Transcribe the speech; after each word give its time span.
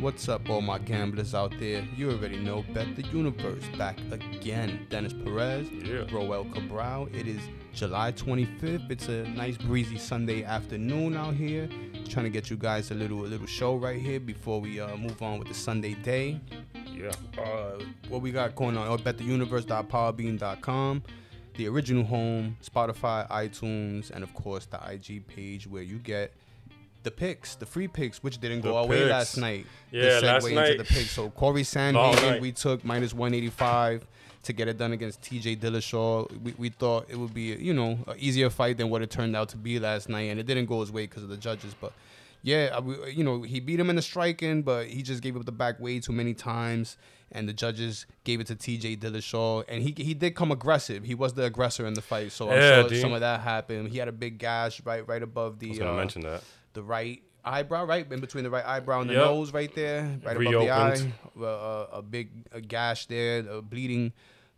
What's 0.00 0.28
up, 0.28 0.48
all 0.50 0.60
my 0.60 0.78
gamblers 0.78 1.34
out 1.34 1.54
there? 1.58 1.82
You 1.96 2.10
already 2.10 2.36
know 2.38 2.62
Bet 2.74 2.94
the 2.96 3.02
Universe 3.04 3.64
back 3.78 3.98
again. 4.10 4.86
Dennis 4.90 5.14
Perez, 5.14 5.68
Yeah. 5.70 6.04
Roel 6.12 6.44
Cabral. 6.44 7.08
It 7.14 7.26
is 7.26 7.40
July 7.72 8.12
25th. 8.12 8.90
It's 8.90 9.08
a 9.08 9.22
nice 9.28 9.56
breezy 9.56 9.96
Sunday 9.96 10.44
afternoon 10.44 11.16
out 11.16 11.32
here. 11.34 11.66
Trying 12.08 12.24
to 12.26 12.30
get 12.30 12.50
you 12.50 12.56
guys 12.58 12.90
a 12.90 12.94
little 12.94 13.24
a 13.24 13.28
little 13.28 13.46
show 13.46 13.76
right 13.76 13.98
here 14.00 14.20
before 14.20 14.60
we 14.60 14.78
uh, 14.80 14.94
move 14.96 15.22
on 15.22 15.38
with 15.38 15.48
the 15.48 15.54
Sunday 15.54 15.94
day. 15.94 16.40
Yeah. 16.92 17.12
Uh, 17.42 17.80
what 18.08 18.20
we 18.20 18.32
got 18.32 18.54
going 18.54 18.76
on? 18.76 18.86
Oh, 18.88 18.98
bettheuniverse.podbean.com, 18.98 21.02
the 21.56 21.68
original 21.68 22.04
home, 22.04 22.58
Spotify, 22.62 23.26
iTunes, 23.30 24.10
and 24.10 24.22
of 24.22 24.34
course 24.34 24.66
the 24.66 24.78
IG 24.90 25.26
page 25.26 25.66
where 25.66 25.82
you 25.82 25.96
get 25.98 26.34
the 27.06 27.10
picks, 27.10 27.54
the 27.54 27.64
free 27.66 27.88
picks, 27.88 28.22
which 28.22 28.38
didn't 28.40 28.60
The 28.62 28.68
go 28.70 28.76
our 28.76 28.86
way 28.86 29.04
last 29.08 29.36
night. 29.38 29.64
Yeah, 29.90 30.20
the 30.20 30.26
last 30.26 30.44
segue 30.44 30.54
night- 30.54 30.70
into 30.72 30.82
the 30.82 30.88
picks. 30.94 31.10
So 31.12 31.30
Corey 31.30 31.62
Sandhagen, 31.62 32.40
we 32.40 32.52
took 32.52 32.84
minus 32.84 33.14
185 33.14 34.06
to 34.42 34.52
get 34.52 34.68
it 34.68 34.76
done 34.78 34.92
against 34.92 35.22
TJ 35.22 35.56
Dillashaw. 35.58 36.40
We, 36.42 36.54
we 36.58 36.68
thought 36.68 37.06
it 37.08 37.16
would 37.16 37.32
be, 37.34 37.54
you 37.68 37.74
know, 37.74 37.98
an 38.06 38.16
easier 38.18 38.50
fight 38.50 38.76
than 38.78 38.90
what 38.90 39.02
it 39.02 39.10
turned 39.10 39.34
out 39.36 39.48
to 39.50 39.56
be 39.56 39.78
last 39.78 40.08
night, 40.08 40.30
and 40.30 40.38
it 40.40 40.46
didn't 40.46 40.66
go 40.66 40.80
his 40.80 40.92
way 40.92 41.02
because 41.06 41.22
of 41.22 41.28
the 41.28 41.36
judges. 41.36 41.74
But 41.80 41.92
yeah, 42.42 42.76
I- 42.78 43.08
you 43.08 43.24
know, 43.24 43.42
he 43.42 43.60
beat 43.60 43.80
him 43.80 43.88
in 43.90 43.96
the 43.96 44.02
striking, 44.02 44.62
but 44.62 44.86
he 44.86 45.02
just 45.02 45.22
gave 45.22 45.36
up 45.36 45.44
the 45.46 45.52
back 45.52 45.80
way 45.80 45.98
too 46.00 46.12
many 46.12 46.34
times, 46.34 46.96
and 47.32 47.48
the 47.48 47.52
judges 47.52 48.06
gave 48.24 48.38
it 48.40 48.46
to 48.48 48.54
TJ 48.54 48.98
Dillashaw, 48.98 49.64
and 49.68 49.82
he 49.82 49.92
he 49.96 50.14
did 50.14 50.36
come 50.36 50.52
aggressive. 50.52 51.02
He 51.04 51.14
was 51.14 51.32
the 51.34 51.42
aggressor 51.44 51.86
in 51.86 51.94
the 51.94 52.02
fight, 52.02 52.30
so 52.30 52.50
I'm 52.50 52.56
Yeah, 52.60 52.80
sure 52.82 52.88
dude. 52.90 53.00
some 53.00 53.12
of 53.12 53.20
that 53.20 53.40
happened. 53.40 53.88
He 53.88 53.98
had 53.98 54.06
a 54.08 54.12
big 54.12 54.38
gash 54.38 54.80
right 54.84 55.06
right 55.08 55.22
above 55.22 55.54
I 55.54 55.58
the 55.58 55.68
was 55.70 55.78
gonna 55.80 55.92
uh, 55.92 55.96
mention 55.96 56.22
that. 56.22 56.42
The 56.76 56.82
right 56.82 57.22
eyebrow, 57.44 57.84
right 57.86 58.04
in 58.12 58.20
between 58.20 58.44
the 58.44 58.50
right 58.50 58.66
eyebrow 58.66 59.00
and 59.00 59.08
the 59.10 59.14
Yep. 59.14 59.24
nose, 59.24 59.52
right 59.52 59.72
there, 59.74 60.02
right 60.24 60.36
above 60.36 60.52
the 60.64 60.70
eye. 60.70 60.88
Reopened. 60.90 61.12
Uh, 61.40 61.86
a 62.00 62.02
big 62.02 62.28
a 62.52 62.60
gash 62.60 63.06
there, 63.06 63.44
uh, 63.50 63.60
bleeding 63.62 64.12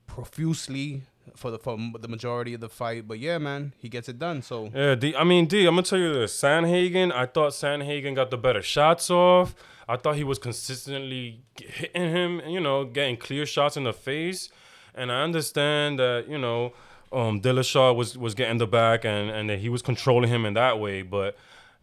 profusely 0.07 1.03
for 1.37 1.51
the 1.51 1.59
for 1.59 1.77
the 2.01 2.09
majority 2.09 2.55
of 2.55 2.61
the 2.61 2.69
fight. 2.69 3.07
But 3.07 3.19
yeah, 3.21 3.39
man, 3.39 3.73
he 3.79 3.89
gets 3.89 4.09
it 4.09 4.19
done. 4.19 4.43
So 4.43 4.71
Yeah, 4.75 4.95
D. 4.95 5.15
I 5.15 5.25
mean, 5.25 5.47
D. 5.47 5.67
I'm 5.67 5.75
gonna 5.75 5.83
tell 5.83 5.99
you 5.99 6.13
this. 6.13 6.33
Sandhagen. 6.43 7.13
I 7.13 7.27
thought 7.27 7.53
Sandhagen 7.53 8.15
got 8.15 8.31
the 8.31 8.39
better 8.39 8.63
shots 8.63 9.11
off. 9.11 9.55
I 9.89 9.97
thought 9.97 10.17
he 10.17 10.25
was 10.25 10.39
consistently 10.39 11.43
hitting 11.61 12.11
him. 12.11 12.41
You 12.49 12.61
know, 12.61 12.85
getting 12.85 13.17
clear 13.17 13.47
shots 13.47 13.77
in 13.77 13.85
the 13.85 13.93
face. 13.93 14.51
And 14.95 15.13
I 15.13 15.23
understand 15.23 15.99
that 16.01 16.27
you 16.29 16.39
know, 16.39 16.73
um, 17.13 17.41
Dillashaw 17.41 17.95
was 17.95 18.19
was 18.19 18.35
getting 18.35 18.59
the 18.59 18.67
back 18.67 19.05
and 19.05 19.31
and 19.31 19.49
that 19.51 19.59
he 19.61 19.69
was 19.69 19.83
controlling 19.83 20.31
him 20.31 20.45
in 20.45 20.55
that 20.55 20.81
way. 20.81 21.03
But 21.03 21.37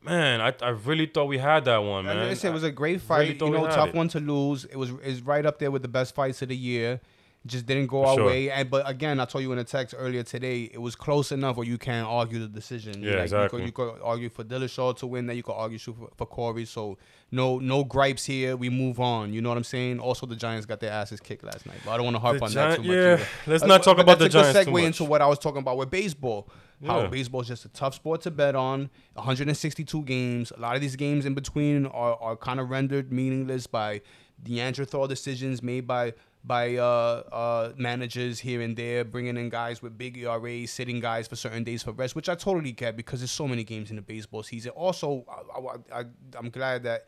man, 0.05 0.41
I 0.41 0.53
I 0.61 0.69
really 0.69 1.05
thought 1.05 1.25
we 1.25 1.37
had 1.37 1.65
that 1.65 1.77
one, 1.77 2.07
I 2.07 2.13
man. 2.13 2.29
listen, 2.29 2.51
it 2.51 2.53
was 2.53 2.63
a 2.63 2.71
great 2.71 3.01
fight. 3.01 3.39
thought 3.39 3.47
you 3.47 3.51
know, 3.53 3.67
tough 3.67 3.89
it. 3.89 3.95
one 3.95 4.07
to 4.09 4.19
lose. 4.19 4.65
It 4.65 4.77
was 4.77 4.91
is 5.03 5.21
right 5.21 5.45
up 5.45 5.59
there 5.59 5.71
with 5.71 5.81
the 5.81 5.87
best 5.87 6.15
fights 6.15 6.41
of 6.41 6.49
the 6.49 6.55
year. 6.57 7.01
Just 7.47 7.67
didn't 7.67 7.87
go 7.87 8.03
our 8.05 8.15
sure. 8.15 8.25
way. 8.25 8.49
And 8.49 8.69
but 8.71 8.89
again, 8.89 9.19
I 9.19 9.25
told 9.25 9.43
you 9.43 9.51
in 9.51 9.59
a 9.59 9.63
text 9.63 9.93
earlier 9.97 10.23
today, 10.23 10.63
it 10.73 10.79
was 10.81 10.95
close 10.95 11.31
enough 11.31 11.57
where 11.57 11.67
you 11.67 11.77
can't 11.77 12.07
argue 12.07 12.39
the 12.39 12.47
decision. 12.47 13.03
Yeah, 13.03 13.21
exactly. 13.21 13.63
You 13.63 13.71
could, 13.71 13.83
you 13.85 13.91
could 13.93 14.01
argue 14.03 14.29
for 14.29 14.43
Dillashaw 14.43 14.97
to 14.97 15.07
win. 15.07 15.27
That 15.27 15.35
you 15.35 15.43
could 15.43 15.53
argue 15.53 15.77
for, 15.77 16.09
for 16.17 16.25
Corey. 16.25 16.65
So 16.65 16.97
no 17.31 17.59
no 17.59 17.83
gripes 17.83 18.25
here. 18.25 18.55
We 18.57 18.69
move 18.69 18.99
on. 18.99 19.31
You 19.31 19.41
know 19.41 19.49
what 19.49 19.59
I'm 19.59 19.63
saying? 19.63 19.99
Also, 19.99 20.25
the 20.25 20.35
Giants 20.35 20.65
got 20.65 20.79
their 20.79 20.91
asses 20.91 21.19
kicked 21.19 21.43
last 21.43 21.67
night. 21.67 21.77
But 21.85 21.91
I 21.91 21.97
don't 21.97 22.05
want 22.05 22.15
to 22.15 22.19
harp 22.21 22.39
The 22.39 22.45
on 22.45 22.53
that 22.53 22.75
too 22.77 22.81
much. 22.83 22.91
yeah, 22.91 23.13
either. 23.13 23.27
let's 23.45 23.63
Uh, 23.63 23.67
not 23.67 23.83
talk 23.83 23.99
about 23.99 24.17
the 24.17 24.25
that's 24.27 24.35
a 24.35 24.37
good 24.39 24.53
Giants 24.53 24.69
segue 24.71 24.83
into 24.83 25.03
what 25.03 25.21
I 25.21 25.27
was 25.27 25.37
talking 25.37 25.59
about 25.59 25.77
with 25.77 25.91
baseball. 25.91 26.49
How 26.85 27.07
baseball 27.07 27.41
is 27.41 27.47
just 27.47 27.65
a 27.65 27.69
tough 27.69 27.93
sport 27.95 28.21
to 28.23 28.31
bet 28.31 28.55
on. 28.55 28.89
162 29.13 30.01
games. 30.03 30.51
A 30.55 30.59
lot 30.59 30.75
of 30.75 30.81
these 30.81 30.95
games 30.95 31.25
in 31.25 31.33
between 31.33 31.85
are, 31.87 32.15
are 32.21 32.35
kind 32.35 32.59
of 32.59 32.69
rendered 32.69 33.11
meaningless 33.13 33.65
by 33.67 34.01
Neanderthal 34.45 35.07
decisions 35.07 35.63
made 35.63 35.87
by 35.87 36.13
by 36.45 36.75
uh, 36.75 36.83
uh, 37.31 37.73
managers 37.77 38.39
here 38.39 38.61
and 38.61 38.75
there, 38.77 39.03
bringing 39.03 39.35
in 39.37 39.49
guys 39.49 39.81
with 39.81 39.97
big 39.97 40.17
ERAs, 40.17 40.69
sitting 40.71 40.99
guys 40.99 41.27
for 41.27 41.35
certain 41.35 41.63
days 41.63 41.81
for 41.83 41.91
rest, 41.91 42.15
which 42.15 42.29
I 42.29 42.35
totally 42.35 42.71
get 42.71 42.95
because 42.95 43.19
there's 43.21 43.31
so 43.31 43.47
many 43.47 43.63
games 43.63 43.89
in 43.89 43.95
the 43.95 44.01
baseball 44.01 44.43
season. 44.43 44.71
Also, 44.71 45.25
I, 45.27 45.59
I, 45.59 46.01
I, 46.01 46.03
I'm 46.37 46.49
glad 46.49 46.83
that 46.83 47.07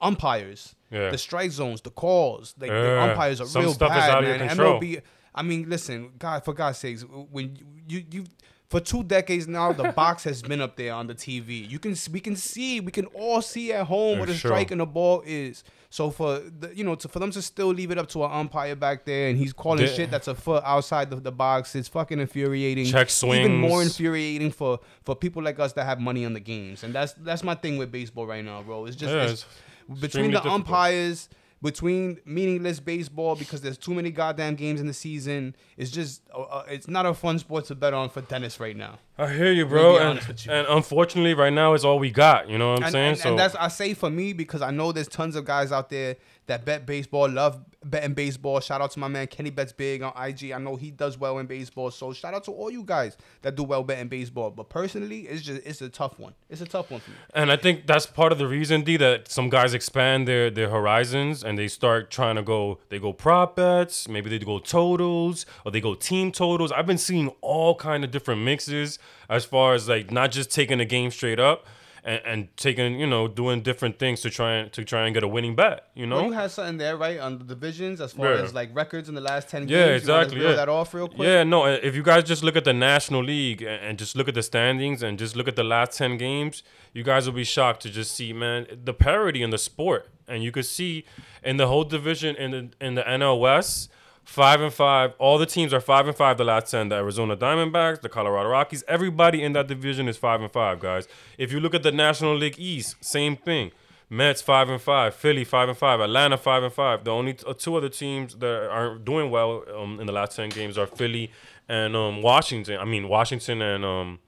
umpires, 0.00 0.74
Yeah. 0.90 1.10
the 1.10 1.18
strike 1.18 1.50
zones, 1.50 1.80
the 1.80 1.90
calls, 1.90 2.54
like 2.58 2.70
the 2.70 3.00
umpires 3.02 3.40
are 3.40 3.46
Some 3.46 3.62
real 3.62 3.72
stuff 3.72 3.90
is 3.92 3.96
bad, 3.96 4.10
out 4.10 4.22
of 4.24 4.28
your 4.28 4.38
man. 4.38 4.48
control. 4.48 4.80
MLB 4.80 5.02
I 5.34 5.42
mean, 5.42 5.68
listen, 5.68 6.12
God, 6.18 6.44
for 6.44 6.54
God's 6.54 6.78
sakes, 6.78 7.02
when 7.02 7.58
you 7.88 8.04
you 8.10 8.24
for 8.68 8.80
two 8.80 9.02
decades 9.04 9.46
now, 9.46 9.72
the 9.72 9.92
box 9.92 10.24
has 10.24 10.42
been 10.42 10.60
up 10.60 10.76
there 10.76 10.92
on 10.92 11.06
the 11.06 11.14
TV. 11.14 11.68
You 11.70 11.78
can 11.78 11.94
we 12.12 12.20
can 12.20 12.34
see, 12.36 12.80
we 12.80 12.90
can 12.92 13.06
all 13.06 13.40
see 13.42 13.72
at 13.72 13.86
home 13.86 14.18
what 14.18 14.28
a 14.28 14.34
sure. 14.34 14.48
strike 14.50 14.70
and 14.72 14.80
a 14.80 14.86
ball 14.86 15.22
is. 15.24 15.62
So 15.88 16.10
for 16.10 16.40
the, 16.40 16.76
you 16.76 16.82
know, 16.84 16.96
to, 16.96 17.08
for 17.08 17.20
them 17.20 17.30
to 17.30 17.40
still 17.40 17.68
leave 17.68 17.90
it 17.92 17.96
up 17.96 18.08
to 18.08 18.24
an 18.24 18.30
umpire 18.32 18.74
back 18.74 19.04
there, 19.04 19.28
and 19.28 19.38
he's 19.38 19.52
calling 19.52 19.84
The- 19.86 19.94
shit 19.94 20.10
that's 20.10 20.26
a 20.28 20.34
foot 20.34 20.62
outside 20.66 21.10
the, 21.10 21.16
the 21.16 21.30
box, 21.32 21.74
it's 21.76 21.88
fucking 21.88 22.18
infuriating. 22.18 22.86
Check 22.86 23.08
swings. 23.08 23.46
Even 23.46 23.56
more 23.56 23.82
infuriating 23.82 24.50
for 24.50 24.80
for 25.04 25.14
people 25.14 25.42
like 25.42 25.58
us 25.60 25.72
that 25.74 25.84
have 25.84 26.00
money 26.00 26.24
on 26.26 26.32
the 26.34 26.40
games, 26.40 26.82
and 26.82 26.92
that's 26.92 27.12
that's 27.14 27.44
my 27.44 27.54
thing 27.54 27.78
with 27.78 27.92
baseball 27.92 28.26
right 28.26 28.44
now, 28.44 28.62
bro. 28.62 28.86
It's 28.86 28.96
just 28.96 29.12
Yeah, 29.14 29.22
it's- 29.22 29.46
it's 29.88 30.00
between 30.00 30.32
the 30.32 30.38
difficult. 30.38 30.54
umpires, 30.54 31.28
between 31.62 32.18
meaningless 32.24 32.80
baseball 32.80 33.34
because 33.34 33.60
there's 33.60 33.78
too 33.78 33.94
many 33.94 34.10
goddamn 34.10 34.54
games 34.54 34.80
in 34.80 34.86
the 34.86 34.92
season. 34.92 35.56
It's 35.76 35.90
just 35.90 36.22
uh, 36.34 36.42
uh, 36.42 36.64
it's 36.68 36.88
not 36.88 37.06
a 37.06 37.14
fun 37.14 37.38
sport 37.38 37.64
to 37.66 37.74
bet 37.74 37.94
on 37.94 38.10
for 38.10 38.20
Dennis 38.20 38.60
right 38.60 38.76
now. 38.76 38.98
I 39.18 39.32
hear 39.32 39.52
you, 39.52 39.66
bro. 39.66 39.98
And, 39.98 40.20
you. 40.44 40.52
and 40.52 40.66
unfortunately, 40.68 41.34
right 41.34 41.52
now 41.52 41.72
it's 41.74 41.84
all 41.84 41.98
we 41.98 42.10
got. 42.10 42.48
You 42.50 42.58
know 42.58 42.72
what 42.72 42.78
I'm 42.78 42.84
And, 42.84 42.92
saying? 42.92 43.08
and, 43.12 43.18
so 43.18 43.28
and 43.30 43.38
that's 43.38 43.54
I 43.54 43.68
say 43.68 43.94
for 43.94 44.10
me 44.10 44.32
because 44.32 44.60
I 44.62 44.70
know 44.70 44.92
there's 44.92 45.08
tons 45.08 45.36
of 45.36 45.44
guys 45.44 45.72
out 45.72 45.88
there 45.88 46.16
that 46.46 46.64
bet 46.64 46.86
baseball, 46.86 47.28
love 47.28 47.60
betting 47.90 48.14
baseball. 48.14 48.60
Shout 48.60 48.80
out 48.80 48.90
to 48.92 48.98
my 48.98 49.08
man 49.08 49.26
Kenny 49.26 49.50
Bets 49.50 49.72
Big 49.72 50.02
on 50.02 50.12
IG. 50.16 50.52
I 50.52 50.58
know 50.58 50.76
he 50.76 50.90
does 50.90 51.18
well 51.18 51.38
in 51.38 51.46
baseball. 51.46 51.90
So 51.90 52.12
shout 52.12 52.34
out 52.34 52.44
to 52.44 52.52
all 52.52 52.70
you 52.70 52.82
guys 52.82 53.16
that 53.42 53.56
do 53.56 53.62
well 53.62 53.82
betting 53.82 54.08
baseball. 54.08 54.50
But 54.50 54.68
personally, 54.68 55.20
it's 55.22 55.42
just 55.42 55.66
it's 55.66 55.80
a 55.80 55.88
tough 55.88 56.18
one. 56.18 56.34
It's 56.48 56.60
a 56.60 56.66
tough 56.66 56.90
one 56.90 57.00
for 57.00 57.10
me. 57.10 57.16
And 57.34 57.50
I 57.50 57.56
think 57.56 57.86
that's 57.86 58.06
part 58.06 58.32
of 58.32 58.38
the 58.38 58.48
reason, 58.48 58.82
D, 58.82 58.96
that 58.98 59.30
some 59.30 59.48
guys 59.48 59.74
expand 59.74 60.26
their 60.26 60.50
their 60.50 60.68
horizons 60.68 61.42
and 61.42 61.58
they 61.58 61.68
start 61.68 62.10
trying 62.10 62.36
to 62.36 62.42
go. 62.42 62.78
They 62.88 62.98
go 62.98 63.12
prop 63.12 63.56
bets, 63.56 64.08
maybe 64.08 64.30
they 64.30 64.38
go 64.38 64.58
totals, 64.58 65.46
or 65.64 65.72
they 65.72 65.80
go 65.80 65.94
team 65.94 66.32
totals. 66.32 66.72
I've 66.72 66.86
been 66.86 66.98
seeing 66.98 67.28
all 67.40 67.74
kind 67.74 68.04
of 68.04 68.10
different 68.10 68.42
mixes 68.42 68.98
as 69.28 69.44
far 69.44 69.74
as 69.74 69.88
like 69.88 70.10
not 70.10 70.30
just 70.30 70.50
taking 70.50 70.78
the 70.78 70.84
game 70.84 71.10
straight 71.10 71.40
up 71.40 71.66
and, 72.06 72.22
and 72.24 72.56
taking 72.56 72.98
you 72.98 73.06
know 73.06 73.28
doing 73.28 73.60
different 73.60 73.98
things 73.98 74.20
to 74.22 74.30
try 74.30 74.52
and 74.54 74.72
to 74.72 74.84
try 74.84 75.04
and 75.06 75.12
get 75.12 75.22
a 75.24 75.28
winning 75.28 75.54
bet. 75.56 75.88
You 75.94 76.06
know. 76.06 76.16
Well, 76.16 76.24
you 76.26 76.32
had 76.32 76.50
something 76.52 76.78
there, 76.78 76.96
right, 76.96 77.18
on 77.18 77.38
the 77.38 77.44
divisions 77.44 78.00
as 78.00 78.12
far 78.12 78.32
Yeah. 78.34 78.42
as 78.42 78.54
like 78.54 78.70
records 78.74 79.08
in 79.10 79.14
the 79.14 79.20
last 79.20 79.48
ten 79.50 79.68
Yeah, 79.68 79.88
games. 79.88 80.02
Exactly. 80.02 80.40
Yeah. 80.42 80.52
that 80.52 80.68
off 80.70 80.94
real 80.94 81.08
quick. 81.08 81.26
Yeah, 81.28 81.42
no. 81.42 81.66
If 81.66 81.94
you 81.94 82.02
guys 82.02 82.24
just 82.24 82.42
look 82.42 82.56
at 82.56 82.64
the 82.64 82.72
National 82.72 83.22
League 83.22 83.60
and, 83.60 83.84
and 83.84 83.98
just 83.98 84.16
look 84.16 84.28
at 84.28 84.34
the 84.34 84.42
standings 84.42 85.02
and 85.02 85.18
just 85.18 85.34
look 85.36 85.48
at 85.48 85.56
the 85.56 85.64
last 85.64 85.98
ten 85.98 86.16
games, 86.16 86.62
you 86.94 87.02
guys 87.02 87.26
will 87.26 87.34
be 87.34 87.44
shocked 87.44 87.82
to 87.82 87.90
just 87.90 88.14
see, 88.14 88.32
man, 88.32 88.66
the 88.84 88.94
parity 88.94 89.42
in 89.42 89.50
the 89.50 89.58
sport. 89.58 90.08
And 90.28 90.42
you 90.42 90.50
could 90.52 90.66
see 90.66 91.04
in 91.44 91.56
the 91.56 91.66
whole 91.66 91.84
division 91.84 92.34
in 92.36 92.50
the 92.52 92.70
in 92.86 92.94
the 92.94 93.02
NL 93.02 93.38
West, 93.40 93.90
five 94.26 94.60
and 94.60 94.72
five. 94.72 95.14
All 95.18 95.38
the 95.38 95.46
teams 95.46 95.72
are 95.72 95.80
five 95.80 96.06
and 96.06 96.16
five. 96.16 96.36
The 96.36 96.44
last 96.44 96.70
ten: 96.70 96.90
the 96.90 96.96
Arizona 96.96 97.36
Diamondbacks, 97.36 98.02
the 98.02 98.10
Colorado 98.10 98.50
Rockies. 98.50 98.84
Everybody 98.86 99.42
in 99.42 99.54
that 99.54 99.68
division 99.68 100.08
is 100.08 100.18
five 100.18 100.42
and 100.42 100.52
five, 100.52 100.80
guys. 100.80 101.08
If 101.38 101.52
you 101.52 101.60
look 101.60 101.74
at 101.74 101.82
the 101.82 101.92
National 101.92 102.36
League 102.36 102.58
East, 102.58 102.96
same 103.00 103.36
thing. 103.36 103.72
Mets 104.08 104.40
five 104.40 104.68
and 104.68 104.80
five, 104.80 105.16
Philly 105.16 105.42
five 105.42 105.68
and 105.68 105.76
five, 105.76 105.98
Atlanta 105.98 106.36
five 106.36 106.62
and 106.62 106.72
five. 106.72 107.02
The 107.02 107.10
only 107.10 107.34
t- 107.34 107.44
uh, 107.44 107.54
two 107.54 107.74
other 107.74 107.88
teams 107.88 108.36
that 108.36 108.68
aren't 108.70 109.04
doing 109.04 109.30
well 109.30 109.64
um, 109.76 109.98
in 109.98 110.06
the 110.06 110.12
last 110.12 110.36
ten 110.36 110.48
games 110.48 110.78
are 110.78 110.86
Philly 110.86 111.32
and 111.68 111.96
um, 111.96 112.22
Washington. 112.22 112.78
I 112.78 112.84
mean 112.84 113.08
Washington 113.08 113.60
and 113.62 113.84
um, 113.84 114.20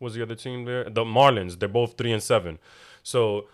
what's 0.00 0.16
the 0.16 0.22
other 0.22 0.34
team 0.34 0.64
there? 0.64 0.82
The 0.82 1.04
Marlins. 1.04 1.60
They're 1.60 1.68
both 1.68 1.96
three 1.96 2.10
and 2.10 2.22
seven. 2.22 2.58
So 3.04 3.46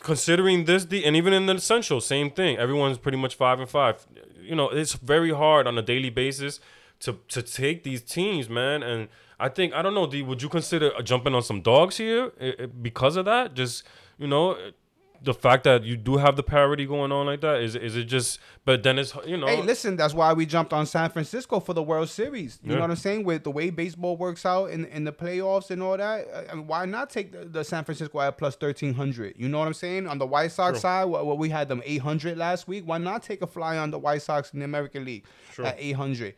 considering 0.00 0.64
this, 0.64 0.84
the 0.84 1.04
and 1.04 1.16
even 1.16 1.32
in 1.32 1.46
the 1.46 1.58
Central, 1.60 2.00
same 2.00 2.30
thing. 2.30 2.56
Everyone's 2.58 2.98
pretty 2.98 3.18
much 3.18 3.34
five 3.34 3.60
and 3.60 3.68
five. 3.68 4.06
You 4.40 4.54
know, 4.54 4.68
it's 4.68 4.94
very 4.94 5.32
hard 5.32 5.66
on 5.66 5.76
a 5.78 5.82
daily 5.82 6.10
basis 6.10 6.60
to 7.00 7.18
to 7.28 7.42
take 7.42 7.82
these 7.84 8.02
teams, 8.02 8.48
man. 8.48 8.82
And 8.82 9.08
I 9.38 9.48
think 9.48 9.74
I 9.74 9.82
don't 9.82 9.94
know, 9.94 10.06
D. 10.06 10.22
Would 10.22 10.42
you 10.42 10.48
consider 10.48 10.90
jumping 11.02 11.34
on 11.34 11.42
some 11.42 11.60
dogs 11.60 11.96
here 11.98 12.32
i- 12.40 12.54
i- 12.62 12.66
because 12.66 13.16
of 13.16 13.24
that? 13.26 13.54
Just 13.54 13.84
you 14.18 14.26
know, 14.26 14.56
the 15.22 15.34
fact 15.34 15.64
that 15.64 15.84
you 15.84 15.96
do 15.96 16.16
have 16.16 16.36
the 16.36 16.42
parity 16.42 16.86
going 16.86 17.12
on 17.12 17.26
like 17.26 17.40
that 17.40 17.60
is 17.62 17.74
is 17.74 17.96
it 17.96 18.04
just? 18.04 18.38
But 18.64 18.82
then 18.82 18.98
it's 18.98 19.14
you 19.26 19.36
know. 19.36 19.46
Hey, 19.46 19.62
listen, 19.62 19.96
that's 19.96 20.14
why 20.14 20.32
we 20.32 20.46
jumped 20.46 20.72
on 20.72 20.86
San 20.86 21.10
Francisco 21.10 21.60
for 21.60 21.72
the 21.74 21.82
World 21.82 22.08
Series. 22.08 22.58
You 22.62 22.70
Yeah. 22.70 22.74
know 22.76 22.80
what 22.82 22.90
I'm 22.90 22.96
saying? 22.96 23.24
With 23.24 23.44
the 23.44 23.50
way 23.50 23.70
baseball 23.70 24.16
works 24.16 24.44
out 24.46 24.66
in, 24.70 24.84
in 24.86 25.04
the 25.04 25.12
playoffs 25.12 25.70
and 25.70 25.82
all 25.82 25.96
that, 25.96 26.26
I 26.50 26.54
mean, 26.54 26.66
why 26.66 26.84
not 26.86 27.10
take 27.10 27.32
the, 27.32 27.44
the 27.44 27.64
San 27.64 27.84
Francisco 27.84 28.20
at 28.20 28.36
plus 28.38 28.54
1300? 28.60 29.34
You 29.36 29.48
know 29.48 29.58
what 29.58 29.66
I'm 29.68 29.74
saying? 29.74 30.06
On 30.06 30.18
the 30.18 30.26
White 30.26 30.52
Sox 30.52 30.80
side, 30.80 31.04
what, 31.04 31.26
what 31.26 31.38
we 31.38 31.48
had 31.48 31.68
them 31.68 31.82
800 31.84 32.36
last 32.36 32.66
week. 32.68 32.84
Why 32.86 32.98
not 32.98 33.22
take 33.22 33.42
a 33.42 33.46
fly 33.46 33.78
on 33.78 33.90
the 33.90 33.98
White 33.98 34.22
Sox 34.22 34.52
in 34.52 34.58
the 34.60 34.64
American 34.64 35.04
League 35.04 35.24
at 35.58 35.76
800? 35.78 36.34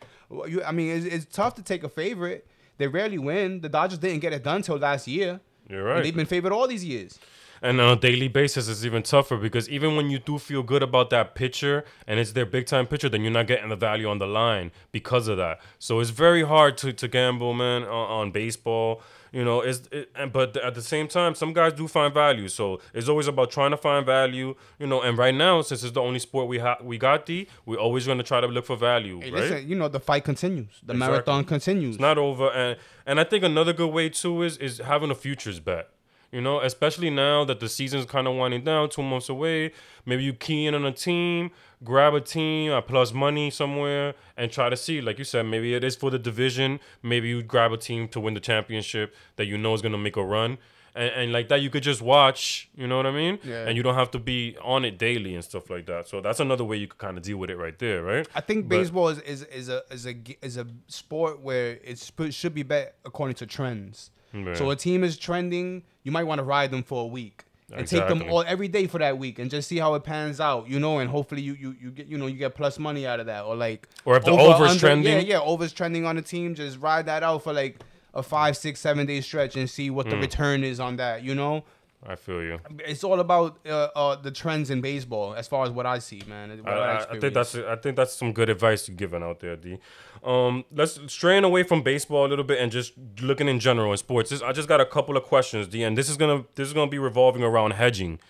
You, 0.47 0.63
I 0.65 0.73
mean, 0.73 0.97
it's, 0.97 1.07
it's 1.07 1.25
tough 1.35 1.55
to 1.55 1.63
take 1.63 1.85
a 1.85 1.89
favorite. 1.89 2.47
They 2.77 2.87
rarely 2.87 3.19
win. 3.19 3.61
The 3.63 3.69
Dodgers 3.69 3.99
didn't 3.99 4.21
get 4.21 4.33
it 4.33 4.45
done 4.45 4.63
till 4.63 4.77
last 4.77 5.09
year. 5.09 5.41
You're 5.69 5.81
And 5.81 5.89
right. 5.89 6.03
they've 6.05 6.15
been 6.15 6.27
favored 6.27 6.53
all 6.53 6.67
these 6.69 6.85
years. 6.85 7.19
And 7.63 7.81
on 7.81 7.97
a 7.97 8.01
daily 8.01 8.29
basis, 8.29 8.69
it's 8.69 8.85
even 8.85 9.03
tougher 9.03 9.37
because 9.37 9.69
even 9.69 9.97
when 9.97 10.11
you 10.11 10.19
do 10.19 10.39
feel 10.39 10.63
good 10.63 10.83
about 10.83 11.11
that 11.11 11.35
pitcher 11.35 11.85
and 12.07 12.21
it's 12.21 12.33
their 12.33 12.47
big 12.47 12.67
time 12.67 12.87
pitcher, 12.87 13.09
then 13.09 13.23
you're 13.23 13.33
not 13.33 13.47
getting 13.47 13.69
the 13.69 13.77
value 13.77 14.09
on 14.09 14.19
the 14.19 14.27
line 14.27 14.71
because 14.93 15.29
of 15.29 15.37
that. 15.39 15.61
So 15.79 16.01
it's 16.01 16.11
very 16.11 16.45
hard 16.45 16.77
to, 16.79 16.93
to 16.93 17.09
gamble, 17.09 17.55
man, 17.55 17.83
on, 17.85 18.11
on 18.11 18.31
baseball. 18.31 19.03
You 19.31 19.45
know, 19.45 19.61
it's 19.61 19.87
it, 19.93 20.11
and 20.15 20.33
but 20.33 20.57
at 20.57 20.75
the 20.75 20.81
same 20.81 21.07
time, 21.07 21.35
some 21.35 21.53
guys 21.53 21.75
do 21.75 21.87
find 21.87 22.15
value. 22.15 22.49
So 22.49 22.81
it's 22.95 23.09
always 23.11 23.27
about 23.27 23.51
trying 23.51 23.73
to 23.73 23.77
find 23.77 24.07
value. 24.07 24.55
You 24.79 24.87
know, 24.87 25.03
and 25.03 25.19
right 25.19 25.35
now, 25.35 25.61
since 25.61 25.83
it's 25.83 25.93
the 25.93 26.01
only 26.01 26.19
sport 26.19 26.49
we 26.49 26.59
have, 26.61 26.79
we 26.83 26.97
got 26.97 27.27
the, 27.27 27.47
we're 27.67 27.77
always 27.77 28.07
going 28.07 28.17
to 28.17 28.25
try 28.25 28.41
to 28.41 28.47
look 28.47 28.65
for 28.65 28.77
value. 28.77 29.21
Hey, 29.21 29.31
right? 29.31 29.41
listen, 29.43 29.69
you 29.69 29.77
know 29.77 29.89
the 29.89 30.01
fight 30.01 30.25
continues. 30.25 30.81
The 30.83 30.95
Exactly. 30.95 31.13
marathon 31.13 31.45
continues. 31.45 31.97
It's 31.97 32.01
not 32.01 32.17
over, 32.17 32.51
and 32.53 32.79
and 33.05 33.21
I 33.21 33.25
think 33.25 33.45
another 33.45 33.75
good 33.75 33.93
way 33.93 34.09
too 34.09 34.43
is 34.43 34.57
is 34.57 34.79
having 34.79 35.11
a 35.11 35.15
futures 35.15 35.61
bet. 35.61 35.91
You 36.31 36.43
know, 36.43 36.61
especially 36.61 37.09
now 37.09 37.45
that 37.47 37.59
the 37.59 37.69
season's 37.71 38.05
kind 38.05 38.27
of 38.29 38.35
winding 38.35 38.63
down, 38.65 38.91
two 38.91 39.03
months 39.03 39.31
away. 39.31 39.73
Maybe 40.05 40.25
you 40.25 40.35
key 40.35 40.67
in 40.67 40.75
on 40.75 40.85
a 40.85 40.93
team, 40.93 41.51
grab 41.83 42.13
a 42.13 42.21
team 42.21 42.71
at 42.73 42.87
plus 42.87 43.15
money 43.15 43.51
somewhere, 43.51 44.15
and 44.37 44.51
try 44.53 44.69
to 44.69 44.77
see. 44.77 45.01
Like 45.01 45.19
you 45.19 45.25
said, 45.25 45.45
maybe 45.47 45.73
it 45.75 45.83
is 45.85 45.97
for 45.97 46.11
the 46.11 46.19
division. 46.19 46.81
Maybe 47.03 47.29
you 47.29 47.43
grab 47.43 47.73
a 47.73 47.79
team 47.79 48.09
to 48.09 48.21
win 48.21 48.35
the 48.35 48.41
championship 48.41 49.15
that 49.37 49.47
you 49.47 49.57
know 49.57 49.73
is 49.73 49.81
gonna 49.81 49.97
make 49.97 50.17
a 50.17 50.25
run. 50.25 50.59
And, 50.95 51.11
and 51.15 51.33
like 51.33 51.49
that, 51.49 51.63
you 51.63 51.71
could 51.71 51.83
just 51.83 52.03
watch. 52.03 52.69
You 52.75 52.87
know 52.87 52.99
what 52.99 53.07
I 53.07 53.11
mean? 53.13 53.39
Yeah. 53.43 53.67
And 53.67 53.77
you 53.77 53.83
don't 53.83 53.95
have 53.95 54.11
to 54.11 54.19
be 54.19 54.57
on 54.63 54.85
it 54.85 54.99
daily 54.99 55.35
and 55.35 55.43
stuff 55.43 55.71
like 55.71 55.87
that. 55.87 56.09
So 56.09 56.21
that's 56.21 56.41
another 56.41 56.65
way 56.65 56.77
you 56.77 56.89
could 56.89 56.99
kind 56.99 57.17
of 57.17 57.23
deal 57.23 57.39
with 57.39 57.49
it 57.49 57.57
right 57.57 57.79
there, 57.79 58.03
right? 58.03 58.29
I 58.35 58.41
think 58.43 58.69
But- 58.69 58.77
baseball 58.77 59.09
is, 59.09 59.21
is, 59.21 59.45
is 59.45 59.69
a 59.71 59.83
is 59.91 60.07
a 60.07 60.15
is 60.43 60.57
a 60.59 60.67
sport 60.89 61.41
where 61.41 61.79
it 61.83 62.11
should 62.35 62.55
be 62.55 62.65
bet 62.65 62.97
according 63.07 63.37
to 63.37 63.47
trends. 63.47 64.11
Yeah. 64.33 64.55
So 64.55 64.71
a 64.71 64.77
team 64.77 65.05
is 65.05 65.17
trending, 65.17 65.83
you 66.05 66.13
might 66.13 66.25
want 66.25 66.39
to 66.39 66.45
ride 66.45 66.71
them 66.71 66.83
for 66.83 67.05
a 67.05 67.07
week 67.07 67.45
and 67.73 67.87
take 67.87 68.09
them 68.09 68.23
all 68.31 68.45
every 68.47 68.69
day 68.69 68.87
for 68.87 68.99
that 68.99 69.19
week 69.19 69.39
and 69.39 69.51
just 69.51 69.69
see 69.69 69.77
how 69.79 69.95
it 69.95 70.03
pans 70.03 70.41
out, 70.41 70.69
you 70.69 70.81
know, 70.81 70.99
and 71.01 71.11
hopefully 71.11 71.43
you 71.43 71.55
you, 71.55 71.77
you 71.81 71.91
get 71.91 72.07
you 72.07 72.17
know 72.19 72.27
you 72.27 72.37
get 72.39 72.55
plus 72.55 72.79
money 72.79 73.07
out 73.07 73.21
of 73.21 73.27
that 73.27 73.45
or 73.45 73.55
like 73.57 73.87
Or 74.07 74.17
if 74.17 74.25
the 74.25 74.31
over, 74.31 74.43
over's 74.55 74.71
under- 74.71 74.81
trending. 74.81 75.13
yeah 75.15 75.21
yeah 75.21 75.41
overs 75.41 75.73
trending 75.73 76.07
on 76.07 76.17
the 76.17 76.23
team, 76.23 76.55
just 76.55 76.79
ride 76.81 77.07
that 77.07 77.23
out 77.23 77.43
for 77.45 77.53
like 77.53 77.81
a 78.15 78.23
five 78.23 78.57
six 78.57 78.81
seven 78.81 79.07
day 79.07 79.21
stretch 79.21 79.55
and 79.57 79.69
see 79.69 79.91
what 79.91 80.09
the 80.09 80.17
Hmm. 80.17 80.23
return 80.23 80.65
is 80.65 80.81
on 80.81 80.97
that, 80.97 81.23
you 81.23 81.35
know. 81.35 81.65
I 82.07 82.15
feel 82.15 82.43
you. 82.43 82.61
It's 82.87 83.03
all 83.03 83.19
about 83.19 83.59
uh, 83.67 83.89
uh, 83.97 84.15
the 84.17 84.31
trends 84.31 84.71
in 84.71 84.81
baseball, 84.81 85.35
as 85.35 85.49
far 85.49 85.65
as 85.65 85.71
what 85.71 85.85
I 85.85 85.99
see, 85.99 86.23
man. 86.29 86.51
I, 86.65 86.71
I- 86.71 87.03
I 87.11 87.19
think 87.21 87.35
that's 87.35 87.55
I 87.57 87.77
think 87.77 87.97
that's 87.97 88.15
some 88.15 88.33
good 88.33 88.49
advice 88.49 88.87
you're 88.89 88.97
giving 88.97 89.23
out 89.23 89.41
there, 89.41 89.57
D. 89.57 89.79
Um, 90.23 90.65
let's 90.73 91.01
straying 91.09 91.43
away 91.45 91.65
from 91.65 91.83
baseball 91.83 92.25
a 92.25 92.29
little 92.29 92.45
bit 92.45 92.61
and 92.61 92.71
just 92.71 92.93
looking 93.21 93.49
in 93.49 93.59
general 93.59 93.91
in 93.91 93.99
sports. 93.99 94.31
This, 94.31 94.43
I 94.43 94.53
just 94.53 94.69
got 94.69 94.81
a 94.81 94.87
couple 94.87 95.17
of 95.17 95.25
questions, 95.25 95.67
D, 95.67 95.83
and 95.83 95.99
this 95.99 96.09
is 96.09 96.17
gonna 96.17 96.45
this 96.55 96.69
is 96.69 96.73
gonna 96.75 96.91
be 96.91 96.99
revolving 97.01 97.43
around 97.43 97.73
hedging. 97.73 98.21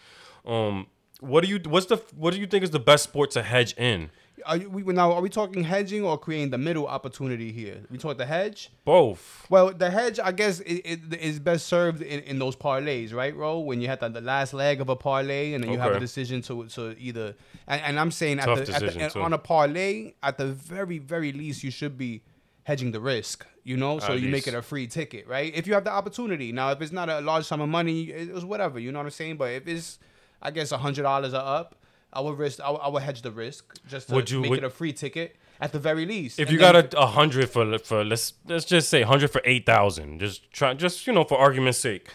Um, 0.46 0.86
what 1.20 1.44
do 1.44 1.50
you 1.50 1.60
what's 1.66 1.86
the 1.86 1.96
what 2.16 2.32
do 2.32 2.40
you 2.40 2.46
think 2.46 2.64
is 2.64 2.70
the 2.70 2.80
best 2.80 3.04
sport 3.04 3.30
to 3.32 3.42
hedge 3.42 3.74
in? 3.76 4.10
Are 4.46 4.56
you, 4.56 4.70
we, 4.70 4.82
now, 4.92 5.12
are 5.12 5.20
we 5.20 5.28
talking 5.28 5.64
hedging 5.64 6.04
or 6.04 6.18
creating 6.18 6.50
the 6.50 6.58
middle 6.58 6.86
opportunity 6.86 7.52
here? 7.52 7.82
We 7.90 7.98
talk 7.98 8.18
the 8.18 8.26
hedge. 8.26 8.70
Both. 8.84 9.46
Well, 9.50 9.72
the 9.72 9.90
hedge, 9.90 10.18
I 10.22 10.32
guess, 10.32 10.60
is 10.60 11.38
best 11.38 11.66
served 11.66 12.02
in, 12.02 12.20
in 12.20 12.38
those 12.38 12.56
parlays, 12.56 13.12
right, 13.12 13.34
Ro? 13.34 13.60
When 13.60 13.80
you 13.80 13.88
have 13.88 14.00
the, 14.00 14.08
the 14.08 14.20
last 14.20 14.54
leg 14.54 14.80
of 14.80 14.88
a 14.88 14.96
parlay, 14.96 15.54
and 15.54 15.64
then 15.64 15.72
you 15.72 15.78
have 15.78 15.92
a 15.92 16.00
decision 16.00 16.42
to 16.42 16.66
to 16.68 16.96
either. 16.98 17.34
And, 17.66 17.80
and 17.82 18.00
I'm 18.00 18.10
saying 18.10 18.40
at 18.40 18.46
the, 18.46 18.52
at 18.52 18.58
the 18.58 18.64
decision, 18.66 19.00
and 19.02 19.12
too. 19.12 19.22
on 19.22 19.32
a 19.32 19.38
parlay, 19.38 20.12
at 20.22 20.38
the 20.38 20.46
very 20.46 20.98
very 20.98 21.32
least, 21.32 21.62
you 21.62 21.70
should 21.70 21.96
be 21.96 22.22
hedging 22.64 22.92
the 22.92 23.00
risk. 23.00 23.46
You 23.64 23.76
know, 23.76 23.98
so 23.98 24.14
At 24.14 24.20
you 24.20 24.30
make 24.30 24.46
it 24.46 24.54
a 24.54 24.62
free 24.62 24.86
ticket, 24.86 25.26
right? 25.26 25.54
If 25.54 25.66
you 25.66 25.74
have 25.74 25.84
the 25.84 25.90
opportunity. 25.90 26.52
Now, 26.52 26.70
if 26.70 26.80
it's 26.80 26.92
not 26.92 27.10
a 27.10 27.20
large 27.20 27.44
sum 27.44 27.60
of 27.60 27.68
money, 27.68 28.04
it's 28.04 28.44
whatever. 28.44 28.78
You 28.78 28.92
know 28.92 28.98
what 28.98 29.06
I'm 29.06 29.10
saying? 29.10 29.36
But 29.36 29.50
if 29.52 29.68
it's, 29.68 29.98
I 30.40 30.50
guess, 30.50 30.72
a 30.72 30.78
hundred 30.78 31.02
dollars 31.02 31.34
or 31.34 31.42
up. 31.42 31.74
I 32.12 32.20
would 32.20 32.38
risk. 32.38 32.60
I 32.60 32.70
would, 32.70 32.80
I 32.80 32.88
would 32.88 33.02
hedge 33.02 33.22
the 33.22 33.30
risk 33.30 33.74
just 33.86 34.08
to 34.08 34.14
Would 34.14 34.30
you- 34.30 34.40
make 34.40 34.50
would- 34.50 34.58
it 34.60 34.64
a 34.64 34.70
free 34.70 34.92
ticket 34.92 35.36
at 35.60 35.72
the 35.72 35.78
very 35.78 36.06
least. 36.06 36.38
If 36.38 36.48
And 36.48 36.52
you 36.54 36.58
then- 36.58 36.72
got 36.72 36.94
a, 36.94 36.98
a 37.00 37.06
hundred 37.06 37.50
for 37.50 37.78
for 37.78 38.04
let's 38.04 38.34
let's 38.46 38.64
just 38.64 38.88
say 38.88 39.02
hundred 39.02 39.30
for 39.30 39.42
eight 39.44 39.66
thousand, 39.66 40.18
just 40.20 40.50
try 40.52 40.74
just 40.74 41.06
you 41.06 41.12
know 41.12 41.24
for 41.24 41.36
argument's 41.38 41.78
sake, 41.78 42.08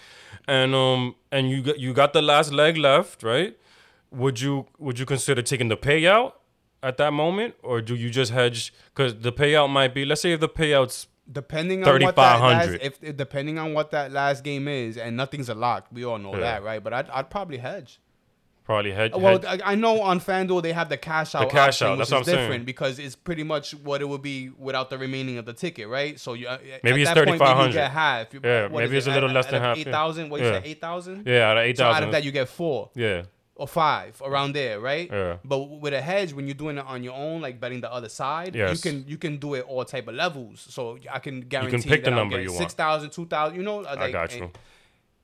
and 0.47 0.73
um 0.73 1.15
and 1.31 1.49
you 1.49 1.61
got 1.61 1.79
you 1.79 1.93
got 1.93 2.13
the 2.13 2.21
last 2.21 2.51
leg 2.53 2.77
left, 2.77 3.23
right? 3.23 3.57
Would 4.11 4.39
you 4.41 4.67
would 4.79 4.97
you 4.99 5.05
consider 5.05 5.41
taking 5.41 5.67
the 5.69 5.77
payout 5.77 6.33
at 6.81 6.97
that 6.97 7.11
moment, 7.13 7.55
or 7.63 7.81
do 7.81 7.95
you 7.95 8.09
just 8.09 8.31
hedge? 8.31 8.73
Because 8.93 9.15
the 9.19 9.31
payout 9.31 9.69
might 9.69 9.93
be 9.93 10.05
let's 10.05 10.21
say 10.21 10.31
if 10.33 10.39
the 10.39 10.49
payouts 10.49 11.07
Depending 11.31 11.87
on 11.87 12.01
what 12.01 12.15
that 12.17 12.21
last, 12.41 12.65
3,500. 12.67 12.81
if 12.81 13.03
if- 13.03 13.15
depending 13.17 13.57
on 13.57 13.73
what 13.73 13.91
that 13.91 14.11
last 14.11 14.43
game 14.43 14.67
is, 14.67 14.97
and 14.97 15.15
nothing's 15.15 15.47
a 15.49 15.55
lock, 15.55 15.87
we 15.91 16.03
all 16.03 16.17
know 16.17 16.33
Yeah. 16.33 16.39
that, 16.41 16.63
right? 16.63 16.83
But 16.83 16.91
I'd, 16.93 17.09
I'd 17.11 17.29
probably 17.29 17.59
hedge. 17.59 17.99
Probably 18.65 18.91
hedge. 18.91 19.11
Well, 19.13 19.39
I, 19.47 19.59
I 19.63 19.75
know 19.75 20.01
on 20.01 20.19
FanDuel 20.19 20.61
they 20.63 20.73
have 20.73 20.89
the 20.89 20.97
cash 20.97 21.35
out. 21.35 21.41
The 21.41 21.45
cash 21.53 21.81
option, 21.81 21.87
out, 21.87 21.97
which 21.99 22.07
that's 22.07 22.07
is 22.09 22.11
what 22.11 22.19
I'm 22.19 22.23
saying. 22.25 22.37
different 22.39 22.65
because 22.65 22.99
it's 22.99 23.15
pretty 23.15 23.43
much 23.43 23.73
what 23.75 24.01
it 24.01 24.05
would 24.09 24.21
be 24.21 24.49
without 24.57 24.89
the 24.89 24.97
remaining 24.97 25.37
of 25.37 25.45
the 25.45 25.53
ticket, 25.53 25.87
right? 25.87 26.19
So 26.19 26.33
you 26.33 26.47
uh, 26.47 26.57
Maybe 26.83 27.01
at 27.03 27.07
it's 27.07 27.13
that 27.13 27.25
point, 27.25 27.39
maybe 27.39 27.49
you 27.49 27.71
3,500. 27.71 27.73
get 27.73 27.91
half. 27.91 28.27
Yeah, 28.33 28.67
maybe 28.69 28.97
it's 28.97 29.07
it, 29.07 29.11
a 29.11 29.13
little 29.13 29.29
out- 29.29 29.35
less 29.35 29.45
out 29.45 29.51
than 29.51 29.61
half, 29.61 29.77
Eight 29.77 29.87
yeah. 29.87 30.23
What 30.29 30.39
you 30.41 30.47
Yeah. 30.47 30.53
said, 30.53 30.61
eight 30.65 30.81
thousand. 30.81 31.27
yeah, 31.27 31.49
out 31.49 31.57
of 31.57 31.63
eight 31.63 31.77
So 31.77 31.85
out 31.85 32.03
of 32.03 32.11
that, 32.11 32.23
you 32.23 32.31
get 32.31 32.47
four. 32.49 32.89
yeah, 32.95 33.23
or 33.55 33.67
five 33.67 34.19
around 34.25 34.53
there, 34.53 34.79
right? 34.79 35.09
Yeah. 35.11 35.37
But 35.45 35.59
with 35.69 35.93
a 35.93 36.01
hedge, 36.01 36.33
when 36.33 36.47
you're 36.47 36.55
doing 36.55 36.77
it 36.79 36.85
on 36.87 37.03
your 37.03 37.13
own, 37.13 37.41
like 37.41 37.59
betting 37.59 37.81
the 37.81 37.91
other 37.93 38.09
side, 38.09 38.55
Yes. 38.55 38.83
you 38.83 38.91
can 38.91 39.05
you 39.07 39.17
can 39.17 39.37
do 39.37 39.53
it 39.53 39.65
all 39.67 39.85
type 39.85 40.07
of 40.07 40.15
levels. 40.15 40.65
So 40.69 40.97
I 41.11 41.19
can 41.19 41.41
guarantee 41.41 41.77
you 41.77 41.81
can 41.83 41.89
pick 41.89 42.03
the 42.03 42.11
number 42.11 42.41
you 42.41 42.49
want. 42.49 42.59
6,000, 42.61 43.11
2,000, 43.11 43.55
you 43.57 43.63
know. 43.63 43.83
I 43.85 43.93
like, 43.95 44.11
got 44.13 44.31
and- 44.33 44.41
you. 44.41 44.51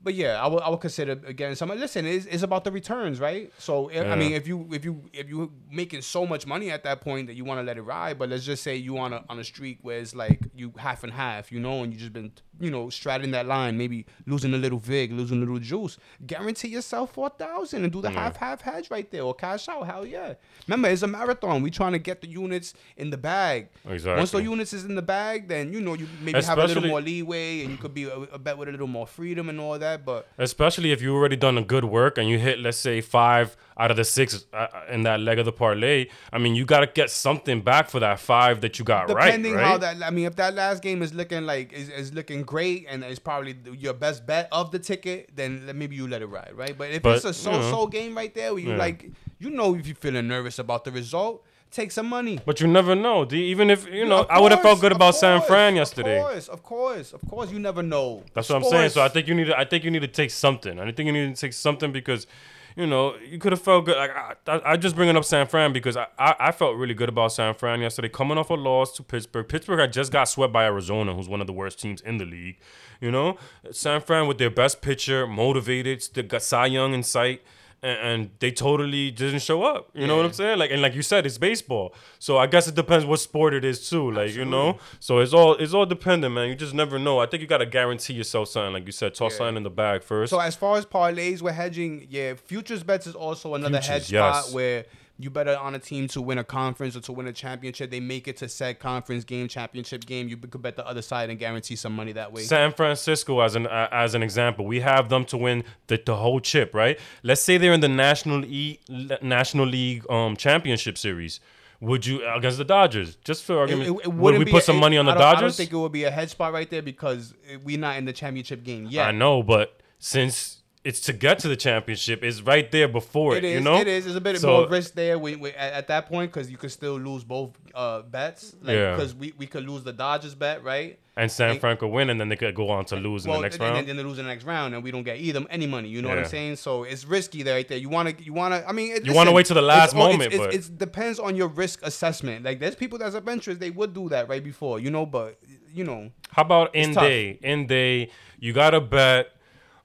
But 0.02 0.14
yeah, 0.14 0.42
I 0.42 0.48
would 0.48 0.62
I 0.64 0.70
would 0.70 0.80
consider 0.80 1.14
again. 1.26 1.56
Some 1.56 1.70
listen, 1.70 2.06
it's, 2.06 2.26
it's 2.26 2.44
about 2.44 2.64
the 2.64 2.72
returns, 2.72 3.20
right? 3.20 3.52
So 3.58 3.90
I- 3.90 3.94
Yeah. 3.96 4.14
I 4.14 4.16
mean, 4.16 4.32
if 4.34 4.48
you 4.48 4.68
if 4.72 4.86
you 4.86 5.04
if 5.14 5.30
you 5.30 5.52
making 5.72 6.02
so 6.04 6.26
much 6.26 6.48
money 6.48 6.72
at 6.72 6.84
that 6.84 7.02
point 7.02 7.28
that 7.28 7.34
you 7.36 7.44
want 7.46 7.60
to 7.60 7.64
let 7.64 7.78
it 7.78 7.82
ride, 7.82 8.18
but 8.18 8.30
let's 8.30 8.46
just 8.46 8.64
say 8.64 8.76
you 8.76 8.98
on 8.98 9.14
a 9.14 9.24
on 9.30 9.40
a 9.40 9.44
streak 9.44 9.80
where 9.82 10.00
it's 10.00 10.16
like 10.16 10.40
you 10.56 10.74
half 10.78 11.04
and 11.04 11.14
half, 11.14 11.52
you 11.52 11.60
know, 11.60 11.84
and 11.84 11.92
you 11.94 12.00
just 12.00 12.14
been 12.14 12.32
you 12.62 12.72
know 12.72 12.90
straddling 12.90 13.32
that 13.32 13.46
line, 13.46 13.78
maybe 13.78 14.06
losing 14.26 14.54
a 14.54 14.58
little 14.58 14.80
vig, 14.80 15.12
losing 15.12 15.38
a 15.38 15.40
little 15.42 15.60
juice. 15.60 15.98
Guarantee 16.26 16.70
yourself 16.70 17.14
four 17.14 17.30
thousand 17.30 17.84
and 17.84 17.92
do 17.92 18.02
the 18.02 18.10
half 18.10 18.38
half 18.38 18.62
hedge 18.62 18.90
right 18.90 19.10
there 19.12 19.24
or 19.24 19.34
cash 19.34 19.68
out. 19.68 19.86
Hell 19.86 20.06
yeah! 20.06 20.34
Remember, 20.68 20.88
it's 20.90 21.02
a 21.02 21.08
marathon. 21.08 21.62
We 21.62 21.72
trying 21.72 21.92
to 21.94 22.00
get 22.00 22.22
the 22.22 22.28
units 22.30 22.74
in 22.96 23.10
the 23.10 23.18
bag. 23.18 23.70
Exactly. 23.88 24.18
Once 24.18 24.32
the 24.32 24.44
units 24.44 24.72
is 24.74 24.86
in 24.86 24.96
the 24.96 25.02
bag, 25.02 25.48
then 25.50 25.74
you 25.74 25.82
know 25.82 25.94
you 25.94 26.08
maybe 26.22 26.38
have 26.42 26.58
a 26.58 26.62
little 26.68 26.84
more 26.90 27.02
leeway 27.02 27.62
and 27.64 27.72
you 27.72 27.78
could 27.78 27.94
be 27.94 28.06
a, 28.06 28.16
a 28.18 28.40
bet 28.40 28.58
with 28.58 28.70
a 28.70 28.72
little 28.72 28.88
more 28.88 29.06
freedom 29.08 29.50
and 29.50 29.60
all 29.60 29.78
that. 29.78 29.89
But 29.98 30.28
Especially 30.38 30.92
if 30.92 31.02
you 31.02 31.16
already 31.16 31.36
done 31.36 31.58
a 31.58 31.64
good 31.64 31.86
work 31.86 32.18
and 32.18 32.30
you 32.30 32.40
hit, 32.40 32.60
let's 32.60 32.78
say, 32.78 33.02
five 33.02 33.56
out 33.78 33.92
of 33.92 33.98
the 33.98 34.04
six 34.04 34.46
uh, 34.54 34.68
in 34.90 35.04
that 35.04 35.22
leg 35.22 35.40
of 35.40 35.46
the 35.46 35.54
parlay. 35.54 36.08
I 36.34 36.38
mean, 36.38 36.54
you 36.54 36.66
got 36.66 36.82
to 36.82 36.88
get 36.88 37.10
something 37.10 37.62
back 37.62 37.90
for 37.90 38.00
that 38.02 38.20
five 38.20 38.60
that 38.62 38.78
you 38.78 38.84
got 38.86 39.08
depending 39.08 39.54
right. 39.54 39.62
right? 39.62 39.68
how 39.68 39.78
that 39.78 40.04
I 40.04 40.10
mean 40.10 40.26
if 40.26 40.36
that 40.36 40.54
last 40.54 40.84
game 40.84 41.02
is 41.02 41.14
looking 41.14 41.46
like 41.46 41.72
is, 41.72 41.90
is 41.90 42.14
looking 42.14 42.44
great 42.44 42.86
and 42.90 43.04
it's 43.04 43.20
probably 43.20 43.56
your 43.78 43.94
best 43.94 44.26
bet 44.26 44.50
of 44.52 44.72
the 44.72 44.80
ticket 44.80 45.30
then 45.36 45.70
maybe 45.76 45.96
you 45.96 46.08
let 46.08 46.22
it 46.22 46.26
ride 46.28 46.52
right 46.56 46.78
but 46.78 46.90
if 46.92 47.02
But, 47.02 47.16
it's 47.18 47.26
a 47.26 47.34
so-so 47.34 47.84
you 47.84 47.90
game 47.90 48.16
right 48.18 48.34
there 48.34 48.54
where 48.54 48.62
you 48.62 48.72
Yeah. 48.72 48.78
like 48.78 49.10
you 49.40 49.50
know 49.50 49.76
if 49.76 49.88
you're 49.88 49.96
feeling 49.96 50.28
nervous 50.28 50.60
about 50.60 50.84
the 50.84 50.92
result 50.92 51.46
take 51.72 51.92
some 51.92 52.08
money 52.08 52.40
But 52.46 52.60
you 52.62 52.68
never 52.68 52.96
know. 52.96 53.26
D. 53.26 53.38
Even 53.46 53.70
if 53.70 53.88
you 53.88 54.06
know, 54.06 54.26
I 54.30 54.40
would 54.40 54.52
have 54.52 54.62
felt 54.62 54.82
good 54.82 54.92
about 54.92 55.16
San 55.16 55.42
Fran 55.42 55.76
yesterday. 55.76 56.20
of 56.20 56.26
course 56.26 56.48
of 56.48 56.64
course 56.64 57.14
of 57.14 57.22
course 57.30 57.52
you 57.52 57.60
never 57.60 57.84
know 57.84 58.24
That's 58.34 58.50
what 58.50 58.58
I'm 58.58 58.64
saying. 58.64 58.90
So 58.92 59.02
I 59.02 59.10
think 59.10 59.28
you 59.28 59.36
need. 59.36 59.46
To, 59.46 59.58
I 59.58 59.66
think 59.66 59.84
you 59.84 59.92
need 59.92 60.02
to 60.02 60.08
take 60.08 60.32
something. 60.32 60.80
I 60.80 60.92
think 60.92 61.08
you 61.08 61.14
need 61.14 61.36
to 61.36 61.40
take 61.40 61.54
something 61.54 61.92
because, 61.92 62.28
you 62.76 62.88
know, 62.88 63.16
you 63.18 63.38
could 63.40 63.52
have 63.52 63.62
felt 63.62 63.86
good. 63.86 63.98
Like 63.98 64.12
I, 64.16 64.34
I, 64.48 64.72
I 64.72 64.78
just 64.78 64.96
bringing 64.96 65.16
up 65.16 65.26
San 65.26 65.48
Fran 65.48 65.74
because 65.74 65.98
I, 65.98 66.08
I, 66.18 66.36
I 66.40 66.52
felt 66.52 66.78
really 66.78 66.94
good 66.94 67.10
about 67.10 67.32
San 67.32 67.54
Fran 67.54 67.82
yesterday, 67.82 68.10
coming 68.10 68.38
off 68.38 68.50
a 68.50 68.56
loss 68.56 68.96
to 68.98 69.04
Pittsburgh. 69.04 69.48
Pittsburgh 69.48 69.80
had 69.80 69.94
just 69.94 70.12
got 70.12 70.26
swept 70.26 70.54
by 70.54 70.66
Arizona, 70.66 71.14
who's 71.14 71.30
one 71.30 71.42
of 71.42 71.48
the 71.48 71.54
worst 71.54 71.80
teams 71.80 72.02
in 72.02 72.18
the 72.18 72.26
league. 72.26 72.58
You 73.02 73.12
know, 73.12 73.38
San 73.72 74.02
Fran 74.02 74.28
with 74.28 74.38
their 74.38 74.50
best 74.50 74.82
pitcher, 74.82 75.28
motivated, 75.28 76.08
got 76.28 76.42
Cy 76.42 76.68
Young 76.68 76.94
in 76.94 77.04
sight. 77.04 77.42
And, 77.82 78.00
and 78.00 78.30
they 78.40 78.52
totally 78.52 79.10
didn't 79.10 79.40
show 79.40 79.64
up. 79.64 79.90
You 79.94 80.06
know 80.06 80.18
what 80.18 80.26
I'm 80.26 80.34
saying? 80.34 80.60
Like 80.60 80.70
and 80.72 80.82
like 80.82 80.96
you 80.96 81.02
said, 81.02 81.26
it's 81.26 81.38
baseball. 81.38 81.94
So 82.20 82.38
I 82.38 82.46
guess 82.46 82.68
it 82.68 82.76
depends 82.76 83.06
what 83.06 83.20
sport 83.22 83.54
it 83.54 83.64
is 83.64 83.90
too. 83.90 84.12
Like 84.12 84.34
you 84.36 84.44
know, 84.44 84.78
so 85.00 85.20
it's 85.20 85.34
all 85.34 85.54
it's 85.56 85.74
all 85.74 85.86
dependent, 85.86 86.34
man. 86.36 86.50
You 86.50 86.56
just 86.56 86.74
never 86.74 87.00
know. 87.00 87.20
I 87.20 87.26
think 87.26 87.40
you 87.42 87.48
gotta 87.48 87.66
guarantee 87.66 88.14
yourself 88.16 88.50
something, 88.50 88.74
like 88.74 88.86
you 88.86 88.92
said, 88.92 89.16
toss 89.16 89.32
Yeah. 89.34 89.38
something 89.38 89.58
in 89.58 89.64
the 89.64 89.70
bag 89.70 90.04
first. 90.04 90.30
So 90.32 90.40
as 90.40 90.56
far 90.56 90.78
as 90.78 90.86
parlays, 90.86 91.42
we're 91.42 91.54
hedging. 91.54 92.06
Yeah, 92.10 92.34
futures 92.34 92.84
bets 92.84 93.08
is 93.08 93.16
also 93.16 93.56
another 93.56 93.78
hedge 93.78 94.08
Futures, 94.08 94.12
yes. 94.12 94.46
spot 94.48 94.54
where 94.56 94.86
you 95.22 95.30
bet 95.30 95.50
on 95.50 95.76
a 95.76 95.80
team 95.80 96.08
to 96.08 96.22
win 96.22 96.38
a 96.38 96.44
conference 96.46 96.96
or 96.96 97.02
to 97.02 97.12
win 97.12 97.28
a 97.28 97.34
championship. 97.34 97.92
They 97.92 98.00
make 98.00 98.30
it 98.30 98.38
to 98.38 98.48
said 98.48 98.80
conference 98.80 99.26
game, 99.26 99.50
championship 99.50 100.06
game. 100.06 100.30
You 100.30 100.38
could 100.38 100.62
bet 100.62 100.78
the 100.78 100.88
other 100.88 101.02
side 101.02 101.30
and 101.30 101.38
guarantee 101.38 101.76
some 101.76 101.94
money 101.94 102.14
that 102.14 102.32
way. 102.32 102.44
San 102.44 102.72
Francisco, 102.72 103.42
as 103.42 103.56
an 103.56 103.68
uh, 103.68 103.90
as 103.92 104.16
an 104.16 104.24
example, 104.24 104.66
we 104.66 104.80
have 104.80 105.10
them 105.10 105.26
to 105.26 105.38
win 105.38 105.66
the, 105.88 106.02
the 106.06 106.16
whole 106.16 106.40
chip, 106.40 106.74
right? 106.74 106.98
Let's 107.22 107.42
say 107.42 107.58
they're 107.58 107.74
in 107.74 107.82
the 107.82 107.90
National 107.90 108.46
E 108.46 108.80
National 109.22 109.66
League 109.68 110.10
um 110.10 110.36
championship 110.38 110.98
series. 110.98 111.40
Would 111.82 112.06
you 112.06 112.26
against 112.30 112.58
the 112.58 112.66
Dodgers? 112.66 113.16
Just 113.18 113.44
for 113.44 113.58
argument, 113.60 113.90
it- 113.90 114.06
it 114.06 114.14
would 114.14 114.38
we 114.38 114.46
be 114.46 114.52
put 114.52 114.64
some 114.64 114.78
money 114.78 114.98
on 114.98 115.06
the 115.06 115.12
I 115.12 115.16
don't- 115.16 115.24
I 115.38 115.42
don't 115.42 115.54
think 115.54 115.72
it 115.72 115.78
would 115.78 115.92
be 115.94 116.04
a 116.06 116.12
hedge 116.12 116.30
spot 116.32 116.52
right 116.54 116.70
there 116.70 116.82
because 116.82 117.34
we're 117.64 117.78
not 117.80 117.98
in 117.98 118.06
the 118.06 118.12
championship 118.14 118.64
game 118.64 118.86
yet. 118.90 119.08
I 119.08 119.12
know, 119.12 119.44
but 119.44 119.80
since 119.98 120.59
it's 120.90 121.02
to 121.02 121.14
get 121.14 121.38
to 121.40 121.48
the 121.48 121.56
championship. 121.56 122.24
It's 122.24 122.42
right 122.42 122.70
there 122.72 122.88
before 122.88 123.36
it. 123.36 123.44
It 123.44 123.48
is. 123.50 123.54
you 123.56 123.62
know, 123.62 123.78
It 123.80 123.88
is. 123.88 124.04
There's 124.06 124.16
a 124.16 124.22
bit 124.22 124.38
So- 124.40 124.48
more 124.62 124.68
risk 124.68 124.94
there 124.96 125.18
we, 125.20 125.36
we, 125.36 125.50
at, 125.52 125.74
at 125.74 125.88
that 125.88 126.08
point 126.08 126.32
because 126.32 126.50
you 126.52 126.58
could 126.58 126.72
still 126.72 126.98
lose 127.00 127.24
both 127.24 127.52
uh, 127.76 128.02
bets. 128.02 128.56
Like, 128.62 128.76
Yeah. 128.76 128.96
Because 128.96 129.14
we, 129.16 129.34
we 129.38 129.46
could 129.46 129.66
lose 129.70 129.84
the 129.84 129.94
Dodgers 129.94 130.36
bet, 130.36 130.64
right? 130.64 130.98
and 131.18 131.30
San 131.30 131.50
Like- 131.52 131.60
Franco 131.60 131.86
win, 131.88 132.10
and 132.10 132.18
then 132.20 132.30
they 132.30 132.38
could 132.38 132.56
go 132.56 132.70
on 132.70 132.86
to 132.86 132.96
lose 132.96 133.26
in 133.26 133.32
the 133.32 133.40
next 133.42 133.56
and, 133.56 133.64
and 133.66 133.74
round. 133.76 133.88
then 133.90 133.98
they 133.98 134.04
lose 134.04 134.18
in 134.20 134.26
the 134.26 134.32
next 134.32 134.46
round, 134.46 134.74
and 134.74 134.82
we 134.82 134.90
don't 134.92 135.04
get 135.04 135.18
either 135.20 135.46
any 135.50 135.68
money. 135.68 135.90
You 135.90 136.02
know 136.02 136.08
what 136.10 136.18
I'm 136.18 136.26
saying? 136.26 136.56
So 136.56 136.84
it's 136.84 137.04
risky 137.06 137.44
there, 137.44 137.56
right 137.56 137.68
there. 137.68 137.78
You 137.78 137.90
wanna, 137.90 138.14
you 138.20 138.32
wanna. 138.34 138.64
I 138.66 138.72
mean, 138.72 138.96
it, 138.96 139.06
You 139.06 139.14
wanna 139.14 139.34
wait 139.34 139.46
till 139.46 139.56
the 139.56 139.62
last 139.62 139.90
it's 139.90 139.96
moment, 139.96 140.34
It's, 140.34 140.38
but- 140.38 140.54
it 140.54 140.78
depends 140.78 141.20
on 141.20 141.36
your 141.36 141.50
risk 141.50 141.82
assessment. 141.84 142.46
Like 142.46 142.60
there's 142.62 142.76
people 142.76 142.98
that's 142.98 143.16
adventurous, 143.16 143.58
they 143.58 143.70
would 143.70 143.94
do 143.94 144.08
that 144.10 144.30
right 144.30 144.44
before, 144.44 144.80
you 144.80 144.90
know. 144.92 145.06
But 145.06 145.38
you 145.74 145.84
know, 145.84 146.10
How 146.32 146.44
about 146.44 146.74
in 146.74 146.94
tough. 146.94 147.04
day? 147.04 147.38
In 147.44 147.68
day, 147.68 148.10
you 148.40 148.54
got 148.54 148.70
to 148.72 148.80
bet. 148.82 149.28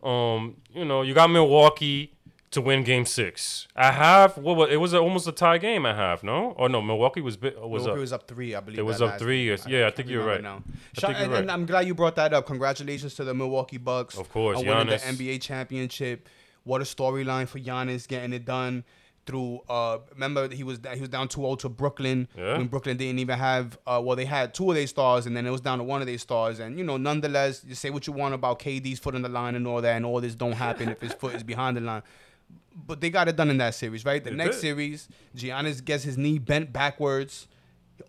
Um, 0.05 0.57
you 0.73 0.85
know, 0.85 1.03
you 1.03 1.15
got 1.15 1.31
Milwaukee 1.31 2.15
to 2.51 2.61
win 2.61 2.85
Game 2.85 3.05
Six. 3.05 3.67
I 3.75 3.91
have 3.91 4.39
what 4.39 4.57
was 4.57 4.71
it? 4.71 4.77
Was 4.77 4.95
almost 4.95 5.27
a 5.27 5.33
tie 5.33 5.59
game 5.59 5.85
I 5.85 5.95
have 5.95 6.23
no? 6.23 6.55
Or 6.57 6.69
no? 6.69 6.81
Milwaukee 6.81 7.21
was 7.21 7.41
was 7.41 7.53
Milwaukee 7.53 7.91
up. 7.91 7.99
was 7.99 8.13
up 8.13 8.29
three, 8.29 8.55
I 8.55 8.61
believe. 8.61 8.79
It 8.79 8.83
was 8.83 9.03
up 9.03 9.19
three, 9.19 9.47
game. 9.47 9.59
Yeah, 9.67 9.81
I 9.81 9.83
can't 9.83 9.97
think 9.97 10.09
you're 10.09 10.25
right. 10.25 10.43
Now. 10.43 10.63
I 10.97 11.01
you're 11.17 11.25
and, 11.25 11.33
right. 11.33 11.41
and 11.43 11.51
I'm 11.51 11.67
glad 11.67 11.87
you 11.87 11.95
brought 11.95 12.17
that 12.17 12.33
up. 12.33 12.47
Congratulations 12.47 13.15
to 13.15 13.25
the 13.25 13.35
Milwaukee 13.35 13.79
Bucks. 13.79 14.17
Of 14.17 14.31
course, 14.31 14.59
on 14.59 14.67
winning 14.67 14.87
the 14.87 14.97
NBA 14.97 15.41
championship. 15.41 16.29
What 16.63 16.81
a 16.81 16.85
storyline 16.85 17.47
for 17.47 17.59
Giannis 17.59 18.09
getting 18.09 18.33
it 18.33 18.47
done 18.47 18.85
through. 19.27 19.61
Uh, 19.69 19.99
remember 20.13 20.49
he 20.55 20.63
was 20.65 20.79
he 20.95 21.01
was 21.01 21.09
down 21.09 21.29
2-0 21.29 21.59
to 21.61 21.69
Brooklyn 21.69 22.29
Yeah. 22.37 22.59
when 22.59 22.67
Brooklyn 22.67 22.97
didn't 22.97 23.19
even 23.19 23.39
have. 23.39 23.79
Uh, 23.87 24.01
well, 24.05 24.17
they 24.17 24.25
had 24.25 24.55
two 24.55 24.69
of 24.71 24.77
their 24.77 24.87
stars, 24.87 25.27
and 25.27 25.37
then 25.37 25.47
it 25.47 25.51
was 25.51 25.61
down 25.61 25.79
to 25.79 25.85
one 25.85 26.01
of 26.01 26.07
their 26.07 26.19
stars. 26.19 26.59
And 26.61 26.79
you 26.79 26.85
know, 26.85 26.97
nonetheless, 26.97 27.65
you 27.67 27.75
say 27.75 27.91
what 27.91 28.07
you 28.07 28.13
want 28.13 28.35
about 28.35 28.59
KD's 28.59 28.99
foot 28.99 29.15
on 29.15 29.23
the 29.23 29.29
line 29.29 29.55
and 29.55 29.67
all 29.67 29.81
that, 29.81 29.97
and 29.97 30.05
all 30.07 30.21
this 30.21 30.35
don't 30.35 30.53
happen 30.53 30.89
if 30.89 31.01
his 31.01 31.13
foot 31.13 31.35
is 31.35 31.43
behind 31.43 31.77
the 31.77 31.81
line. 31.81 32.03
But 32.87 33.01
they 33.01 33.09
got 33.11 33.29
it 33.29 33.37
done 33.37 33.51
in 33.51 33.59
that 33.59 33.75
series, 33.75 34.05
right? 34.05 34.23
The 34.23 34.31
next 34.33 34.57
did. 34.57 34.61
series, 34.63 35.09
Giannis 35.37 35.83
gets 35.85 36.03
his 36.05 36.19
knee 36.19 36.39
bent 36.39 36.73
backwards, 36.73 37.47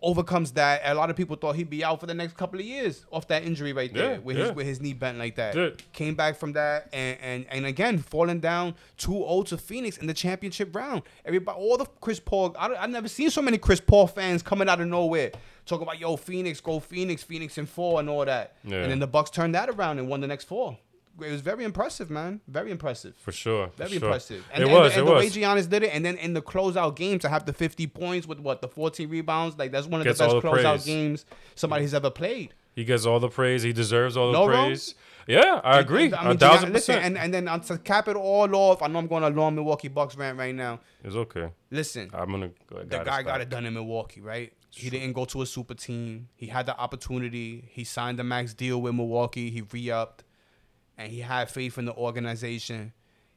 overcomes 0.02 0.52
that. 0.52 0.82
A 0.84 0.94
lot 0.94 1.10
of 1.10 1.16
people 1.16 1.36
thought 1.36 1.56
he'd 1.56 1.70
be 1.70 1.84
out 1.84 2.00
for 2.00 2.06
the 2.06 2.14
next 2.14 2.36
couple 2.36 2.58
of 2.58 2.64
years 2.66 3.06
off 3.10 3.28
that 3.28 3.44
injury 3.44 3.72
right 3.72 3.92
there, 3.92 4.12
Yeah, 4.12 4.18
with 4.18 4.36
yeah. 4.36 4.44
his 4.46 4.52
with 4.52 4.66
his 4.66 4.80
knee 4.80 4.92
bent 4.92 5.18
like 5.18 5.36
that. 5.36 5.82
Came 5.92 6.14
back 6.14 6.36
from 6.36 6.52
that, 6.54 6.88
and 6.92 7.18
and 7.20 7.46
and 7.50 7.66
again 7.66 7.98
falling 7.98 8.40
down 8.40 8.74
2-0 8.98 9.46
to 9.48 9.58
Phoenix 9.58 9.98
in 9.98 10.06
the 10.06 10.14
championship 10.14 10.74
round. 10.74 11.02
Everybody, 11.24 11.58
all 11.58 11.76
the 11.76 11.86
Chris 12.00 12.20
Paul, 12.20 12.54
I 12.58 12.74
I've 12.74 12.90
never 12.90 13.08
seen 13.08 13.30
so 13.30 13.42
many 13.42 13.58
Chris 13.58 13.80
Paul 13.80 14.06
fans 14.06 14.42
coming 14.42 14.68
out 14.68 14.80
of 14.80 14.88
nowhere. 14.88 15.32
Talking 15.66 15.82
about 15.82 15.98
yo 15.98 16.16
Phoenix, 16.16 16.60
go 16.60 16.78
Phoenix, 16.78 17.22
Phoenix 17.24 17.58
in 17.58 17.66
four 17.66 17.98
and 18.00 18.08
all 18.08 18.24
that. 18.24 18.56
Yeah. 18.64 18.76
And 18.82 18.90
then 18.90 18.98
the 19.00 19.06
Bucks 19.08 19.30
turned 19.30 19.54
that 19.56 19.68
around 19.68 19.98
and 19.98 20.08
won 20.08 20.20
the 20.20 20.28
next 20.28 20.44
four. 20.44 20.78
It 21.20 21.30
was 21.30 21.40
very 21.40 21.64
impressive, 21.64 22.10
man. 22.10 22.40
Very 22.48 22.70
impressive. 22.70 23.14
for 23.16 23.32
sure. 23.32 23.68
for 23.68 23.76
Very 23.76 23.90
sure. 23.98 24.04
impressive. 24.04 24.44
it 24.54 24.62
And, 24.62 24.70
was. 24.72 24.92
and, 24.92 25.00
and 25.00 25.02
it 25.02 25.04
the 25.06 25.16
way 25.16 25.24
was. 25.24 25.36
Giannis 25.36 25.68
did 25.68 25.82
it, 25.82 25.90
and 25.94 26.04
then 26.04 26.16
in 26.18 26.34
the 26.34 26.42
closeout 26.42 26.96
game 26.96 27.18
to 27.20 27.28
have 27.28 27.46
the 27.46 27.52
50 27.52 27.86
points 27.88 28.26
with 28.26 28.38
what 28.40 28.60
the 28.60 28.68
14 28.68 29.08
rebounds, 29.08 29.56
like 29.58 29.72
that's 29.72 29.86
one 29.86 30.00
of 30.00 30.04
Gets 30.06 30.18
the 30.18 30.24
best 30.26 30.34
the 30.36 30.40
closeout 30.48 30.62
praise. 30.74 30.84
games 30.84 31.24
somebody's 31.54 31.94
ever 31.94 32.10
played. 32.10 32.54
he 32.74 32.84
gets 32.84 33.06
all 33.06 33.18
the 33.20 33.28
praise. 33.30 33.62
He 33.62 33.72
deserves 33.72 34.16
all 34.16 34.32
the 34.32 34.38
No, 34.38 34.46
praise. 34.46 34.94
Yeah, 35.28 35.60
I 35.64 35.80
agree. 35.80 36.12
I 36.12 36.24
a 36.24 36.28
mean, 36.28 36.38
thousand 36.38 36.66
Gian- 36.66 36.72
listen, 36.74 36.94
percent. 36.96 37.04
and, 37.04 37.18
and 37.18 37.34
then 37.34 37.48
uh, 37.48 37.58
to 37.58 37.78
cap 37.78 38.06
it 38.06 38.14
all 38.14 38.54
off, 38.54 38.80
I 38.80 38.86
know 38.86 39.00
I'm 39.00 39.08
going 39.08 39.22
to 39.22 39.28
long 39.28 39.56
Milwaukee 39.56 39.88
Bucks 39.88 40.16
rant 40.16 40.38
right 40.38 40.54
now. 40.54 40.78
it's 41.02 41.16
okay. 41.16 41.48
Listen, 41.72 42.10
I'm 42.14 42.30
gonna. 42.30 42.50
Go, 42.68 42.84
the 42.84 42.98
guy 42.98 43.22
got 43.24 43.40
it 43.40 43.48
done 43.48 43.66
in 43.66 43.74
Milwaukee, 43.74 44.20
right? 44.20 44.52
He 44.70 44.88
didn't 44.90 45.14
go 45.14 45.24
to 45.24 45.42
a 45.42 45.46
super 45.46 45.74
team. 45.74 46.28
He 46.36 46.46
had 46.48 46.66
the 46.66 46.78
opportunity. 46.78 47.64
He 47.72 47.82
signed 47.82 48.18
the 48.20 48.24
max 48.24 48.52
deal 48.54 48.80
with 48.82 48.94
Milwaukee. 48.94 49.50
He 49.50 49.62
re-upped, 49.62 50.22
and 50.98 51.10
he 51.10 51.20
had 51.20 51.50
faith 51.50 51.78
in 51.78 51.84
the 51.84 51.94
organization. 51.94 52.92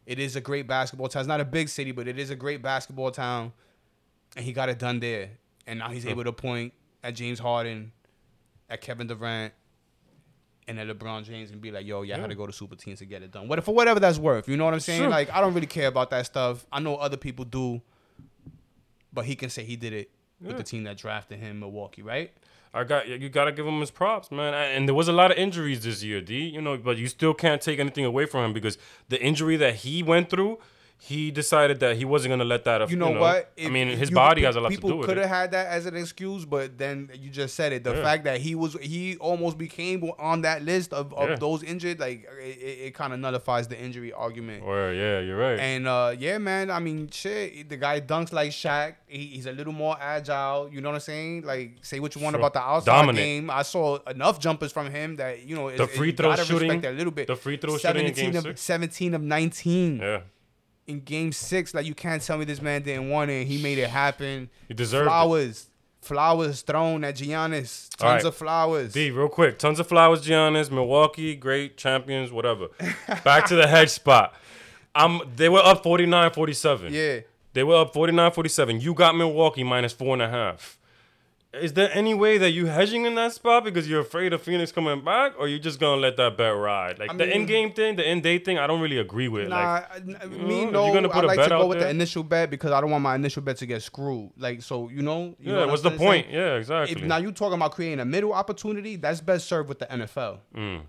It 0.05 0.19
is 0.19 0.35
a 0.35 0.41
great 0.41 0.67
basketball 0.67 1.07
town. 1.07 1.21
It's 1.21 1.27
not 1.27 1.39
a 1.39 1.45
big 1.45 1.69
city, 1.69 1.91
but 1.91 2.07
it 2.07 2.17
is 2.17 2.29
a 2.29 2.35
great 2.35 2.61
basketball 2.61 3.11
town, 3.11 3.53
and 4.35 4.45
he 4.45 4.53
got 4.53 4.69
it 4.69 4.79
done 4.79 4.99
there. 4.99 5.31
And 5.67 5.79
now 5.79 5.89
he's 5.89 6.05
able 6.05 6.23
to 6.23 6.33
point 6.33 6.73
at 7.03 7.15
James 7.15 7.39
Harden, 7.39 7.91
at 8.69 8.81
Kevin 8.81 9.07
Durant, 9.07 9.53
and 10.67 10.79
at 10.79 10.87
LeBron 10.87 11.23
James, 11.23 11.51
and 11.51 11.61
be 11.61 11.71
like, 11.71 11.85
"Yo, 11.85 12.01
yeah, 12.01 12.17
I 12.17 12.19
had 12.19 12.29
to 12.29 12.35
go 12.35 12.47
to 12.47 12.53
super 12.53 12.75
teams 12.75 12.99
to 12.99 13.05
get 13.05 13.21
it 13.21 13.31
done." 13.31 13.47
What 13.47 13.63
for 13.63 13.73
whatever 13.73 13.99
that's 13.99 14.17
worth. 14.17 14.47
You 14.47 14.57
know 14.57 14.65
what 14.65 14.73
I'm 14.73 14.79
saying? 14.79 15.01
Sure. 15.01 15.09
Like, 15.09 15.31
I 15.31 15.41
don't 15.41 15.53
really 15.53 15.67
care 15.67 15.87
about 15.87 16.09
that 16.09 16.25
stuff. 16.25 16.65
I 16.71 16.79
know 16.79 16.95
other 16.95 17.17
people 17.17 17.45
do 17.45 17.81
but 19.11 19.25
he 19.25 19.35
can 19.35 19.49
say 19.49 19.63
he 19.63 19.75
did 19.75 19.93
it 19.93 20.11
with 20.41 20.57
the 20.57 20.63
team 20.63 20.83
that 20.83 20.97
drafted 20.97 21.39
him, 21.39 21.59
Milwaukee, 21.59 22.01
right? 22.01 22.31
I 22.73 22.83
got 22.83 23.07
you. 23.07 23.29
Got 23.29 23.45
to 23.45 23.51
give 23.51 23.65
him 23.65 23.79
his 23.79 23.91
props, 23.91 24.31
man. 24.31 24.53
And 24.53 24.87
there 24.87 24.93
was 24.95 25.07
a 25.07 25.13
lot 25.13 25.31
of 25.31 25.37
injuries 25.37 25.83
this 25.83 26.03
year, 26.03 26.21
D. 26.21 26.47
You 26.47 26.61
know, 26.61 26.77
but 26.77 26.97
you 26.97 27.07
still 27.07 27.33
can't 27.33 27.61
take 27.61 27.79
anything 27.79 28.05
away 28.05 28.25
from 28.25 28.45
him 28.45 28.53
because 28.53 28.77
the 29.09 29.21
injury 29.21 29.57
that 29.57 29.75
he 29.77 30.03
went 30.03 30.29
through, 30.29 30.59
he 31.01 31.31
decided 31.31 31.79
that 31.79 31.95
he 31.95 32.03
wasn't 32.03 32.29
gonna 32.33 32.43
let 32.43 32.65
that. 32.65 32.81
aff- 32.81 32.91
You 32.91 32.97
know, 32.97 33.11
what? 33.11 33.53
I 33.57 33.61
If- 33.61 33.71
mean, 33.71 33.87
his 33.87 34.09
you- 34.09 34.15
body 34.15 34.43
has 34.43 34.57
a 34.57 34.59
lot 34.61 34.69
to 34.71 34.75
do 34.77 34.81
with 34.81 34.91
it. 34.91 34.95
People 34.97 35.05
could 35.05 35.17
have 35.17 35.29
had 35.29 35.51
that 35.51 35.67
as 35.67 35.85
an 35.85 35.95
excuse, 35.95 36.43
but 36.43 36.77
then 36.77 37.09
you 37.13 37.29
just 37.29 37.55
said 37.55 37.71
it. 37.71 37.85
The 37.85 37.95
Yeah. 37.95 38.03
fact 38.03 38.25
that 38.25 38.41
he 38.41 38.53
was 38.53 38.73
he 38.81 39.15
almost 39.17 39.57
became 39.57 40.03
on 40.19 40.41
that 40.41 40.61
list 40.63 40.91
of, 40.93 41.13
of 41.13 41.29
Yeah. 41.29 41.35
those 41.37 41.63
injured, 41.63 41.99
like 42.01 42.27
it, 42.41 42.57
it, 42.61 42.77
it 42.87 42.93
kind 42.95 43.13
of 43.13 43.19
nullifies 43.19 43.67
the 43.69 43.79
injury 43.79 44.11
argument. 44.11 44.63
Or 44.65 44.91
yeah, 44.91 45.19
you're 45.21 45.37
right. 45.37 45.57
And 45.59 45.87
uh, 45.87 46.13
yeah, 46.19 46.37
man. 46.37 46.69
I 46.69 46.79
mean, 46.79 47.09
shit. 47.11 47.69
The 47.69 47.77
guy 47.77 48.01
dunks 48.01 48.33
like 48.33 48.51
Shaq. 48.51 48.95
He, 49.07 49.25
he's 49.27 49.45
a 49.45 49.53
little 49.53 49.73
more 49.73 49.95
agile. 50.01 50.69
You 50.71 50.81
know 50.81 50.89
what 50.89 50.95
I'm 50.95 51.01
saying? 51.01 51.43
Like, 51.43 51.77
say 51.81 51.99
what 52.01 52.13
you 52.15 52.21
want 52.21 52.33
Sure. 52.33 52.41
about 52.41 52.53
the 52.53 52.61
outside 52.61 52.91
Dominant. 52.91 53.17
game. 53.17 53.49
I 53.49 53.61
saw 53.61 53.99
enough 54.09 54.39
jumpers 54.39 54.73
from 54.73 54.91
him 54.91 55.15
that 55.15 55.43
you 55.47 55.55
know 55.55 55.71
The 55.71 55.87
free 55.87 56.07
you 56.07 56.13
throw 56.13 56.35
shooting- 56.35 56.85
a 56.85 56.91
little 56.91 57.11
bit. 57.11 57.27
the 57.27 57.35
free 57.37 57.55
throw 57.57 57.77
shooting 57.77 58.05
in 58.07 58.13
17 58.13 58.31
game 58.31 58.45
of 58.51 58.59
17 58.59 59.13
of 59.13 59.21
19 59.21 59.97
yeah, 59.99 60.19
in 60.89 61.01
game 61.01 61.31
six. 61.31 61.73
Like 61.73 61.85
you 61.85 61.93
can't 61.93 62.21
tell 62.21 62.37
me 62.37 62.45
this 62.45 62.61
man 62.61 62.81
didn't 62.81 63.09
want 63.09 63.31
it. 63.31 63.47
He 63.47 63.61
made 63.61 63.77
it 63.77 63.89
happen. 63.89 64.49
he 64.67 64.73
deserved 64.73 65.05
it. 65.05 65.09
flowers, 65.09 65.69
flowers 66.01 66.61
thrown 66.61 67.03
at 67.03 67.15
Giannis. 67.15 67.89
Tons 67.95 68.23
right. 68.23 68.25
of 68.25 68.35
flowers. 68.35 68.93
D, 68.93 69.11
real 69.11 69.29
quick. 69.29 69.59
Tons 69.59 69.79
of 69.79 69.87
flowers, 69.87 70.25
Giannis, 70.25 70.71
Milwaukee, 70.71 71.35
great 71.35 71.77
champions, 71.77 72.31
whatever. 72.31 72.67
Back 73.23 73.45
to 73.47 73.55
the 73.55 73.67
hedge 73.67 73.89
spot. 73.89 74.33
Um, 74.95 75.21
they 75.35 75.49
were 75.49 75.59
up 75.59 75.83
49-47. 75.83 76.91
Yeah. 76.91 77.21
They 77.53 77.63
were 77.63 77.75
up 77.75 77.93
49-47. 77.93 78.81
You 78.81 78.93
got 78.93 79.15
Milwaukee 79.15 79.63
minus 79.63 79.93
four 79.93 80.13
and 80.13 80.21
a 80.21 80.29
half. 80.29 80.78
Is 81.51 81.73
there 81.73 81.89
any 81.93 82.13
way 82.13 82.37
that 82.37 82.51
you 82.51 82.67
hedging 82.67 83.05
in 83.05 83.15
that 83.15 83.33
spot 83.33 83.63
because 83.63 83.89
you're 83.89 84.01
afraid 84.01 84.33
of 84.33 84.41
Phoenix 84.43 84.71
coming 84.71 85.03
back, 85.03 85.33
or 85.39 85.47
you 85.47 85.57
just 85.57 85.79
gonna 85.79 85.99
let 85.99 86.15
that 86.17 86.37
bet 86.37 86.55
ride? 86.55 86.99
Like 86.99 87.09
I 87.09 87.13
the 87.15 87.25
mean- 87.25 87.33
in 87.41 87.45
game 87.47 87.73
thing, 87.73 87.95
the 87.95 88.05
end 88.05 88.21
day 88.21 88.37
thing, 88.37 88.59
I 88.59 88.67
don't 88.67 88.79
really 88.81 88.99
agree 88.99 89.27
with. 89.29 89.49
Nah, 89.49 89.81
Like, 89.91 90.05
know, 90.05 90.27
me 90.29 90.65
no. 90.65 90.85
you're 90.85 90.93
gonna 90.93 91.09
put 91.09 91.21
I 91.21 91.23
a 91.23 91.27
like 91.27 91.37
bet 91.37 91.49
to 91.49 91.57
go 91.57 91.65
with 91.65 91.79
the 91.79 91.89
initial 91.89 92.21
bet 92.21 92.51
because 92.51 92.71
I 92.71 92.79
don't 92.79 92.91
want 92.91 93.01
my 93.01 93.15
initial 93.15 93.41
bet 93.41 93.57
to 93.57 93.65
get 93.65 93.81
screwed. 93.81 94.29
Like 94.37 94.61
so, 94.61 94.89
you 94.89 95.01
know. 95.01 95.35
You 95.39 95.51
know 95.51 95.53
yeah, 95.53 95.59
what 95.61 95.69
what's 95.69 95.81
the 95.81 95.89
saying? 95.89 95.99
point? 95.99 96.27
Yeah, 96.29 96.53
exactly. 96.53 96.95
If 96.95 97.07
now 97.07 97.17
you 97.17 97.31
talking 97.31 97.55
about 97.55 97.71
creating 97.71 97.99
a 97.99 98.05
middle 98.05 98.31
opportunity, 98.33 98.95
that's 98.95 99.19
best 99.19 99.47
served 99.47 99.69
with 99.69 99.79
the 99.79 99.87
NFL. 99.87 100.37
Mm. 100.55 100.81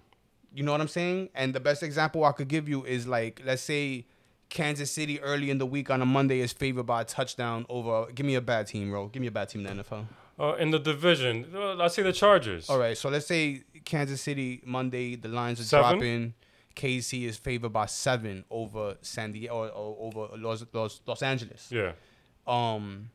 You 0.52 0.62
know 0.64 0.72
what 0.72 0.82
I'm 0.82 0.88
saying? 0.88 1.30
And 1.34 1.54
the 1.54 1.60
best 1.60 1.82
example 1.82 2.22
I 2.24 2.32
could 2.32 2.48
give 2.48 2.68
you 2.68 2.84
is 2.84 3.06
like, 3.06 3.40
let's 3.46 3.62
say 3.62 4.04
Kansas 4.50 4.90
City 4.90 5.20
early 5.22 5.48
in 5.48 5.56
the 5.56 5.64
week 5.64 5.88
on 5.88 6.02
a 6.02 6.06
Monday 6.06 6.40
is 6.40 6.52
favored 6.52 6.82
by 6.84 7.00
a 7.00 7.04
touchdown 7.04 7.64
over. 7.70 8.12
Give 8.12 8.26
me 8.26 8.34
a 8.34 8.40
bad 8.42 8.66
team, 8.66 8.90
bro. 8.90 9.06
Give 9.08 9.22
me 9.22 9.28
a 9.28 9.30
bad 9.30 9.48
team 9.48 9.64
in 9.64 9.74
the 9.78 9.82
NFL. 9.84 10.04
Uh, 10.40 10.54
in 10.54 10.70
the 10.70 10.78
division, 10.78 11.46
let's 11.52 11.94
say 11.94 12.02
the 12.02 12.12
Chargers. 12.14 12.70
All 12.70 12.78
right, 12.78 12.96
so 12.96 13.10
let's 13.10 13.26
say 13.26 13.62
Kansas 13.84 14.22
City 14.22 14.62
Monday, 14.64 15.14
the 15.16 15.28
lines 15.28 15.60
are 15.60 15.64
Seven? 15.64 15.90
dropping. 15.90 16.34
KC 16.74 17.24
is 17.26 17.36
favored 17.36 17.72
by 17.72 17.84
seven 17.84 18.44
over 18.50 18.96
San 19.02 19.32
Diego 19.32 19.54
or, 19.54 19.68
or 19.68 19.96
over 20.06 20.36
Los, 20.38 20.64
Los 20.72 21.00
Los 21.04 21.22
Angeles. 21.22 21.68
Yeah. 21.70 21.92
Um, 22.46 23.10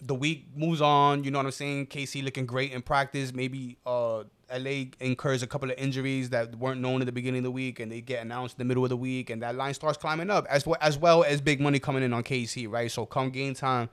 the 0.00 0.14
week 0.14 0.46
moves 0.54 0.80
on. 0.80 1.24
You 1.24 1.30
know 1.30 1.40
what 1.40 1.46
I'm 1.46 1.52
saying? 1.52 1.88
KC 1.88 2.22
looking 2.24 2.46
great 2.46 2.72
in 2.72 2.80
practice. 2.80 3.34
Maybe 3.34 3.76
uh, 3.84 4.22
LA 4.56 4.84
incurs 5.00 5.42
a 5.42 5.46
couple 5.46 5.70
of 5.70 5.76
injuries 5.78 6.30
that 6.30 6.56
weren't 6.56 6.80
known 6.80 7.02
at 7.02 7.06
the 7.06 7.12
beginning 7.12 7.40
of 7.40 7.44
the 7.44 7.50
week, 7.50 7.80
and 7.80 7.90
they 7.90 8.00
get 8.00 8.22
announced 8.22 8.54
in 8.54 8.58
the 8.58 8.64
middle 8.68 8.84
of 8.84 8.90
the 8.90 8.96
week, 8.96 9.30
and 9.30 9.42
that 9.42 9.56
line 9.56 9.74
starts 9.74 9.98
climbing 9.98 10.30
up 10.30 10.46
as 10.48 10.66
well 10.66 10.78
as 10.80 10.96
well 10.96 11.24
as 11.24 11.40
big 11.40 11.60
money 11.60 11.78
coming 11.78 12.02
in 12.02 12.12
on 12.12 12.22
KC. 12.22 12.70
Right. 12.70 12.90
So 12.90 13.04
come 13.04 13.30
game 13.30 13.54
time, 13.54 13.90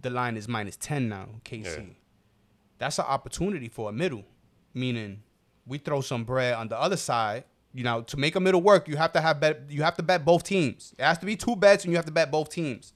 the 0.00 0.10
line 0.10 0.36
is 0.36 0.48
minus 0.48 0.76
ten 0.76 1.08
now. 1.08 1.28
KC. 1.44 1.64
Yeah. 1.64 1.82
That's 2.78 2.98
an 2.98 3.06
opportunity 3.06 3.68
for 3.68 3.90
a 3.90 3.92
middle, 3.92 4.24
meaning 4.72 5.22
we 5.66 5.78
throw 5.78 6.00
some 6.00 6.24
bread 6.24 6.54
on 6.54 6.68
the 6.68 6.80
other 6.80 6.96
side. 6.96 7.44
You 7.74 7.84
know, 7.84 8.02
to 8.02 8.16
make 8.16 8.34
a 8.34 8.40
middle 8.40 8.62
work, 8.62 8.88
you 8.88 8.96
have 8.96 9.12
to 9.12 9.20
have 9.20 9.40
bet. 9.40 9.62
You 9.68 9.82
have 9.82 9.96
to 9.96 10.02
bet 10.02 10.24
both 10.24 10.42
teams. 10.44 10.94
It 10.98 11.04
has 11.04 11.18
to 11.18 11.26
be 11.26 11.36
two 11.36 11.56
bets, 11.56 11.84
and 11.84 11.92
you 11.92 11.96
have 11.96 12.06
to 12.06 12.12
bet 12.12 12.30
both 12.30 12.48
teams. 12.50 12.92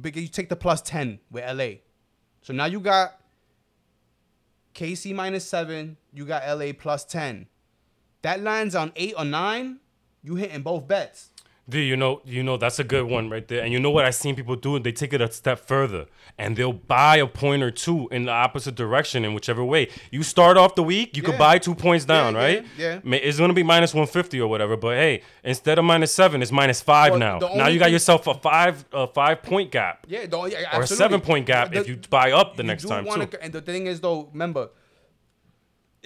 Because 0.00 0.22
you 0.22 0.28
take 0.28 0.48
the 0.48 0.56
plus 0.56 0.80
ten 0.80 1.20
with 1.30 1.44
LA. 1.44 1.80
So 2.42 2.52
now 2.52 2.64
you 2.64 2.80
got 2.80 3.20
KC 4.74 5.14
minus 5.14 5.46
seven. 5.46 5.96
You 6.12 6.24
got 6.24 6.42
LA 6.48 6.72
plus 6.72 7.04
ten. 7.04 7.46
That 8.22 8.42
line's 8.42 8.74
on 8.74 8.92
eight 8.96 9.14
or 9.16 9.24
nine. 9.24 9.80
You 10.22 10.34
hitting 10.34 10.62
both 10.62 10.88
bets. 10.88 11.30
Do 11.68 11.80
you 11.80 11.96
know? 11.96 12.20
You 12.24 12.44
know 12.44 12.56
that's 12.56 12.78
a 12.78 12.84
good 12.84 13.06
one 13.06 13.28
right 13.28 13.46
there. 13.48 13.62
And 13.64 13.72
you 13.72 13.80
know 13.80 13.90
what 13.90 14.04
I've 14.04 14.14
seen 14.14 14.36
people 14.36 14.54
do? 14.54 14.78
They 14.78 14.92
take 14.92 15.12
it 15.12 15.20
a 15.20 15.30
step 15.32 15.58
further, 15.58 16.06
and 16.38 16.56
they'll 16.56 16.72
buy 16.72 17.16
a 17.16 17.26
point 17.26 17.62
or 17.64 17.72
two 17.72 18.06
in 18.12 18.26
the 18.26 18.30
opposite 18.30 18.76
direction 18.76 19.24
in 19.24 19.34
whichever 19.34 19.64
way. 19.64 19.88
You 20.12 20.22
start 20.22 20.56
off 20.56 20.76
the 20.76 20.84
week, 20.84 21.16
you 21.16 21.24
Yeah. 21.24 21.30
could 21.30 21.38
buy 21.38 21.58
two 21.58 21.74
points 21.74 22.04
down, 22.04 22.34
yeah, 22.34 22.40
right? 22.40 22.66
yeah. 22.78 23.00
Ma- 23.02 23.16
It's 23.16 23.38
gonna 23.38 23.52
be 23.52 23.64
minus 23.64 23.92
one 23.94 24.06
fifty 24.06 24.40
or 24.40 24.46
whatever. 24.48 24.76
But 24.76 24.96
hey, 24.96 25.22
instead 25.42 25.76
of 25.78 25.84
minus 25.84 26.12
seven, 26.14 26.40
it's 26.40 26.52
minus 26.52 26.80
five 26.82 27.10
Well, 27.12 27.18
now. 27.18 27.38
Now 27.56 27.66
you 27.66 27.80
got 27.80 27.90
yourself 27.90 28.28
a 28.28 28.34
five 28.34 28.84
a 28.92 29.08
five 29.08 29.42
point 29.42 29.72
gap 29.72 30.06
Yeah, 30.08 30.26
don't, 30.26 30.52
yeah 30.52 30.76
or 30.78 30.82
a 30.82 30.86
seven 30.86 31.20
point 31.20 31.46
gap 31.46 31.72
The- 31.72 31.80
if 31.80 31.88
you 31.88 31.98
buy 32.08 32.30
up 32.30 32.56
the 32.56 32.62
next 32.62 32.84
time 32.86 33.04
wanna, 33.06 33.26
too. 33.26 33.38
And 33.42 33.52
the 33.52 33.60
thing 33.60 33.86
is, 33.88 34.00
though, 34.00 34.28
remember, 34.32 34.68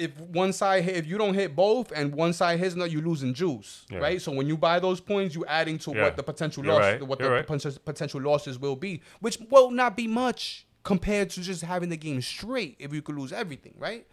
if 0.01 0.19
one 0.21 0.53
side 0.53 0.83
hit, 0.85 0.97
if 0.97 1.07
you 1.07 1.19
don't 1.19 1.35
hit 1.35 1.55
both 1.55 1.93
and 1.95 2.15
one 2.15 2.33
side 2.33 2.59
hits, 2.59 2.75
no, 2.75 2.85
you're 2.85 3.03
losing 3.03 3.35
juice, 3.35 3.85
Yeah. 3.91 3.99
right? 3.99 4.21
So 4.23 4.33
when 4.33 4.47
you 4.47 4.57
buy 4.57 4.81
those 4.81 5.01
points, 5.01 5.35
you're 5.35 5.49
adding 5.49 5.79
to 5.81 5.93
Yeah. 5.93 6.03
what 6.05 6.17
the 6.17 6.23
potential 6.23 6.65
loss, 6.65 6.81
right. 6.81 7.03
what 7.03 7.21
You're 7.21 7.29
the 7.29 7.35
right. 7.37 7.47
potential 7.47 7.73
potential 7.85 8.21
losses 8.21 8.59
will 8.59 8.77
be, 8.77 9.03
which 9.21 9.39
will 9.51 9.71
not 9.71 9.97
be 9.97 10.07
much 10.09 10.67
compared 10.83 11.29
to 11.31 11.43
just 11.43 11.63
having 11.63 11.91
the 11.91 11.97
game 11.97 12.23
straight. 12.23 12.77
If 12.79 12.95
you 12.95 13.03
could 13.03 13.17
lose 13.19 13.33
everything, 13.33 13.75
right? 13.79 14.07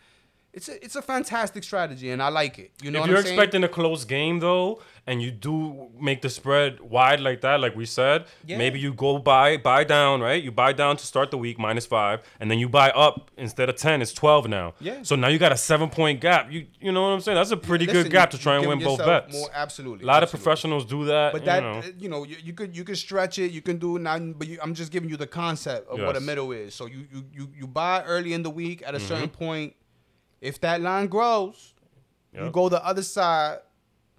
It's 0.57 0.69
a 0.73 0.75
it's 0.85 0.95
a 0.95 1.01
fantastic 1.13 1.63
strategy, 1.63 2.07
and 2.13 2.19
I 2.27 2.29
like 2.41 2.55
it. 2.63 2.69
You 2.83 2.89
know 2.91 2.97
if 2.99 3.01
what 3.01 3.09
you're 3.09 3.17
I'm 3.19 3.23
saying? 3.25 3.35
expecting 3.37 3.63
a 3.63 3.67
close 3.79 4.01
game 4.05 4.39
though, 4.47 4.81
and 5.09 5.15
you 5.21 5.29
do 5.47 5.55
make 6.09 6.19
the 6.25 6.31
spread 6.39 6.71
wide 6.95 7.19
like 7.27 7.39
that, 7.41 7.57
like 7.65 7.75
we 7.81 7.85
said, 7.85 8.19
Yeah. 8.49 8.57
maybe 8.57 8.77
you 8.85 8.91
go 9.05 9.11
buy 9.19 9.57
buy 9.57 9.81
down, 9.83 10.15
right? 10.27 10.41
You 10.47 10.51
buy 10.63 10.71
down 10.81 10.93
to 11.01 11.05
start 11.11 11.27
the 11.29 11.37
week 11.45 11.57
minus 11.67 11.85
five, 11.85 12.17
and 12.39 12.45
then 12.49 12.57
you 12.63 12.67
buy 12.81 12.89
up 13.05 13.29
instead 13.45 13.67
of 13.71 13.75
ten, 13.85 14.01
it's 14.01 14.13
twelve 14.21 14.43
now. 14.59 14.67
Yeah. 14.87 15.03
So 15.09 15.13
now 15.15 15.27
you 15.33 15.37
got 15.37 15.51
a 15.51 15.57
seven 15.71 15.89
point 15.99 16.21
gap. 16.21 16.43
You 16.51 16.59
you 16.85 16.91
know 16.91 17.01
what 17.03 17.13
I'm 17.15 17.21
saying? 17.21 17.37
That's 17.41 17.51
a 17.51 17.57
pretty 17.69 17.85
Listen, 17.85 18.03
good 18.03 18.11
gap 18.11 18.29
to 18.31 18.37
try 18.45 18.53
you 18.55 18.59
and 18.61 18.69
win 18.69 18.79
both 18.91 18.99
bets. 19.11 19.33
More, 19.33 19.49
absolutely. 19.53 20.03
a 20.05 20.07
lot 20.13 20.23
of 20.23 20.29
professionals 20.31 20.83
do 20.85 21.05
that. 21.05 21.33
But 21.33 21.41
you 21.41 21.45
that 21.51 21.61
know. 21.63 21.79
uh, 21.79 21.83
you 22.03 22.09
know, 22.09 22.21
you, 22.31 22.37
you 22.47 22.53
could 22.53 22.71
you 22.75 22.83
could 22.83 22.97
stretch 22.97 23.37
it. 23.43 23.51
You 23.51 23.61
can 23.61 23.77
do 23.77 23.99
nothing. 23.99 24.33
But 24.33 24.47
you, 24.47 24.57
I'm 24.63 24.73
just 24.73 24.91
giving 24.91 25.09
you 25.11 25.17
the 25.17 25.27
concept 25.27 25.87
of 25.91 25.99
what 25.99 26.15
a 26.17 26.19
middle 26.31 26.51
is. 26.51 26.73
So 26.73 26.83
you 26.87 27.01
you 27.13 27.19
you, 27.37 27.43
you 27.59 27.67
buy 27.67 28.03
early 28.13 28.33
in 28.33 28.41
the 28.41 28.49
week 28.63 28.81
at 28.87 28.95
a 28.95 28.97
Mm-hmm. 28.97 29.07
certain 29.07 29.29
point. 29.29 29.73
If 30.41 30.59
that 30.61 30.81
line 30.81 31.07
grows, 31.07 31.73
you 32.33 32.49
go 32.51 32.69
the 32.69 32.83
other 32.85 33.01
side. 33.03 33.59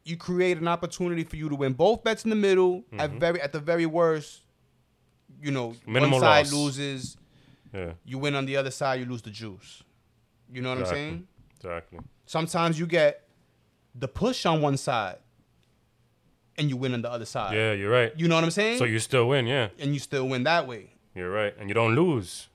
You 0.05 0.17
create 0.17 0.57
an 0.59 0.67
opportunity 0.69 1.23
for 1.23 1.37
you 1.37 1.49
to 1.51 1.55
win 1.55 1.75
both 1.75 2.03
bets 2.03 2.25
in 2.25 2.31
the 2.31 2.37
middle. 2.37 2.83
At 2.99 3.11
very 3.13 3.41
at 3.41 3.53
the 3.53 3.61
very 3.61 3.87
worst, 3.87 4.41
you 5.41 5.51
know, 5.51 5.71
Mm-hmm. 5.71 5.93
Minimal 5.93 6.21
one 6.21 6.21
side 6.23 6.47
loss. 6.47 6.53
loses. 6.53 7.17
yeah, 7.75 7.93
You 8.05 8.19
win 8.19 8.35
on 8.35 8.47
the 8.47 8.57
other 8.57 8.71
side. 8.71 9.01
You 9.01 9.07
lose 9.07 9.23
the 9.23 9.31
juice. 9.31 9.83
You 10.51 10.63
know 10.63 10.71
what 10.71 10.79
Exactly. 10.81 11.01
I'm 11.03 11.09
saying? 11.11 11.29
exactly. 11.57 11.99
Sometimes 12.27 12.79
you 12.79 12.87
get 12.87 13.29
the 13.95 14.09
push 14.09 14.47
on 14.47 14.63
one 14.63 14.77
side, 14.79 15.17
and 16.57 16.69
you 16.71 16.77
win 16.77 16.95
on 16.95 17.03
the 17.03 17.11
other 17.11 17.25
side. 17.27 17.55
Yeah, 17.55 17.73
you're 17.73 17.91
right. 17.91 18.13
You 18.17 18.29
know 18.29 18.35
what 18.35 18.45
I'm 18.45 18.51
saying? 18.51 18.79
So 18.79 18.85
you 18.85 18.99
still 18.99 19.29
win, 19.29 19.47
yeah. 19.47 19.69
and 19.79 19.93
you 19.93 20.01
still 20.01 20.27
win 20.29 20.45
that 20.45 20.67
way. 20.67 20.95
You're 21.15 21.31
right, 21.31 21.55
and 21.59 21.69
you 21.69 21.75
don't 21.75 21.95
lose. 21.95 22.49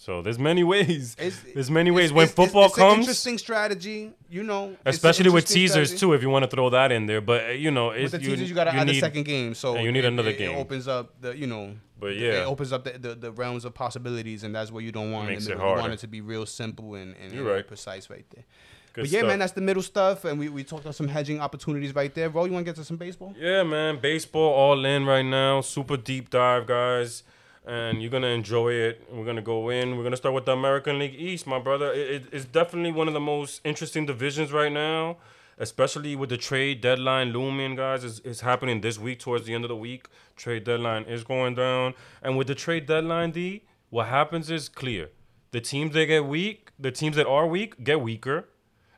So 0.00 0.22
there's 0.22 0.38
many 0.38 0.62
ways. 0.62 1.16
It's- 1.18 1.42
there's 1.54 1.70
many 1.72 1.90
ways 1.90 2.06
It's- 2.06 2.14
when 2.16 2.24
it's- 2.26 2.36
football 2.36 2.66
it's, 2.66 2.74
it's 2.74 2.78
an 2.82 2.88
comes. 2.88 2.98
interesting 3.00 3.36
strategy, 3.36 4.12
you 4.30 4.44
know. 4.44 4.76
especially 4.86 5.28
with 5.28 5.46
teasers 5.48 5.88
strategy. 5.88 5.98
too 5.98 6.12
if 6.12 6.22
you 6.22 6.30
want 6.30 6.44
to 6.44 6.50
throw 6.50 6.70
that 6.70 6.92
in 6.92 7.06
there 7.06 7.20
but 7.20 7.58
you 7.58 7.72
know 7.72 7.90
it's 7.90 8.12
With 8.12 8.22
the 8.22 8.28
you, 8.28 8.36
teasers, 8.36 8.48
you 8.48 8.54
got 8.54 8.64
to 8.64 8.74
add 8.74 8.88
a 8.88 8.94
second 9.00 9.24
game, 9.24 9.54
so 9.54 9.74
and 9.74 9.84
you 9.84 9.90
need 9.90 10.04
it- 10.04 10.12
another 10.14 10.30
it, 10.30 10.38
game. 10.38 10.52
It 10.56 10.60
opens 10.60 10.86
up 10.86 11.20
the, 11.20 11.36
you 11.36 11.48
know, 11.48 11.74
But 11.98 12.14
yeah, 12.14 12.42
it 12.42 12.46
opens 12.46 12.72
up 12.72 12.84
the, 12.84 12.92
the, 12.96 13.14
the 13.16 13.32
realms 13.32 13.64
of 13.64 13.74
possibilities, 13.74 14.44
and 14.44 14.54
that's 14.54 14.70
what 14.70 14.84
you 14.84 14.92
don't 14.92 15.10
want. 15.10 15.28
Makes 15.30 15.46
in 15.46 15.52
it 15.52 15.56
middle. 15.56 15.72
You 15.74 15.80
want 15.80 15.92
it 15.92 15.98
to 15.98 16.06
be 16.06 16.20
real 16.20 16.46
simple 16.46 16.94
and, 16.94 17.16
and, 17.20 17.32
You're 17.32 17.42
and 17.42 17.50
right. 17.56 17.66
precise 17.66 18.08
right 18.08 18.24
there. 18.32 18.44
Good 18.92 19.02
but 19.02 19.10
yeah, 19.10 19.18
stuff. 19.20 19.28
man, 19.30 19.38
that's 19.40 19.52
the 19.52 19.60
middle 19.60 19.82
stuff, 19.82 20.24
and 20.24 20.38
we, 20.38 20.48
we 20.48 20.62
talked 20.62 20.84
about 20.84 20.94
some 20.94 21.08
hedging 21.08 21.40
opportunities 21.40 21.92
right 21.94 22.14
there. 22.14 22.30
Bro, 22.30 22.44
you 22.46 22.52
want 22.52 22.64
to 22.64 22.68
get 22.70 22.76
to 22.76 22.84
some 22.84 22.96
baseball? 22.98 23.34
yeah 23.36 23.64
man 23.64 23.98
baseball 24.00 24.52
all 24.52 24.84
in 24.84 25.04
right 25.06 25.24
now 25.26 25.60
super 25.60 25.96
deep 25.96 26.30
dive 26.30 26.66
guys 26.68 27.24
and 27.68 28.00
you're 28.00 28.10
gonna 28.10 28.26
enjoy 28.40 28.72
it. 28.72 29.06
We're 29.12 29.24
gonna 29.24 29.42
go 29.42 29.68
in. 29.68 29.96
We're 29.96 30.02
gonna 30.02 30.16
start 30.16 30.34
with 30.34 30.46
the 30.46 30.52
american 30.52 30.98
league 30.98 31.14
east 31.14 31.46
my 31.46 31.58
brother. 31.60 31.92
It, 31.92 32.10
it- 32.16 32.28
it's 32.32 32.44
definitely 32.46 32.92
one 32.92 33.06
of 33.08 33.14
the 33.14 33.20
most 33.20 33.60
interesting 33.64 34.06
divisions 34.06 34.50
right 34.52 34.72
now 34.72 35.18
especially 35.60 36.14
with 36.14 36.30
the 36.30 36.36
trade 36.36 36.80
deadline 36.80 37.32
looming 37.32 37.74
guys. 37.74 38.04
It's, 38.04 38.20
it's 38.24 38.42
happening 38.42 38.80
this 38.80 38.96
week 38.96 39.18
towards 39.18 39.44
the 39.44 39.54
end 39.54 39.64
of 39.64 39.68
the 39.68 39.74
week. 39.88 40.06
Trade 40.36 40.62
deadline 40.62 41.02
is 41.02 41.24
going 41.24 41.56
down. 41.56 41.94
And 42.22 42.38
with 42.38 42.46
the 42.46 42.54
trade 42.54 42.86
deadline 42.86 43.32
d 43.32 43.64
what 43.90 44.06
happens 44.06 44.52
is 44.52 44.68
clear. 44.68 45.10
The 45.50 45.60
teams 45.60 45.94
that 45.94 46.06
get 46.06 46.24
weak 46.26 46.70
the 46.78 46.92
teams 46.92 47.16
that 47.16 47.26
are 47.26 47.46
weak 47.46 47.82
get 47.82 48.00
weaker 48.00 48.48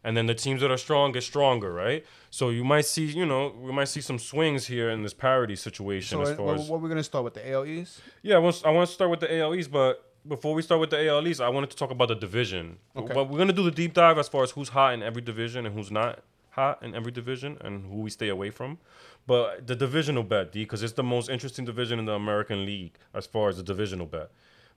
and 0.03 0.17
then 0.17 0.27
the 0.27 0.35
teams 0.35 0.61
that 0.63 0.71
are 0.71 0.77
strong 0.77 1.13
get 1.13 1.23
stronger, 1.23 1.73
right? 1.73 2.05
So 2.31 2.51
you 2.51 2.65
might 2.65 2.87
see, 2.87 3.07
you 3.07 3.27
know, 3.27 3.55
we 3.61 3.73
might 3.73 3.89
see 3.89 4.01
some 4.01 4.19
swings 4.19 4.67
here 4.67 4.91
in 4.91 5.03
this 5.03 5.15
parity 5.15 5.57
situation 5.57 6.19
So, 6.19 6.23
as 6.23 6.37
far 6.37 6.47
what, 6.47 6.61
as 6.61 6.69
what 6.69 6.81
we're 6.81 6.89
gonna 6.89 7.03
start 7.03 7.25
with 7.25 7.35
the 7.35 7.49
ALEs? 7.49 8.01
Yeah. 8.23 8.37
I 8.37 8.39
want, 8.39 8.63
I 8.65 8.71
want 8.71 8.89
to 8.89 8.95
start 8.95 9.11
with 9.11 9.21
the 9.21 9.33
ALEs, 9.33 9.69
but 9.69 10.07
before 10.27 10.55
we 10.55 10.63
start 10.63 10.81
with 10.81 10.91
the 10.91 10.99
ALEs, 11.09 11.41
I 11.41 11.49
wanted 11.49 11.71
to 11.71 11.77
talk 11.77 11.91
about 11.91 12.09
the 12.09 12.15
division. 12.15 12.79
Okay. 12.97 13.13
But 13.13 13.29
we're 13.29 13.39
gonna 13.39 13.53
do 13.53 13.65
the 13.65 13.71
deep 13.71 13.95
dive 13.95 14.19
as 14.19 14.29
far 14.29 14.43
as 14.43 14.53
who's 14.53 14.71
hot 14.71 14.95
in 14.95 15.03
every 15.03 15.23
division 15.23 15.67
and 15.67 15.75
who's 15.75 15.91
not 15.91 16.21
hot 16.51 16.83
in 16.83 16.95
every 16.95 17.13
division 17.13 17.57
and 17.61 17.87
who 17.87 18.01
we 18.01 18.11
stay 18.11 18.29
away 18.29 18.51
from. 18.51 18.79
But 19.27 19.67
the 19.67 19.77
divisional 19.77 20.23
bet, 20.23 20.51
D, 20.53 20.65
because 20.65 20.83
it's 20.83 20.95
the 20.95 21.03
most 21.03 21.29
interesting 21.31 21.65
division 21.65 21.99
in 21.99 22.07
the 22.07 22.15
American 22.15 22.65
League 22.65 22.95
as 23.15 23.27
far 23.27 23.49
as 23.49 23.59
the 23.59 23.63
divisional 23.63 24.07
bet. 24.07 24.31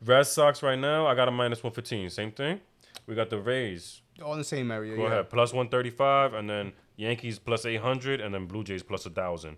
Red 0.03 0.27
Sox 0.27 0.61
right 0.61 0.77
now, 0.77 1.07
I 1.07 1.15
got 1.15 1.27
a 1.27 1.31
minus 1.31 1.63
one 1.63 1.73
fifteen. 1.73 2.09
Same 2.09 2.31
thing. 2.31 2.61
We 3.07 3.15
got 3.15 3.29
the 3.29 3.39
Rays, 3.39 4.01
All 4.21 4.33
in 4.33 4.39
the 4.39 4.43
same 4.45 4.71
area. 4.71 4.95
Go 4.95 5.03
yeah. 5.03 5.07
ahead. 5.07 5.29
Plus 5.29 5.53
135, 5.53 6.33
and 6.33 6.49
then 6.49 6.73
Yankees 6.97 7.39
plus 7.39 7.65
800, 7.65 8.21
and 8.21 8.33
then 8.33 8.45
Blue 8.45 8.63
Jays 8.63 8.83
plus 8.83 9.05
1,000. 9.05 9.57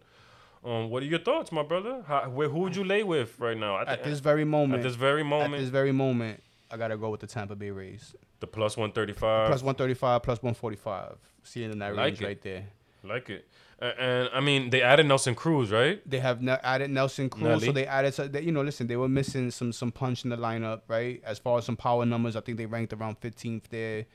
Um, 0.64 0.90
what 0.90 1.04
are 1.04 1.06
your 1.06 1.20
thoughts, 1.20 1.52
my 1.52 1.62
brother? 1.64 2.04
How, 2.08 2.30
where, 2.30 2.50
who 2.50 2.60
would 2.60 2.76
you 2.76 2.84
lay 2.84 3.04
with 3.04 3.40
right 3.40 3.58
now? 3.58 3.80
At 3.80 4.04
the- 4.04 4.10
this 4.10 4.20
very 4.20 4.46
moment, 4.46 4.80
at 4.80 4.84
this 4.84 4.96
very 4.96 5.24
moment. 5.24 5.54
at 5.56 5.60
this 5.60 5.70
very 5.70 5.92
moment, 5.92 6.42
I 6.72 6.78
gotta 6.78 6.98
go 6.98 7.10
with 7.10 7.20
the 7.20 7.28
Tampa 7.28 7.56
Bay 7.56 7.70
Rays. 7.72 8.16
the 8.40 8.48
plus 8.48 8.76
135. 8.78 9.48
plus 9.48 9.62
135, 9.62 10.24
plus 10.24 10.38
145. 10.42 11.18
Seeing 11.44 11.72
in 11.72 11.80
that 11.80 11.96
Like 11.96 12.06
range 12.06 12.22
it. 12.22 12.26
right 12.26 12.42
there. 12.42 12.66
like 13.04 13.30
it. 13.30 13.48
A- 13.80 14.02
And, 14.02 14.30
I 14.34 14.40
mean, 14.40 14.70
they 14.72 14.82
added 14.82 15.06
Nelson 15.06 15.36
Cruz, 15.36 15.70
right? 15.72 16.02
They 16.10 16.20
have 16.20 16.42
ne- 16.42 16.58
added 16.64 16.90
Nelson 16.90 17.30
Cruz, 17.30 17.44
Nelly. 17.44 17.66
so 17.68 17.72
they 17.72 17.86
added. 17.86 18.14
So 18.16 18.28
they, 18.28 18.42
you 18.42 18.52
know, 18.52 18.62
listen, 18.64 18.88
they 18.88 18.96
were 18.98 19.10
missing 19.10 19.52
some 19.52 19.72
some 19.74 19.92
punch 19.92 20.24
in 20.24 20.30
the 20.32 20.38
lineup, 20.38 20.82
right? 20.88 21.22
As 21.24 21.38
far 21.38 21.58
as 21.60 21.66
some 21.66 21.76
power 21.78 22.06
numbers, 22.06 22.36
I 22.36 22.42
think 22.42 22.58
they 22.58 22.66
ranked 22.66 22.94
around 22.94 23.20
15th 23.22 23.68
there, 23.70 24.06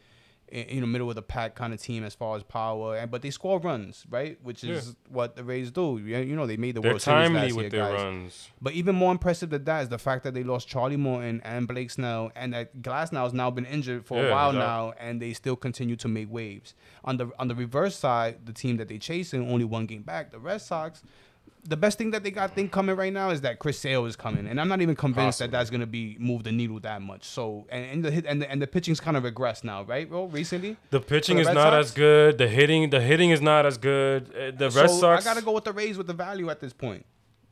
you 0.53 0.81
know, 0.81 0.87
middle 0.87 1.09
of 1.09 1.15
the 1.17 1.23
pack 1.23 1.55
kind 1.55 1.73
of 1.73 1.81
team 1.81 2.05
as 2.05 2.15
far 2.15 2.37
as 2.37 2.43
power. 2.43 2.97
And 2.97 3.11
but 3.11 3.23
they 3.23 3.31
score 3.31 3.61
runs, 3.61 4.05
right? 4.11 4.39
Which 4.43 4.65
is 4.65 4.97
what 5.09 5.37
the 5.37 5.45
Rays 5.45 5.71
do. 5.71 6.01
You 6.05 6.19
you 6.19 6.37
know, 6.37 6.47
they 6.47 6.57
made 6.57 6.75
the 6.77 6.81
They're 6.81 6.93
World 6.93 7.03
Series 7.03 7.31
last 7.31 7.53
with 7.55 7.63
year, 7.65 7.71
their 7.71 7.93
guys. 7.93 8.03
runs. 8.03 8.49
But 8.61 8.73
even 8.75 8.95
more 8.95 9.13
impressive 9.13 9.51
than 9.51 9.65
that 9.65 9.83
is 9.83 9.89
the 9.89 9.99
fact 9.99 10.25
that 10.25 10.35
they 10.35 10.43
lost 10.43 10.69
Charlie 10.69 10.97
Morton 10.97 11.41
and 11.45 11.69
Blake 11.69 11.91
Snell, 11.91 12.33
and 12.35 12.53
that 12.55 12.83
Glasnow 12.83 13.23
has 13.25 13.33
now 13.33 13.51
been 13.51 13.67
injured 13.67 14.05
for 14.07 14.19
Yeah, 14.19 14.29
a 14.29 14.33
while 14.33 14.49
out. 14.51 14.55
now, 14.55 14.93
and 14.99 15.21
they 15.23 15.33
still 15.33 15.57
continue 15.57 15.97
to 15.97 16.09
make 16.09 16.31
waves. 16.31 16.75
On 17.05 17.17
the 17.17 17.31
on 17.39 17.49
the 17.49 17.55
reverse 17.55 17.97
side, 17.97 18.47
the 18.47 18.53
team 18.53 18.77
that 18.79 18.89
they 18.89 18.99
chasing 18.99 19.51
only 19.51 19.65
one 19.65 19.87
game 19.87 20.03
back, 20.03 20.31
the 20.33 20.39
Red 20.39 20.61
Sox. 20.61 21.03
The 21.65 21.77
best 21.77 21.99
thing 21.99 22.11
that 22.13 22.23
they 22.25 22.31
got 22.31 22.55
thing 22.55 22.69
coming 22.71 22.97
right 22.97 23.13
now 23.13 23.31
is 23.31 23.43
that 23.43 23.59
Chris 23.59 23.79
Sale 23.79 24.07
is 24.07 24.17
coming, 24.17 24.47
and 24.47 24.59
I'm 24.61 24.67
not 24.69 24.81
even 24.81 24.97
convinced 24.97 25.41
that 25.41 25.51
that's 25.51 25.69
gonna 25.69 25.87
be 25.87 26.17
move 26.19 26.43
the 26.45 26.53
needle 26.53 26.81
that 26.81 27.03
much. 27.03 27.25
So 27.25 27.67
and, 27.69 27.85
and 27.85 28.05
the 28.05 28.11
hit 28.11 28.25
and 28.27 28.41
the, 28.41 28.51
and 28.51 28.63
the 28.63 28.67
pitching's 28.67 28.99
kind 28.99 29.17
of 29.17 29.25
regressed 29.25 29.63
now, 29.63 29.83
right, 29.83 30.09
bro? 30.09 30.25
Recently, 30.25 30.77
The 30.91 31.01
pitching 31.01 31.37
the 31.37 31.43
is 31.43 31.47
Red 31.49 31.55
not 31.55 31.73
Sox? 31.73 31.87
as 31.89 31.91
good. 31.93 32.39
The 32.39 32.49
hitting, 32.49 32.89
the 32.91 33.01
hitting 33.01 33.29
is 33.31 33.43
not 33.43 33.67
as 33.67 33.77
good. 33.77 34.29
Uh, 34.35 34.51
The 34.57 34.71
Red 34.71 34.89
so 34.91 35.01
Sox, 35.01 35.27
I 35.27 35.35
gotta 35.35 35.45
go 35.45 35.53
with 35.53 35.65
the 35.65 35.73
Rays 35.75 35.99
with 35.99 36.07
the 36.07 36.15
value 36.15 36.49
at 36.49 36.61
this 36.61 36.73
point. 36.73 37.05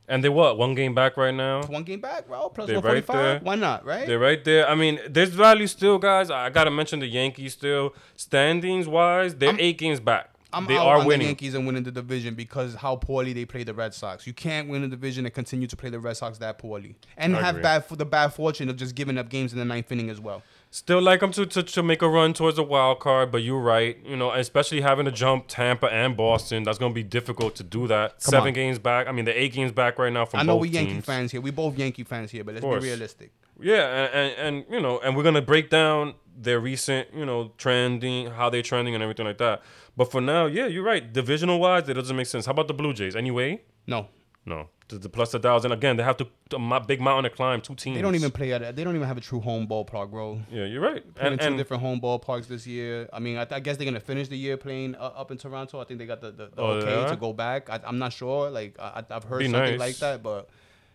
and 0.07 0.23
they 0.23 0.29
what? 0.29 0.57
One 0.57 0.73
game 0.73 0.95
back 0.95 1.15
right 1.15 1.33
now. 1.33 1.61
One 1.67 1.83
game 1.83 2.01
back, 2.01 2.25
bro. 2.27 2.49
Plus 2.49 2.67
one 2.67 2.75
right 2.77 2.83
forty 2.83 3.01
five. 3.01 3.15
there. 3.15 3.39
Why 3.43 3.53
not, 3.55 3.85
right? 3.85 4.07
They're 4.07 4.17
right 4.17 4.43
there. 4.43 4.67
I 4.67 4.73
mean, 4.73 4.99
there's 5.07 5.29
value 5.29 5.67
still, 5.67 5.99
guys. 5.99 6.31
I 6.31 6.49
gotta 6.49 6.71
mention 6.71 6.99
the 6.99 7.05
Yankees 7.07 7.53
still. 7.53 7.93
Standings 8.15 8.87
wise, 8.87 9.35
they're 9.35 9.55
eight 9.59 9.77
games 9.77 9.99
back. 9.99 10.31
I'm 10.51 10.65
they 10.65 10.77
out 10.77 10.87
are 10.87 10.97
on 10.99 11.07
the. 11.07 11.17
Yankees 11.23 11.53
and 11.53 11.65
winning 11.67 11.83
the 11.83 11.91
division 11.91 12.33
because 12.33 12.75
how 12.75 12.95
poorly 12.95 13.33
they 13.33 13.45
play 13.45 13.63
the 13.63 13.73
Red 13.73 13.93
Sox. 13.93 14.25
You 14.25 14.33
can't 14.33 14.67
win 14.67 14.83
a 14.83 14.87
division 14.87 15.25
and 15.25 15.33
continue 15.33 15.67
to 15.67 15.75
play 15.75 15.89
the 15.89 15.99
Red 15.99 16.17
Sox 16.17 16.37
that 16.39 16.57
poorly, 16.57 16.95
and 17.17 17.35
I 17.35 17.41
have 17.41 17.55
agree. 17.55 17.63
bad 17.63 17.85
for 17.85 17.95
the 17.95 18.05
bad 18.05 18.29
fortune 18.33 18.69
of 18.69 18.75
just 18.75 18.95
giving 18.95 19.17
up 19.17 19.29
games 19.29 19.53
in 19.53 19.59
the 19.59 19.65
ninth 19.65 19.91
inning 19.91 20.09
as 20.09 20.19
well. 20.19 20.41
Still 20.71 21.01
like 21.01 21.19
them 21.21 21.31
to, 21.31 21.45
to 21.47 21.63
to 21.63 21.83
make 21.83 22.01
a 22.01 22.07
run 22.09 22.33
towards 22.33 22.57
the 22.57 22.63
wild 22.63 22.99
card, 22.99 23.31
but 23.31 23.41
you're 23.43 23.59
right. 23.59 23.97
You 24.05 24.15
know, 24.15 24.31
especially 24.31 24.81
having 24.81 25.05
to 25.05 25.11
jump 25.11 25.45
Tampa 25.47 25.87
and 25.87 26.15
Boston, 26.15 26.63
that's 26.63 26.77
gonna 26.77 26.93
be 26.93 27.03
difficult 27.03 27.55
to 27.55 27.63
do 27.63 27.87
that. 27.87 28.11
Come 28.23 28.31
Seven 28.31 28.47
on. 28.49 28.53
games 28.53 28.77
back. 28.79 29.07
I 29.07 29.11
mean, 29.11 29.25
the 29.25 29.39
eight 29.39 29.53
games 29.53 29.71
back 29.71 29.97
right 29.97 30.13
now 30.13 30.25
from 30.25 30.39
I 30.39 30.43
know 30.43 30.57
we 30.57 30.69
Yankee 30.69 30.93
teams. 30.93 31.05
fans 31.05 31.31
here. 31.31 31.41
We 31.41 31.51
both 31.51 31.77
Yankee 31.77 32.03
fans 32.03 32.29
here, 32.31 32.43
but 32.43 32.53
let's 32.55 32.65
be 32.65 32.87
realistic. 32.87 33.31
Yeah, 33.61 34.05
and, 34.05 34.13
and 34.13 34.33
and 34.57 34.65
you 34.71 34.79
know, 34.79 34.99
and 34.99 35.17
we're 35.17 35.23
gonna 35.23 35.41
break 35.41 35.69
down 35.69 36.13
their 36.41 36.59
recent, 36.59 37.09
you 37.13 37.25
know, 37.25 37.51
trending, 37.57 38.27
how 38.31 38.49
they're 38.49 38.61
trending, 38.61 38.93
and 38.93 39.03
everything 39.03 39.25
like 39.25 39.39
that. 39.39 39.61
But 39.99 40.09
for 40.13 40.21
now, 40.21 40.45
yeah, 40.45 40.65
you're 40.67 40.87
right. 40.93 41.03
Divisional 41.11 41.59
wise, 41.59 41.89
it 41.89 41.95
doesn't 41.95 42.15
make 42.15 42.27
sense. 42.27 42.45
How 42.45 42.53
about 42.53 42.69
the 42.69 42.73
Blue 42.73 42.93
Jays? 42.93 43.17
Anyway, 43.17 43.49
No, 43.85 44.07
no, 44.45 44.69
the, 44.87 44.97
the 44.97 45.09
plus 45.09 45.33
a 45.33 45.39
thousand. 45.39 45.73
Again, 45.73 45.97
they 45.97 46.03
have 46.03 46.15
to 46.21 46.27
a 46.53 46.79
big 46.91 47.01
mountain 47.01 47.29
to 47.29 47.35
climb. 47.35 47.59
Two 47.59 47.75
teams. 47.75 47.97
They 47.97 48.01
don't 48.01 48.15
even 48.15 48.31
play 48.31 48.53
at. 48.53 48.61
They 48.77 48.83
don't 48.85 48.95
even 48.95 49.09
have 49.09 49.17
a 49.17 49.21
true 49.29 49.41
home 49.41 49.67
ballpark, 49.67 50.09
bro. 50.09 50.39
Yeah, 50.49 50.63
you're 50.71 50.79
right. 50.81 51.03
Playing 51.15 51.33
And, 51.33 51.41
two 51.41 51.47
and 51.47 51.57
different 51.57 51.83
home 51.83 51.99
ballparks 51.99 52.47
this 52.47 52.65
year. 52.65 53.09
I 53.11 53.19
mean, 53.19 53.35
I, 53.35 53.43
th- 53.43 53.57
I 53.57 53.59
guess 53.59 53.75
they're 53.75 53.83
gonna 53.91 53.99
finish 53.99 54.29
the 54.29 54.37
year 54.37 54.55
playing 54.55 54.95
uh, 54.95 55.21
up 55.21 55.31
in 55.31 55.37
Toronto. 55.37 55.81
I 55.81 55.83
think 55.83 55.99
they 55.99 56.05
got 56.05 56.21
the, 56.21 56.31
the, 56.31 56.45
the 56.55 56.61
Oh, 56.61 56.67
okay 56.79 57.09
to 57.09 57.17
go 57.17 57.33
back. 57.33 57.69
I, 57.69 57.81
I'm 57.85 57.99
not 57.99 58.13
sure. 58.13 58.49
Like 58.49 58.79
I, 58.79 59.03
I've 59.09 59.25
heard 59.25 59.39
Be 59.39 59.51
something 59.51 59.77
nice. 59.77 59.79
like 59.79 59.97
that, 59.97 60.23
but 60.23 60.47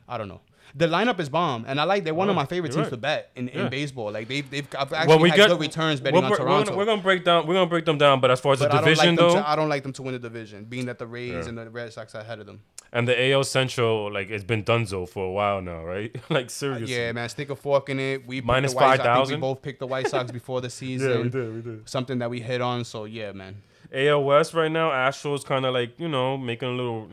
I 0.08 0.16
don't 0.16 0.28
know. 0.28 0.40
The 0.76 0.88
lineup 0.88 1.20
is 1.20 1.28
bomb, 1.28 1.64
and 1.68 1.80
I 1.80 1.84
like. 1.84 2.02
They're 2.02 2.12
one 2.14 2.28
of 2.28 2.34
my 2.34 2.46
favorite 2.46 2.72
teams 2.72 2.88
to 2.88 2.96
bet 2.96 3.30
in, 3.36 3.46
in 3.48 3.60
Yeah. 3.60 3.68
baseball. 3.68 4.10
Like 4.10 4.26
they've 4.26 4.48
they've 4.50 4.66
I've 4.76 4.92
actually 4.92 5.18
we 5.18 5.28
had 5.30 5.36
get- 5.36 5.48
good 5.50 5.60
returns 5.60 6.00
betting 6.00 6.18
we're, 6.18 6.24
on 6.24 6.30
we're 6.32 6.36
Toronto. 6.36 6.64
gonna, 6.64 6.76
we're 6.76 6.84
gonna 6.84 7.02
break 7.02 7.24
down. 7.24 7.46
We're 7.46 7.54
gonna 7.54 7.70
break 7.70 7.84
them 7.84 7.96
down. 7.96 8.20
But 8.20 8.32
as 8.32 8.40
far 8.40 8.54
as 8.54 8.58
but 8.58 8.70
the 8.72 8.78
I 8.78 8.80
division 8.80 8.98
like 8.98 9.16
them 9.16 9.28
though, 9.28 9.34
to, 9.36 9.48
I 9.48 9.54
don't 9.54 9.68
like 9.68 9.84
them 9.84 9.92
to 9.92 10.02
win 10.02 10.14
the 10.14 10.18
division, 10.18 10.64
being 10.64 10.86
that 10.86 10.98
the 10.98 11.06
Rays 11.06 11.30
Yeah. 11.32 11.48
and 11.48 11.56
the 11.58 11.70
Red 11.70 11.92
Sox 11.92 12.14
are 12.16 12.22
ahead 12.22 12.40
of 12.40 12.46
them. 12.46 12.60
and 12.92 13.06
the 13.06 13.30
AL 13.30 13.44
Central, 13.44 14.12
like 14.12 14.30
it's 14.30 14.42
been 14.42 14.64
Dunzo 14.64 15.08
for 15.08 15.24
a 15.26 15.30
while 15.30 15.62
now, 15.62 15.84
right? 15.84 16.14
like 16.30 16.46
uh, 16.46 16.48
seriously. 16.48 16.92
Yeah, 16.96 17.12
man, 17.12 17.28
stick 17.28 17.50
a 17.50 17.56
fork 17.56 17.88
in 17.88 18.00
it. 18.00 18.26
We 18.26 18.40
Minus 18.40 18.72
the 18.72 18.76
White 18.78 18.96
Sox. 18.96 19.00
I 19.00 19.04
think 19.04 19.14
5,000? 19.14 19.34
We 19.36 19.40
both 19.40 19.62
picked 19.62 19.78
the 19.78 19.86
White 19.86 20.08
Sox 20.08 20.32
before 20.40 20.60
the 20.60 20.70
season. 20.70 21.10
Yeah, 21.10 21.18
we 21.22 21.28
did. 21.28 21.54
We 21.54 21.60
did. 21.62 21.88
Something 21.88 22.18
that 22.18 22.30
we 22.30 22.40
hit 22.40 22.60
on. 22.60 22.84
So 22.84 23.04
yeah, 23.04 23.30
man. 23.30 23.62
AL 23.92 24.24
West 24.24 24.54
right 24.54 24.72
now, 24.72 24.90
Astros 24.90 25.44
kind 25.44 25.64
of 25.64 25.72
like 25.72 26.00
you 26.00 26.08
know 26.08 26.36
making 26.36 26.68
a 26.68 26.72
little, 26.72 27.08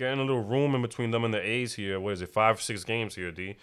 getting 0.00 0.18
a 0.18 0.24
little 0.24 0.42
room 0.42 0.74
in 0.74 0.80
between 0.80 1.10
them 1.10 1.24
and 1.24 1.32
the 1.32 1.40
A's 1.46 1.74
here. 1.74 2.00
What 2.00 2.14
is 2.14 2.22
it? 2.22 2.30
Five, 2.30 2.60
six 2.60 2.84
games 2.84 3.14
here, 3.14 3.30
D. 3.30 3.56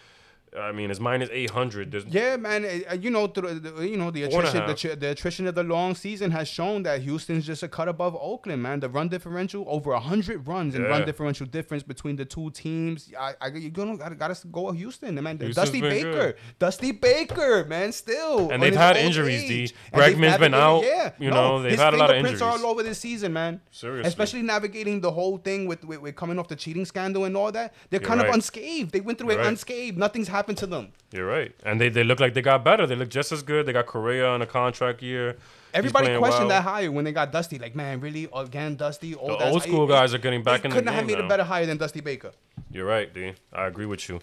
I 0.57 0.71
mean, 0.71 0.89
it's 0.89 0.99
minus 0.99 1.29
eight 1.31 1.49
hundred. 1.49 1.93
Yeah, 2.09 2.37
man. 2.37 2.65
uh, 2.89 2.93
You 2.93 3.09
know, 3.09 3.27
through 3.27 3.59
the, 3.59 3.85
you 3.87 3.97
know 3.97 4.11
the 4.11 4.29
Four 4.29 4.45
and 4.45 4.55
a 4.55 4.63
attrition, 4.63 4.89
the, 4.91 4.95
the 4.95 5.09
attrition 5.11 5.45
of 5.47 5.55
the 5.55 5.63
long 5.63 5.93
season 5.93 6.31
has 6.31 6.47
shown 6.47 6.83
that 6.83 7.01
Houston's 7.01 7.45
just 7.45 7.63
a 7.63 7.67
cut 7.67 7.87
above 7.87 8.15
Oakland, 8.19 8.63
man. 8.63 8.79
The 8.79 8.87
run 8.89 9.09
differential 9.09 9.65
over 9.67 9.93
hundred 9.95 10.47
runs 10.47 10.73
and 10.75 10.85
run 10.85 11.05
differential 11.05 11.45
difference 11.47 11.83
between 11.83 12.15
the 12.15 12.25
two 12.25 12.49
teams. 12.51 13.11
I, 13.19 13.33
I 13.41 13.47
you're 13.49 13.71
gonna 13.71 13.97
gotta, 13.97 14.15
gotta 14.15 14.47
go 14.47 14.63
with 14.63 14.77
Houston, 14.77 15.15
man. 15.21 15.37
Houston's 15.37 15.55
Dusty 15.55 15.81
Baker, 15.81 16.11
good. 16.11 16.35
Dusty 16.59 16.91
Baker, 16.93 17.65
man. 17.65 17.91
Still, 17.91 18.49
And 18.49 18.63
they've 18.63 18.75
had 18.75 18.95
injuries, 18.95 19.41
D. 19.43 19.63
age. 19.63 19.75
They've 19.93 20.15
Bregman's 20.15 20.37
been 20.37 20.53
out. 20.53 20.83
Yeah, 20.83 21.11
You 21.19 21.29
no, 21.29 21.57
know, 21.57 21.61
they've 21.61 21.77
had 21.77 21.93
a 21.93 21.97
lot 21.97 22.09
of 22.09 22.15
fingerprints 22.15 22.41
are 22.41 22.51
injuries. 22.51 22.63
all 22.63 22.71
over 22.71 22.83
this 22.83 22.99
season, 22.99 23.33
man. 23.33 23.59
Seriously. 23.71 24.07
especially 24.07 24.41
navigating 24.43 25.01
the 25.01 25.11
whole 25.11 25.37
thing 25.37 25.67
with, 25.67 25.83
with, 25.83 25.99
with 25.99 26.15
coming 26.15 26.39
off 26.39 26.47
the 26.47 26.55
cheating 26.55 26.85
scandal 26.85 27.25
and 27.25 27.35
all 27.35 27.51
that. 27.51 27.73
They're 27.89 27.99
You're 27.99 28.07
kind 28.07 28.21
of 28.21 28.33
unscathed. 28.33 28.91
They 28.91 29.01
went 29.01 29.17
through 29.17 29.31
You're 29.31 29.39
it 29.41 29.43
right. 29.43 29.49
unscathed. 29.49 29.97
Nothing's 29.97 30.27
happened 30.29 30.36
to 30.41 30.67
them. 30.67 30.93
You're 31.11 31.25
right, 31.25 31.53
and 31.63 31.79
they, 31.79 31.89
they 31.89 32.03
look 32.03 32.19
like 32.19 32.33
they 32.33 32.41
got 32.41 32.63
better. 32.63 32.85
They 32.85 32.95
look 32.95 33.09
just 33.09 33.31
as 33.31 33.41
good. 33.41 33.65
They 33.65 33.73
got 33.73 33.85
Correa 33.85 34.27
on 34.27 34.41
a 34.41 34.45
contract 34.45 35.01
year. 35.01 35.37
Everybody 35.73 36.17
questioned 36.17 36.47
well. 36.47 36.61
that 36.61 36.63
hire 36.63 36.91
when 36.91 37.05
they 37.05 37.11
got 37.11 37.31
Dusty. 37.31 37.59
Like, 37.59 37.75
man, 37.75 37.99
really? 37.99 38.27
Again, 38.33 38.75
Dusty? 38.75 39.15
Old, 39.15 39.39
The 39.39 39.49
old 39.49 39.63
school 39.63 39.87
guys 39.87 40.13
are 40.13 40.17
getting 40.17 40.43
back 40.43 40.65
in 40.65 40.71
the 40.71 40.75
couldn't 40.75 40.93
have 40.93 41.07
game 41.07 41.17
made 41.17 41.25
a 41.25 41.27
better 41.27 41.43
hire 41.43 41.65
than 41.65 41.77
Dusty 41.77 42.01
Baker. 42.01 42.31
You're 42.71 42.85
right, 42.85 43.13
D. 43.13 43.33
I 43.53 43.65
agree 43.67 43.85
with 43.85 44.09
you. 44.09 44.19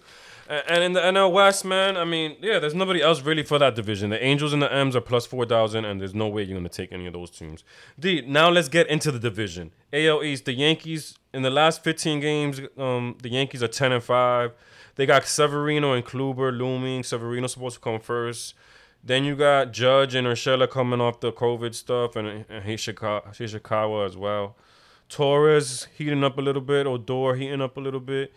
And 0.47 0.83
in 0.83 0.93
the 0.93 0.99
NL 0.99 1.31
West, 1.31 1.65
man, 1.65 1.97
I 1.97 2.05
mean, 2.05 2.35
yeah, 2.39 2.59
there's 2.59 2.75
nobody 2.75 3.01
else 3.01 3.21
really 3.21 3.41
for 3.41 3.57
that 3.57 3.73
division. 3.73 4.11
The 4.11 4.23
Angels 4.23 4.53
and 4.53 4.61
the 4.61 4.71
M's 4.71 4.95
are 4.95 5.01
plus 5.01 5.25
4,000, 5.25 5.85
and 5.85 5.99
there's 5.99 6.13
no 6.13 6.27
way 6.27 6.43
you're 6.43 6.57
going 6.57 6.69
to 6.69 6.69
take 6.69 6.91
any 6.91 7.07
of 7.07 7.13
those 7.13 7.31
teams. 7.31 7.63
D, 7.99 8.21
now 8.21 8.49
let's 8.49 8.69
get 8.69 8.87
into 8.87 9.11
the 9.11 9.17
division. 9.17 9.71
AL 9.91 10.23
East, 10.23 10.45
the 10.45 10.53
Yankees, 10.53 11.17
in 11.33 11.41
the 11.41 11.49
last 11.49 11.83
15 11.83 12.19
games, 12.19 12.61
um, 12.77 13.17
the 13.23 13.29
Yankees 13.29 13.63
are 13.63 13.67
10 13.67 13.93
and 13.93 14.03
5. 14.03 14.51
They 14.95 15.05
got 15.05 15.25
Severino 15.25 15.93
and 15.93 16.05
Kluber 16.05 16.57
looming. 16.57 17.03
Severino's 17.03 17.53
supposed 17.53 17.75
to 17.75 17.81
come 17.81 17.99
first. 17.99 18.55
Then 19.03 19.23
you 19.23 19.35
got 19.35 19.71
Judge 19.71 20.15
and 20.15 20.25
Urshela 20.25 20.69
coming 20.69 20.99
off 20.99 21.19
the 21.19 21.31
COVID 21.31 21.75
stuff, 21.75 22.15
and, 22.15 22.45
and 22.49 22.65
Higashioka, 22.65 23.35
Higashioka 23.35 24.05
as 24.05 24.17
well. 24.17 24.55
Torres 25.09 25.87
heating 25.95 26.23
up 26.23 26.37
a 26.37 26.41
little 26.41 26.61
bit. 26.61 26.87
Odor 26.87 27.35
heating 27.35 27.61
up 27.61 27.77
a 27.77 27.79
little 27.79 27.99
bit. 27.99 28.33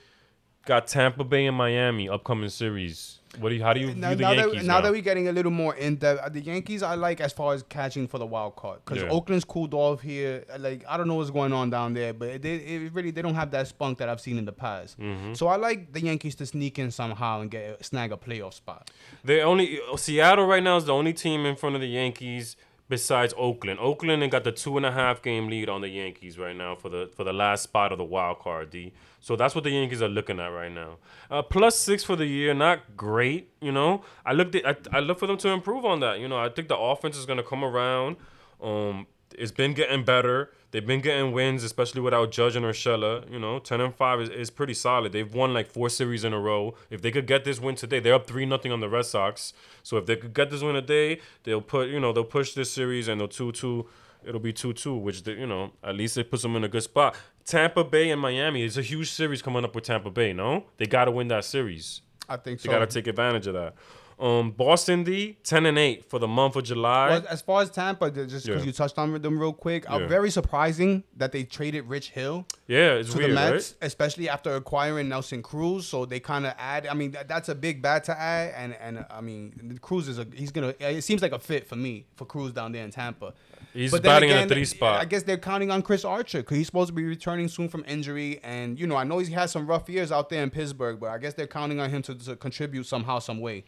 Got 0.68 0.86
Tampa 0.86 1.24
Bay 1.24 1.46
and 1.46 1.56
Miami 1.56 2.10
upcoming 2.10 2.50
series. 2.50 3.20
What 3.40 3.48
do 3.48 3.54
you? 3.54 3.62
How 3.62 3.72
do 3.72 3.80
you 3.80 3.94
Now, 3.94 4.08
view 4.08 4.16
the 4.16 4.22
now 4.22 4.32
Yankees 4.32 4.52
that, 4.60 4.66
now? 4.66 4.74
now 4.74 4.80
that 4.82 4.92
we're 4.92 5.00
getting 5.00 5.28
a 5.28 5.32
little 5.32 5.50
more 5.50 5.74
in 5.74 5.96
depth, 5.96 6.30
the 6.34 6.42
Yankees 6.42 6.82
I 6.82 6.94
like 6.94 7.22
as 7.22 7.32
far 7.32 7.54
as 7.54 7.62
catching 7.62 8.06
for 8.06 8.18
the 8.18 8.26
wild 8.26 8.54
card 8.56 8.80
because 8.84 9.02
Yeah. 9.02 9.08
Oakland's 9.08 9.46
cooled 9.46 9.72
off 9.72 10.02
here. 10.02 10.44
Like 10.58 10.84
I 10.86 10.98
don't 10.98 11.08
know 11.08 11.14
what's 11.14 11.30
going 11.30 11.54
on 11.54 11.70
down 11.70 11.94
there, 11.94 12.12
but 12.12 12.42
they 12.42 12.56
it 12.56 12.92
really 12.92 13.10
they 13.10 13.22
don't 13.22 13.34
have 13.34 13.50
that 13.52 13.66
spunk 13.66 13.96
that 13.98 14.10
I've 14.10 14.20
seen 14.20 14.36
in 14.36 14.44
the 14.44 14.52
past. 14.52 15.00
Mm-hmm. 15.00 15.32
So 15.32 15.46
I 15.46 15.56
like 15.56 15.90
the 15.94 16.02
Yankees 16.02 16.34
to 16.34 16.44
sneak 16.44 16.78
in 16.78 16.90
somehow 16.90 17.40
and 17.40 17.50
get 17.50 17.82
snag 17.82 18.12
a 18.12 18.18
playoff 18.18 18.52
spot. 18.52 18.90
They 19.24 19.40
only 19.40 19.80
Seattle 19.96 20.44
right 20.44 20.62
now 20.62 20.76
is 20.76 20.84
the 20.84 20.92
only 20.92 21.14
team 21.14 21.46
in 21.46 21.56
front 21.56 21.76
of 21.76 21.80
the 21.80 21.88
Yankees 21.88 22.56
besides 22.88 23.34
Oakland. 23.36 23.78
Oakland 23.80 24.22
and 24.22 24.32
got 24.32 24.44
the 24.44 24.52
two 24.52 24.76
and 24.76 24.86
a 24.86 24.92
half 24.92 25.22
game 25.22 25.48
lead 25.48 25.68
on 25.68 25.80
the 25.80 25.88
Yankees 25.88 26.38
right 26.38 26.56
now 26.56 26.74
for 26.74 26.88
the 26.88 27.10
for 27.14 27.24
the 27.24 27.32
last 27.32 27.62
spot 27.62 27.92
of 27.92 27.98
the 27.98 28.04
wild 28.04 28.38
card. 28.38 28.70
D. 28.70 28.92
So 29.20 29.36
that's 29.36 29.54
what 29.54 29.64
the 29.64 29.70
Yankees 29.70 30.02
are 30.02 30.08
looking 30.08 30.40
at 30.40 30.48
right 30.48 30.72
now. 30.72 30.96
Uh, 31.30 31.42
plus 31.42 31.78
six 31.78 32.04
for 32.04 32.16
the 32.16 32.26
year, 32.26 32.54
not 32.54 32.96
great. 32.96 33.50
You 33.60 33.72
know, 33.72 34.02
I 34.24 34.32
looked 34.32 34.54
at 34.54 34.66
I, 34.66 34.98
I 34.98 35.00
look 35.00 35.18
for 35.18 35.26
them 35.26 35.38
to 35.38 35.48
improve 35.48 35.84
on 35.84 36.00
that. 36.00 36.20
You 36.20 36.28
know, 36.28 36.38
I 36.38 36.48
think 36.48 36.68
the 36.68 36.78
offense 36.78 37.16
is 37.16 37.26
gonna 37.26 37.42
come 37.42 37.64
around. 37.64 38.16
Um, 38.62 39.06
it's 39.34 39.52
been 39.52 39.74
getting 39.74 40.04
better. 40.04 40.50
They've 40.70 40.86
been 40.86 41.00
getting 41.00 41.32
wins, 41.32 41.64
especially 41.64 42.02
without 42.02 42.30
Judge 42.30 42.54
and 42.54 42.64
Urshela. 42.66 43.30
You 43.30 43.38
know, 43.38 43.58
ten 43.58 43.80
and 43.80 43.94
five 43.94 44.20
is, 44.20 44.28
is 44.28 44.50
pretty 44.50 44.74
solid. 44.74 45.12
They've 45.12 45.32
won 45.32 45.54
like 45.54 45.66
four 45.70 45.88
series 45.88 46.24
in 46.24 46.32
a 46.34 46.38
row. 46.38 46.74
If 46.90 47.00
they 47.00 47.10
could 47.10 47.26
get 47.26 47.44
this 47.44 47.58
win 47.58 47.74
today, 47.74 48.00
they're 48.00 48.14
up 48.14 48.26
three 48.26 48.44
nothing 48.44 48.70
on 48.70 48.80
the 48.80 48.88
Red 48.88 49.06
Sox. 49.06 49.54
So 49.82 49.96
if 49.96 50.04
they 50.06 50.16
could 50.16 50.34
get 50.34 50.50
this 50.50 50.60
win 50.62 50.74
today, 50.74 51.20
they'll 51.44 51.62
put 51.62 51.88
you 51.88 51.98
know 52.00 52.12
they'll 52.12 52.24
push 52.24 52.52
this 52.52 52.70
series 52.70 53.08
and 53.08 53.20
they'll 53.20 53.28
two 53.28 53.52
two. 53.52 53.86
It'll 54.24 54.40
be 54.40 54.52
two 54.52 54.72
two, 54.74 54.94
which 54.94 55.22
they, 55.24 55.32
you 55.32 55.46
know 55.46 55.72
at 55.82 55.94
least 55.94 56.18
it 56.18 56.30
puts 56.30 56.42
them 56.42 56.54
in 56.56 56.64
a 56.64 56.68
good 56.68 56.82
spot. 56.82 57.16
Tampa 57.46 57.82
Bay 57.82 58.10
and 58.10 58.20
Miami. 58.20 58.62
It's 58.62 58.76
a 58.76 58.82
huge 58.82 59.10
series 59.10 59.40
coming 59.40 59.64
up 59.64 59.74
with 59.74 59.84
Tampa 59.84 60.10
Bay. 60.10 60.34
No, 60.34 60.66
they 60.76 60.84
got 60.86 61.06
to 61.06 61.10
win 61.10 61.28
that 61.28 61.46
series. 61.46 62.02
I 62.28 62.36
think 62.36 62.60
They 62.60 62.66
so. 62.66 62.72
got 62.78 62.80
to 62.80 62.86
take 62.86 63.06
advantage 63.06 63.46
of 63.46 63.54
that. 63.54 63.74
Um, 64.20 64.50
Boston 64.50 65.04
D 65.04 65.36
ten 65.44 65.64
and 65.64 65.78
eight 65.78 66.10
for 66.10 66.18
the 66.18 66.26
month 66.26 66.56
of 66.56 66.64
July. 66.64 67.10
Well, 67.10 67.24
as 67.28 67.40
far 67.40 67.62
as 67.62 67.70
Tampa, 67.70 68.10
just 68.10 68.46
because 68.46 68.62
Yeah. 68.62 68.66
you 68.66 68.72
touched 68.72 68.98
on 68.98 69.20
them 69.22 69.38
real 69.38 69.52
quick, 69.52 69.88
uh, 69.88 70.00
very 70.08 70.30
surprising 70.30 71.04
that 71.16 71.30
they 71.30 71.44
traded 71.44 71.88
Rich 71.88 72.10
Hill 72.10 72.44
yeah, 72.66 72.94
it's 72.94 73.12
to 73.12 73.18
weird, 73.18 73.30
the 73.30 73.34
right? 73.36 73.74
Especially 73.80 74.28
after 74.28 74.56
acquiring 74.56 75.08
Nelson 75.08 75.40
Cruz. 75.42 75.86
So 75.86 76.04
they 76.04 76.18
kind 76.18 76.46
of 76.46 76.54
add. 76.58 76.88
I 76.88 76.94
mean, 76.94 77.12
that, 77.12 77.28
that's 77.28 77.48
a 77.48 77.54
big 77.54 77.80
bat 77.80 78.04
to 78.04 78.18
add, 78.18 78.54
and 78.56 78.74
and 78.80 79.06
I 79.08 79.20
mean, 79.20 79.78
Cruz 79.80 80.08
is 80.08 80.18
a 80.18 80.26
he's 80.34 80.50
gonna. 80.50 80.74
It 80.80 81.02
seems 81.04 81.22
like 81.22 81.32
a 81.32 81.38
fit 81.38 81.68
for 81.68 81.76
me 81.76 82.06
for 82.16 82.24
Cruz 82.24 82.52
down 82.52 82.72
there 82.72 82.84
in 82.84 82.90
Tampa. 82.90 83.34
He's 83.72 83.92
But 83.92 84.02
batting 84.02 84.30
in 84.30 84.36
again, 84.36 84.50
a 84.50 84.54
three 84.54 84.64
spot. 84.64 85.00
I 85.00 85.04
guess 85.04 85.22
they're 85.22 85.36
counting 85.38 85.70
on 85.70 85.82
Chris 85.82 86.04
Archer 86.04 86.38
because 86.38 86.56
he's 86.56 86.66
supposed 86.66 86.88
to 86.88 86.94
be 86.94 87.04
returning 87.04 87.46
soon 87.48 87.68
from 87.68 87.84
injury, 87.86 88.40
and 88.42 88.80
you 88.80 88.86
know 88.88 88.96
I 88.96 89.04
know 89.04 89.18
he 89.18 89.32
has 89.34 89.52
some 89.52 89.66
rough 89.66 89.88
years 89.88 90.10
out 90.10 90.28
there 90.28 90.42
in 90.42 90.50
Pittsburgh, 90.50 90.98
but 90.98 91.10
I 91.10 91.18
guess 91.18 91.34
they're 91.34 91.46
counting 91.46 91.78
on 91.78 91.88
him 91.90 92.02
to, 92.02 92.14
to 92.16 92.34
contribute 92.34 92.86
somehow, 92.86 93.20
some 93.20 93.40
way. 93.40 93.64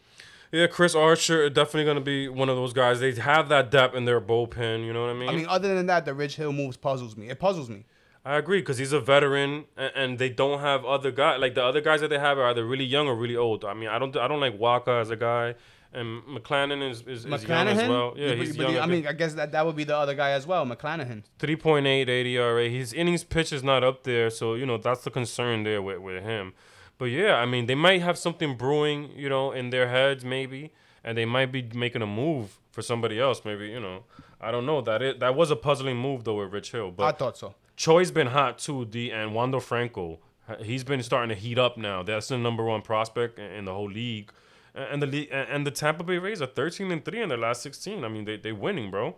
Yeah, 0.51 0.67
Chris 0.67 0.95
Archer 0.95 1.49
definitely 1.49 1.85
gonna 1.85 2.01
be 2.01 2.27
one 2.27 2.49
of 2.49 2.57
those 2.57 2.73
guys. 2.73 2.99
They 2.99 3.13
have 3.13 3.47
that 3.49 3.71
depth 3.71 3.95
in 3.95 4.05
their 4.05 4.19
bullpen. 4.19 4.85
You 4.85 4.91
know 4.91 5.01
what 5.01 5.11
I 5.11 5.13
mean? 5.13 5.29
I 5.29 5.31
mean, 5.33 5.45
other 5.47 5.73
than 5.73 5.85
that, 5.87 6.05
the 6.05 6.13
Rich 6.13 6.35
Hill 6.35 6.51
moves 6.51 6.77
puzzles 6.77 7.15
me. 7.15 7.29
It 7.29 7.39
puzzles 7.39 7.69
me. 7.69 7.85
I 8.23 8.35
agree 8.35 8.59
because 8.59 8.77
he's 8.77 8.93
a 8.93 8.99
veteran, 8.99 9.65
and, 9.75 9.91
and 9.95 10.19
they 10.19 10.29
don't 10.29 10.59
have 10.59 10.85
other 10.85 11.09
guys. 11.11 11.39
Like 11.41 11.55
the 11.55 11.63
other 11.63 11.81
guys 11.81 12.01
that 12.01 12.09
they 12.09 12.19
have 12.19 12.37
are 12.37 12.49
either 12.49 12.65
really 12.65 12.85
young 12.85 13.07
or 13.07 13.15
really 13.15 13.35
old. 13.35 13.65
I 13.65 13.73
mean, 13.73 13.89
I 13.89 13.97
don't 13.97 14.15
I 14.15 14.27
don't 14.27 14.39
like 14.39 14.59
Wacha 14.59 15.01
as 15.01 15.09
a 15.09 15.15
guy, 15.15 15.55
and 15.93 16.21
McClanahan 16.23 16.87
is 16.91 17.01
is, 17.07 17.25
is 17.25 17.43
young 17.47 17.67
as 17.67 17.89
well. 17.89 18.13
Yeah, 18.15 18.35
he's 18.35 18.55
but 18.55 18.71
young. 18.71 18.77
I 18.79 18.85
mean, 18.85 19.07
I 19.07 19.13
guess 19.13 19.33
that, 19.35 19.51
that 19.53 19.65
would 19.65 19.75
be 19.75 19.85
the 19.85 19.95
other 19.95 20.13
guy 20.13 20.31
as 20.31 20.45
well, 20.45 20.65
McClanahan. 20.65 21.23
three 21.39 21.55
point 21.55 21.87
eight 21.87 22.09
ADRA. 22.09 22.69
His 22.69 22.93
innings 22.93 23.23
pitch 23.23 23.51
is 23.51 23.63
not 23.63 23.83
up 23.83 24.03
there, 24.03 24.29
so 24.29 24.53
you 24.53 24.65
know 24.65 24.77
that's 24.77 25.03
the 25.03 25.11
concern 25.11 25.63
there 25.63 25.81
with 25.81 25.99
with 25.99 26.21
him. 26.21 26.53
But 27.01 27.09
yeah, 27.09 27.33
I 27.37 27.47
mean, 27.47 27.65
they 27.65 27.73
might 27.73 28.03
have 28.03 28.15
something 28.15 28.55
brewing, 28.55 29.09
you 29.15 29.27
know, 29.27 29.51
in 29.51 29.71
their 29.71 29.89
heads 29.89 30.23
maybe, 30.23 30.71
and 31.03 31.17
they 31.17 31.25
might 31.25 31.51
be 31.51 31.67
making 31.73 32.03
a 32.03 32.05
move 32.05 32.59
for 32.69 32.83
somebody 32.83 33.19
else. 33.19 33.41
Maybe 33.43 33.69
you 33.69 33.79
know, 33.79 34.03
I 34.39 34.51
don't 34.51 34.67
know. 34.67 34.81
That 34.81 35.01
it 35.01 35.19
that 35.19 35.33
was 35.33 35.49
a 35.49 35.55
puzzling 35.55 35.97
move 35.97 36.25
though 36.25 36.35
with 36.35 36.53
Rich 36.53 36.73
Hill, 36.73 36.91
but 36.91 37.05
I 37.05 37.17
thought 37.17 37.39
so. 37.39 37.55
Choi's 37.75 38.11
been 38.11 38.27
hot 38.27 38.59
too, 38.59 38.85
D, 38.85 39.09
and 39.09 39.33
Wander 39.33 39.59
Franco. 39.59 40.19
He's 40.59 40.83
been 40.83 41.01
starting 41.01 41.29
to 41.29 41.41
heat 41.41 41.57
up 41.57 41.75
now. 41.75 42.03
That's 42.03 42.27
the 42.27 42.37
number 42.37 42.63
one 42.63 42.83
prospect 42.83 43.39
in 43.39 43.65
the 43.65 43.73
whole 43.73 43.89
league. 43.89 44.31
And 44.75 45.01
the 45.01 45.31
and 45.31 45.65
the 45.65 45.71
Tampa 45.71 46.03
Bay 46.03 46.19
Rays 46.19 46.39
are 46.39 46.45
13 46.45 46.91
and 46.91 47.03
3 47.03 47.23
in 47.23 47.29
their 47.29 47.37
last 47.39 47.63
16. 47.63 48.05
I 48.05 48.09
mean, 48.09 48.25
they 48.25 48.37
they 48.37 48.51
winning, 48.51 48.91
bro. 48.91 49.15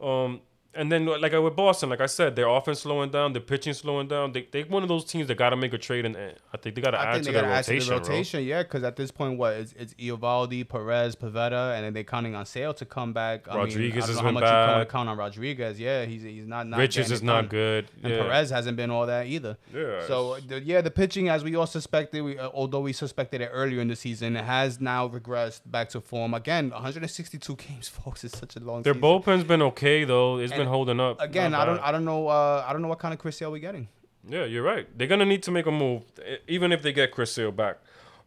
Um 0.00 0.42
and 0.78 0.92
then 0.92 1.06
like 1.06 1.32
with 1.32 1.56
Boston, 1.56 1.90
like 1.90 2.00
I 2.00 2.06
said, 2.06 2.36
their 2.36 2.46
offense 2.46 2.80
slowing 2.80 3.10
down, 3.10 3.32
their 3.32 3.42
pitching 3.42 3.74
slowing 3.74 4.06
down. 4.06 4.30
They 4.30 4.46
they 4.50 4.62
one 4.62 4.84
of 4.84 4.88
those 4.88 5.04
teams 5.04 5.26
that 5.26 5.34
got 5.34 5.50
to 5.50 5.56
make 5.56 5.72
a 5.74 5.78
trade, 5.78 6.06
and 6.06 6.16
I 6.16 6.56
think 6.56 6.76
they 6.76 6.80
got 6.80 6.92
to 6.92 7.00
add 7.00 7.24
to 7.24 7.32
their 7.32 7.42
got 7.42 7.48
to 7.48 7.52
add 7.52 7.66
rotation. 7.66 7.94
the 7.94 8.00
bro. 8.00 8.08
rotation, 8.08 8.44
yeah, 8.44 8.62
because 8.62 8.84
at 8.84 8.94
this 8.94 9.10
point, 9.10 9.38
what 9.38 9.54
it's 9.54 9.72
it's 9.72 9.94
Eovaldi, 9.94 10.68
Perez, 10.68 11.16
Pivetta, 11.16 11.74
and 11.74 11.84
then 11.84 11.94
they're 11.94 12.04
counting 12.04 12.36
on 12.36 12.46
Sale 12.46 12.74
to 12.74 12.84
come 12.84 13.12
back. 13.12 13.48
I 13.48 13.56
Rodriguez 13.56 13.76
mean, 13.76 14.02
I 14.02 14.06
don't 14.06 14.08
know 14.08 14.40
been 14.40 14.44
how 14.44 14.66
much 14.72 14.86
you 14.86 14.90
count 14.90 15.08
on 15.08 15.18
Rodriguez. 15.18 15.80
Yeah, 15.80 16.04
he's 16.04 16.22
he's 16.22 16.46
not. 16.46 16.68
not 16.68 16.78
Richards 16.78 17.10
is 17.10 17.24
not 17.24 17.48
good. 17.48 17.90
And 18.04 18.12
yeah. 18.12 18.22
Perez 18.22 18.50
hasn't 18.50 18.76
been 18.76 18.90
all 18.90 19.06
that 19.06 19.26
either. 19.26 19.56
Yeah, 19.74 20.06
So 20.06 20.38
the, 20.46 20.62
yeah, 20.62 20.80
the 20.80 20.92
pitching, 20.92 21.28
as 21.28 21.42
we 21.42 21.56
all 21.56 21.66
suspected, 21.66 22.22
we, 22.22 22.38
uh, 22.38 22.50
although 22.54 22.80
we 22.80 22.92
suspected 22.92 23.40
it 23.40 23.50
earlier 23.52 23.80
in 23.80 23.88
the 23.88 23.96
season, 23.96 24.36
has 24.36 24.80
now 24.80 25.08
regressed 25.08 25.62
back 25.66 25.88
to 25.90 26.00
form. 26.00 26.34
Again, 26.34 26.70
162 26.70 27.56
games, 27.68 27.88
folks. 27.88 28.22
It's 28.22 28.38
such 28.38 28.54
a 28.54 28.60
long. 28.60 28.82
Their 28.82 28.94
season. 28.94 29.00
bullpen's 29.00 29.44
been 29.44 29.62
okay 29.62 30.04
though. 30.04 30.38
It's 30.38 30.52
been 30.52 30.67
And 30.67 30.67
holding 30.68 31.00
up. 31.00 31.20
Again, 31.20 31.54
I 31.54 31.64
don't. 31.64 31.80
I 31.80 31.90
don't 31.92 32.04
know, 32.04 32.28
uh, 32.28 32.64
I 32.66 32.72
don't 32.72 32.82
know 32.82 32.88
what 32.88 32.98
kind 32.98 33.12
of 33.14 33.20
Chris 33.20 33.36
Sale 33.36 33.50
we 33.52 33.60
getting. 33.60 33.88
Yeah, 34.28 34.44
you're 34.44 34.62
right. 34.62 34.86
They're 34.96 35.06
gonna 35.08 35.24
need 35.24 35.42
to 35.44 35.50
make 35.50 35.66
a 35.66 35.70
move, 35.72 36.02
even 36.46 36.72
if 36.72 36.82
they 36.82 36.92
get 36.92 37.12
Chris 37.12 37.32
Sale 37.32 37.52
back. 37.52 37.78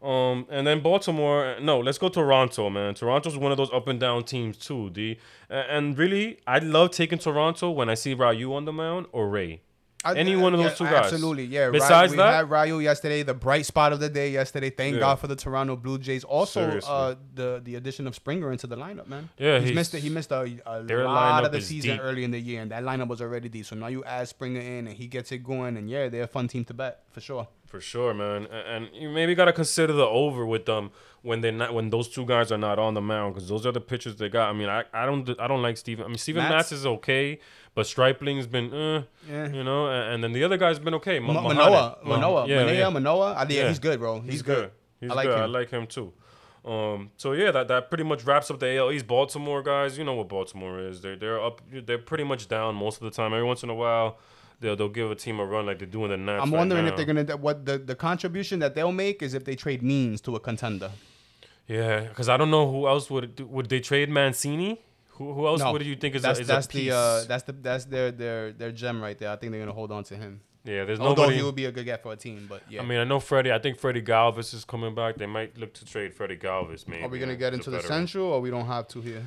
Um, 0.02 0.46
and 0.50 0.66
then 0.66 0.80
Baltimore. 0.80 1.56
No, 1.60 1.78
let's 1.78 1.98
go 1.98 2.08
Toronto, 2.08 2.68
man. 2.70 2.94
Toronto's 2.94 3.36
one 3.38 3.52
of 3.52 3.58
those 3.58 3.70
up 3.72 3.86
and 3.86 4.00
down 4.00 4.24
teams 4.24 4.56
too, 4.56 4.90
D. 4.90 5.18
And 5.48 5.96
really, 5.96 6.40
I 6.46 6.58
love 6.58 6.90
taking 6.90 7.18
Toronto 7.18 7.70
when 7.70 7.88
I 7.88 7.94
see 7.94 8.12
Ryu 8.14 8.52
on 8.52 8.64
the 8.64 8.72
mound 8.72 9.06
or 9.12 9.28
Ray. 9.28 9.60
I- 10.04 10.14
Any 10.16 10.36
one 10.36 10.52
of 10.54 10.58
those 10.60 10.70
yeah, 10.70 10.74
two 10.76 10.84
guys. 10.84 11.12
Absolutely, 11.12 11.44
yeah. 11.44 11.70
Besides 11.70 12.10
we 12.12 12.16
that- 12.18 12.34
had 12.34 12.50
Ryu 12.50 12.78
yesterday, 12.80 13.22
the 13.22 13.34
bright 13.34 13.66
spot 13.66 13.92
of 13.92 14.00
the 14.00 14.08
day 14.08 14.30
yesterday. 14.30 14.70
Thank 14.70 14.94
Yeah. 14.94 15.00
God 15.00 15.20
for 15.20 15.26
the 15.28 15.36
Toronto 15.36 15.76
Blue 15.76 15.98
Jays. 15.98 16.24
Also, 16.24 16.78
uh, 16.86 17.14
the 17.34 17.60
the 17.64 17.76
addition 17.76 18.06
of 18.06 18.14
Springer 18.14 18.50
into 18.52 18.66
the 18.66 18.76
lineup, 18.76 19.06
man. 19.06 19.28
Yeah, 19.38 19.58
he's, 19.58 19.68
he's- 19.68 19.74
missed 19.76 19.94
it. 19.94 20.00
He 20.00 20.08
missed 20.08 20.32
a, 20.32 20.58
a 20.66 20.80
lot 20.82 21.44
of 21.44 21.52
the 21.52 21.60
season 21.60 21.92
deep. 21.92 22.00
early 22.02 22.24
in 22.24 22.30
the 22.30 22.40
year, 22.40 22.62
and 22.62 22.70
that 22.72 22.82
lineup 22.82 23.08
was 23.08 23.20
already 23.20 23.48
deep. 23.48 23.66
So 23.66 23.76
now 23.76 23.86
you 23.88 24.02
add 24.04 24.28
Springer 24.28 24.60
in, 24.60 24.86
and 24.86 24.96
he 24.96 25.06
gets 25.06 25.30
it 25.32 25.38
going, 25.38 25.76
and 25.76 25.88
yeah, 25.88 26.08
they're 26.08 26.24
a 26.24 26.26
fun 26.26 26.48
team 26.48 26.64
to 26.66 26.74
bet 26.74 27.00
for 27.12 27.20
sure. 27.20 27.48
For 27.66 27.80
sure, 27.80 28.12
man. 28.14 28.46
A- 28.50 28.68
And 28.74 28.88
you 28.92 29.08
maybe 29.08 29.34
gotta 29.34 29.52
consider 29.52 29.92
the 29.92 30.06
over 30.06 30.44
with 30.44 30.66
them 30.66 30.90
when 31.22 31.40
they 31.40 31.50
not 31.50 31.72
when 31.72 31.90
those 31.90 32.08
two 32.08 32.26
guys 32.26 32.50
are 32.52 32.58
not 32.58 32.78
on 32.78 32.94
the 32.94 33.00
mound 33.00 33.34
because 33.34 33.48
those 33.48 33.64
are 33.64 33.72
the 33.72 33.80
pitchers 33.80 34.16
they 34.16 34.28
got. 34.28 34.50
I 34.50 34.52
mean, 34.52 34.68
I, 34.68 34.84
I 34.92 35.06
don't 35.06 35.28
I 35.40 35.46
don't 35.46 35.62
like 35.62 35.76
Steven. 35.76 36.04
I 36.04 36.08
mean, 36.08 36.18
Steven 36.18 36.42
Matz? 36.42 36.52
Matz 36.52 36.72
is 36.72 36.84
okay, 36.86 37.38
but 37.74 37.86
Stripling's 37.86 38.46
been 38.46 38.72
uh, 38.74 39.02
Yeah. 39.28 39.48
you 39.48 39.64
know, 39.64 39.86
and, 39.88 40.14
and 40.14 40.24
then 40.24 40.32
the 40.32 40.44
other 40.44 40.56
guy's 40.58 40.78
been 40.78 40.94
okay. 40.94 41.18
Ma-. 41.18 41.32
Manoah, 41.40 41.98
Ma- 42.02 42.16
Manoah, 42.16 42.46
yeah, 42.48 42.56
Manoah, 42.64 42.74
yeah. 42.74 42.88
Manoah. 42.90 43.32
I, 43.34 43.46
yeah, 43.48 43.68
he's 43.68 43.78
good, 43.78 43.98
bro. 44.00 44.20
He's, 44.20 44.42
good. 44.42 44.70
He's 45.00 45.10
I 45.10 45.14
like 45.14 45.28
good. 45.28 45.38
I 45.38 45.44
him. 45.44 45.52
like 45.52 45.70
him 45.70 45.86
too. 45.86 46.12
Um, 46.64 47.10
so 47.16 47.32
yeah, 47.32 47.50
that, 47.50 47.68
that 47.68 47.88
pretty 47.88 48.04
much 48.04 48.22
wraps 48.24 48.50
up 48.50 48.60
the 48.60 48.76
AL 48.76 48.92
East. 48.92 49.06
Baltimore 49.06 49.62
guys, 49.62 49.98
you 49.98 50.04
know 50.04 50.14
what 50.14 50.28
Baltimore 50.28 50.78
is. 50.78 51.00
They're 51.00 51.16
they're 51.16 51.42
up. 51.42 51.60
They're 51.72 51.98
pretty 51.98 52.24
much 52.24 52.46
down 52.48 52.74
most 52.76 52.96
of 53.00 53.04
the 53.04 53.10
time. 53.10 53.32
Every 53.32 53.44
once 53.44 53.62
in 53.64 53.70
a 53.70 53.74
while, 53.74 54.18
they'll 54.62 54.76
they'll 54.76 54.88
give 54.88 55.10
a 55.10 55.14
team 55.14 55.38
a 55.40 55.44
run 55.44 55.66
like 55.66 55.78
they're 55.78 55.86
doing 55.86 56.10
the 56.10 56.16
Nets. 56.16 56.42
I'm 56.42 56.50
right 56.50 56.58
wondering 56.58 56.86
if 56.86 56.96
they're 56.96 57.04
gonna 57.04 57.36
what 57.36 57.66
the, 57.66 57.76
the 57.78 57.94
contribution 57.94 58.60
that 58.60 58.74
they'll 58.74 58.92
make 58.92 59.22
is 59.22 59.34
if 59.34 59.44
they 59.44 59.54
trade 59.56 59.82
Means 59.82 60.20
to 60.22 60.36
a 60.36 60.40
contender. 60.40 60.90
Yeah, 61.68 62.00
because 62.00 62.28
I 62.28 62.36
don't 62.36 62.50
know 62.50 62.70
who 62.70 62.86
else 62.88 63.10
would 63.10 63.38
would 63.40 63.68
they 63.68 63.80
trade 63.80 64.08
Mancini? 64.08 64.80
Who 65.16 65.32
who 65.34 65.46
else 65.46 65.60
No, 65.60 65.72
would 65.72 65.84
you 65.84 65.96
think 65.96 66.14
is 66.14 66.22
that's 66.22 66.38
a, 66.38 66.42
is 66.42 66.48
that's 66.48 66.66
the 66.68 66.90
uh, 66.90 67.24
that's 67.24 67.42
the 67.44 67.52
that's 67.52 67.84
their 67.84 68.10
their 68.10 68.52
their 68.52 68.72
gem 68.72 69.02
right 69.02 69.18
there. 69.18 69.30
I 69.30 69.36
think 69.36 69.52
they're 69.52 69.60
gonna 69.60 69.72
hold 69.72 69.92
on 69.92 70.04
to 70.04 70.16
him. 70.16 70.40
yeah, 70.64 70.84
there's 70.84 71.00
Although 71.00 71.22
nobody. 71.22 71.38
he 71.38 71.42
would 71.42 71.54
be 71.54 71.66
a 71.66 71.72
good 71.72 71.84
get 71.84 72.02
for 72.02 72.12
a 72.12 72.16
team, 72.16 72.46
but 72.48 72.62
yeah. 72.68 72.80
I 72.82 72.84
mean, 72.84 72.98
I 72.98 73.04
know 73.04 73.20
Freddie. 73.20 73.52
I 73.52 73.58
think 73.58 73.78
Freddie 73.78 74.02
Galvis 74.02 74.54
is 74.54 74.64
coming 74.64 74.94
back. 74.94 75.16
They 75.16 75.26
might 75.26 75.58
look 75.58 75.72
to 75.74 75.84
trade 75.84 76.14
Freddie 76.14 76.36
Galvis. 76.36 76.88
Maybe. 76.88 77.02
Are 77.02 77.08
we 77.08 77.18
gonna 77.18 77.36
get 77.36 77.52
into 77.54 77.70
the 77.70 77.78
veteran. 77.78 78.06
central, 78.06 78.26
or 78.32 78.40
we 78.40 78.50
don't 78.50 78.66
have 78.66 78.88
to 78.88 79.00
here? 79.00 79.24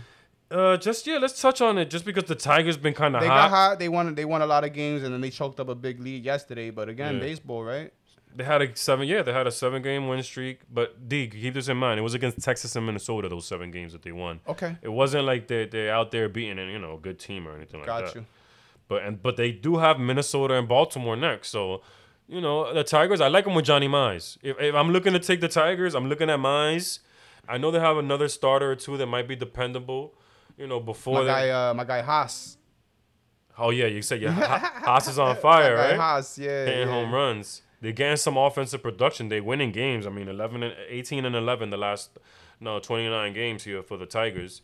Uh, 0.52 0.78
just 0.78 1.08
yeah, 1.08 1.18
let's 1.18 1.42
touch 1.42 1.60
on 1.62 1.78
it. 1.78 1.90
Just 1.90 2.06
because 2.06 2.26
the 2.26 2.36
Tigers 2.36 2.78
been 2.78 2.94
kind 2.94 3.16
of 3.16 3.22
They 3.22 3.28
hot. 3.28 3.36
got 3.36 3.50
hot. 3.50 3.80
They 3.80 3.90
won. 3.90 4.14
They 4.16 4.26
won 4.26 4.42
a 4.42 4.46
lot 4.46 4.64
of 4.64 4.74
games, 4.74 5.04
and 5.04 5.14
then 5.14 5.22
they 5.22 5.32
choked 5.32 5.60
up 5.60 5.70
a 5.70 5.76
big 5.76 6.00
lead 6.00 6.24
yesterday. 6.24 6.70
But 6.70 6.88
again, 6.90 7.16
Yeah. 7.16 7.20
baseball, 7.22 7.64
right? 7.64 7.92
They 8.36 8.44
had 8.44 8.62
a 8.62 8.76
seven. 8.76 9.08
Yeah, 9.08 9.22
they 9.24 9.34
had 9.34 9.48
a 9.48 9.52
seven 9.52 9.82
game 9.82 10.08
win 10.08 10.22
streak. 10.22 10.60
But 10.72 11.08
D, 11.10 11.28
keep 11.28 11.54
this 11.56 11.68
in 11.68 11.78
mind. 11.78 12.00
It 12.00 12.04
was 12.04 12.14
against 12.14 12.42
Texas 12.44 12.76
and 12.76 12.86
Minnesota. 12.86 13.28
Those 13.30 13.48
seven 13.48 13.72
games 13.72 13.94
that 13.94 14.04
they 14.04 14.12
won. 14.12 14.40
Okay, 14.48 14.76
It 14.82 14.90
wasn't 14.90 15.26
like 15.26 15.48
they 15.48 15.66
they 15.66 15.90
out 15.90 16.12
there 16.12 16.30
beating 16.30 16.58
you 16.70 16.78
know 16.80 16.94
a 16.96 17.00
good 17.00 17.18
team 17.18 17.48
or 17.48 17.56
anything 17.56 17.80
like 17.80 17.88
got 17.88 18.06
that. 18.06 18.16
you. 18.16 18.26
But 18.88 19.04
and 19.04 19.22
but 19.24 19.38
they 19.38 19.52
do 19.52 19.78
have 19.78 20.00
Minnesota 20.00 20.54
and 20.56 20.68
Baltimore 20.68 21.16
next. 21.16 21.48
So, 21.50 21.82
you 22.28 22.40
know, 22.40 22.72
the 22.72 22.84
Tigers, 22.84 23.20
I 23.20 23.30
like 23.30 23.46
them 23.46 23.56
with 23.56 23.66
Johnny 23.66 23.88
Mize. 23.88 24.38
If, 24.44 24.60
if 24.60 24.76
I'm 24.76 24.92
looking 24.92 25.14
to 25.14 25.20
take 25.20 25.42
the 25.42 25.48
Tigers, 25.48 25.96
I'm 25.96 26.08
looking 26.08 26.30
at 26.30 26.38
Mize. 26.40 27.00
I 27.50 27.58
know 27.58 27.72
they 27.72 27.80
have 27.80 27.98
another 27.98 28.28
starter 28.28 28.70
or 28.72 28.76
two 28.76 28.96
that 28.98 29.08
might 29.08 29.28
be 29.28 29.36
dependable. 29.36 30.14
You 30.58 30.68
know, 30.68 30.80
before 30.80 31.16
My 31.16 31.22
they, 31.22 31.28
guy, 31.28 31.70
uh, 31.70 31.74
my 31.74 31.84
guy 31.84 32.02
Haas. 32.02 32.58
Oh 33.58 33.70
yeah, 33.70 33.86
you 33.86 34.02
said 34.02 34.22
yeah, 34.22 34.32
Ha- 34.32 34.82
Haas 34.86 35.08
is 35.08 35.20
on 35.20 35.36
fire, 35.38 35.76
right? 35.76 35.96
Haas, 35.96 36.38
yeah. 36.38 36.66
Hitting 36.66 36.88
yeah. 36.88 36.94
home 36.94 37.14
runs. 37.14 37.62
They're 37.82 37.92
getting 37.92 38.18
some 38.18 38.38
offensive 38.38 38.82
production. 38.82 39.30
They're 39.30 39.44
winning 39.44 39.72
games. 39.72 40.08
I 40.08 40.10
mean, 40.10 40.28
11 40.28 40.64
and 40.64 40.74
18 40.90 41.26
and 41.26 41.36
11 41.36 41.70
the 41.70 41.78
last 41.78 42.18
no 42.60 42.80
29 42.80 43.34
games 43.34 43.64
here 43.64 43.84
for 43.84 43.98
the 43.98 44.06
Tigers. 44.06 44.62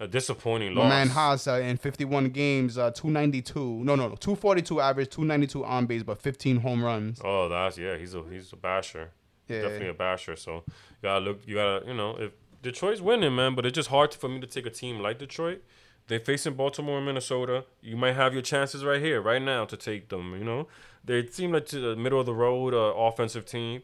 A 0.00 0.06
disappointing 0.06 0.76
loss. 0.76 0.88
man 0.88 1.08
Haas 1.08 1.48
uh, 1.48 1.54
in 1.54 1.76
51 1.76 2.28
games, 2.28 2.78
uh, 2.78 2.92
292. 2.92 3.82
No, 3.82 3.96
no, 3.96 4.08
no, 4.08 4.14
242 4.14 4.80
average, 4.80 5.10
292 5.10 5.64
on 5.64 5.86
base, 5.86 6.04
but 6.04 6.22
15 6.22 6.58
home 6.58 6.84
runs. 6.84 7.20
Oh, 7.24 7.48
that's 7.48 7.76
yeah. 7.76 7.96
He's 7.96 8.14
a 8.14 8.22
he's 8.30 8.52
a 8.52 8.56
basher. 8.56 9.10
Yeah. 9.48 9.62
Definitely 9.62 9.88
a 9.88 9.94
basher. 9.94 10.36
So 10.36 10.62
you 10.66 10.72
gotta 11.02 11.24
look. 11.24 11.40
You 11.46 11.56
gotta 11.56 11.86
you 11.86 11.94
know 11.94 12.16
if 12.16 12.32
Detroit's 12.62 13.00
winning, 13.00 13.34
man. 13.36 13.54
But 13.54 13.66
it's 13.66 13.74
just 13.74 13.88
hard 13.88 14.14
for 14.14 14.28
me 14.28 14.40
to 14.40 14.46
take 14.46 14.66
a 14.66 14.70
team 14.70 15.00
like 15.00 15.18
Detroit. 15.18 15.62
They're 16.08 16.20
facing 16.20 16.54
Baltimore 16.54 16.96
and 16.96 17.06
Minnesota. 17.06 17.64
You 17.82 17.96
might 17.96 18.16
have 18.16 18.32
your 18.32 18.42
chances 18.42 18.82
right 18.84 19.00
here, 19.00 19.20
right 19.20 19.42
now, 19.42 19.66
to 19.66 19.76
take 19.76 20.08
them. 20.08 20.34
You 20.38 20.44
know, 20.44 20.68
they 21.04 21.26
seem 21.26 21.52
like 21.52 21.66
the 21.66 21.96
middle 21.96 22.18
of 22.18 22.26
the 22.26 22.34
road 22.34 22.72
uh, 22.74 22.94
offensive 22.96 23.44
team, 23.44 23.82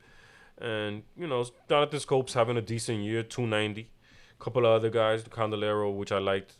and 0.58 1.02
you 1.16 1.26
know 1.26 1.44
Jonathan 1.68 2.00
Schoop's 2.00 2.34
having 2.34 2.56
a 2.56 2.62
decent 2.62 3.00
year, 3.00 3.22
two 3.22 3.46
ninety. 3.46 3.90
Couple 4.38 4.66
of 4.66 4.72
other 4.72 4.90
guys, 4.90 5.22
the 5.22 5.30
Candelario, 5.30 5.94
which 5.94 6.12
I 6.12 6.18
liked. 6.18 6.54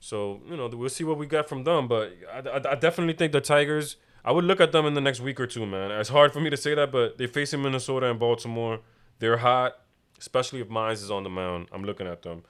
So 0.00 0.40
you 0.48 0.56
know 0.56 0.68
we'll 0.68 0.88
see 0.88 1.04
what 1.04 1.18
we 1.18 1.26
get 1.26 1.48
from 1.48 1.64
them. 1.64 1.86
But 1.86 2.14
I, 2.32 2.38
I, 2.38 2.72
I 2.72 2.74
definitely 2.74 3.14
think 3.14 3.32
the 3.32 3.40
Tigers. 3.40 3.96
I 4.24 4.32
would 4.32 4.44
look 4.44 4.60
at 4.60 4.72
them 4.72 4.84
in 4.84 4.94
the 4.94 5.00
next 5.00 5.20
week 5.20 5.40
or 5.40 5.46
two, 5.46 5.64
man. 5.64 5.90
It's 5.90 6.10
hard 6.10 6.32
for 6.32 6.40
me 6.40 6.50
to 6.50 6.56
say 6.56 6.74
that, 6.74 6.92
but 6.92 7.16
they're 7.16 7.28
facing 7.28 7.62
Minnesota 7.62 8.10
and 8.10 8.18
Baltimore. 8.18 8.80
They're 9.18 9.38
hot, 9.38 9.78
especially 10.20 10.60
if 10.60 10.68
Mines 10.68 11.02
is 11.02 11.10
on 11.10 11.24
the 11.24 11.30
mound. 11.30 11.68
I'm 11.72 11.82
looking 11.84 12.06
at 12.06 12.22
them. 12.22 12.42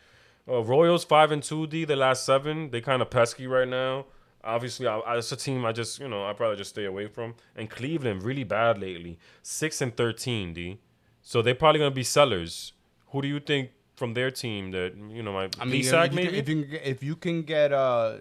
Uh, 0.49 0.63
Royals 0.63 1.05
five 1.05 1.31
and 1.33 1.43
two 1.43 1.67
D. 1.67 1.85
The 1.85 1.97
last 1.97 2.25
seven, 2.25 2.71
they 2.71 2.81
kind 2.81 3.01
of 3.03 3.09
pesky 3.11 3.47
right 3.47 3.69
now. 3.69 4.07
Obviously, 4.43 4.87
I, 4.87 4.99
I, 5.01 5.19
it's 5.19 5.31
a 5.33 5.37
team 5.37 5.65
I 5.65 5.73
just 5.73 6.01
you 6.01 6.09
know 6.09 6.27
I 6.27 6.33
probably 6.33 6.57
just 6.57 6.71
stay 6.71 6.87
away 6.87 7.07
from. 7.09 7.35
And 7.57 7.69
Cleveland 7.71 8.23
really 8.23 8.45
bad 8.45 8.79
lately, 8.79 9.19
six 9.43 9.81
and 9.81 9.97
thirteen 9.97 10.53
D. 10.55 10.79
So 11.23 11.43
they're 11.43 11.55
probably 11.55 11.79
gonna 11.79 11.91
be 11.91 12.03
sellers. 12.05 12.73
Who 13.09 13.21
do 13.23 13.29
you 13.29 13.41
think 13.41 13.71
from 13.97 14.15
their 14.15 14.31
team 14.31 14.71
that 14.71 14.95
you 14.97 15.23
know 15.23 15.33
might 15.33 15.55
I 15.61 15.65
mean, 15.67 15.81
if, 15.85 15.93
you 15.93 16.17
maybe? 16.17 16.27
can, 16.29 16.35
if 16.35 16.49
you 16.49 16.55
can 16.63 16.71
get, 16.71 16.83
if 16.85 17.03
you 17.03 17.17
can 17.17 17.43
get 17.43 17.73
uh, 17.73 18.15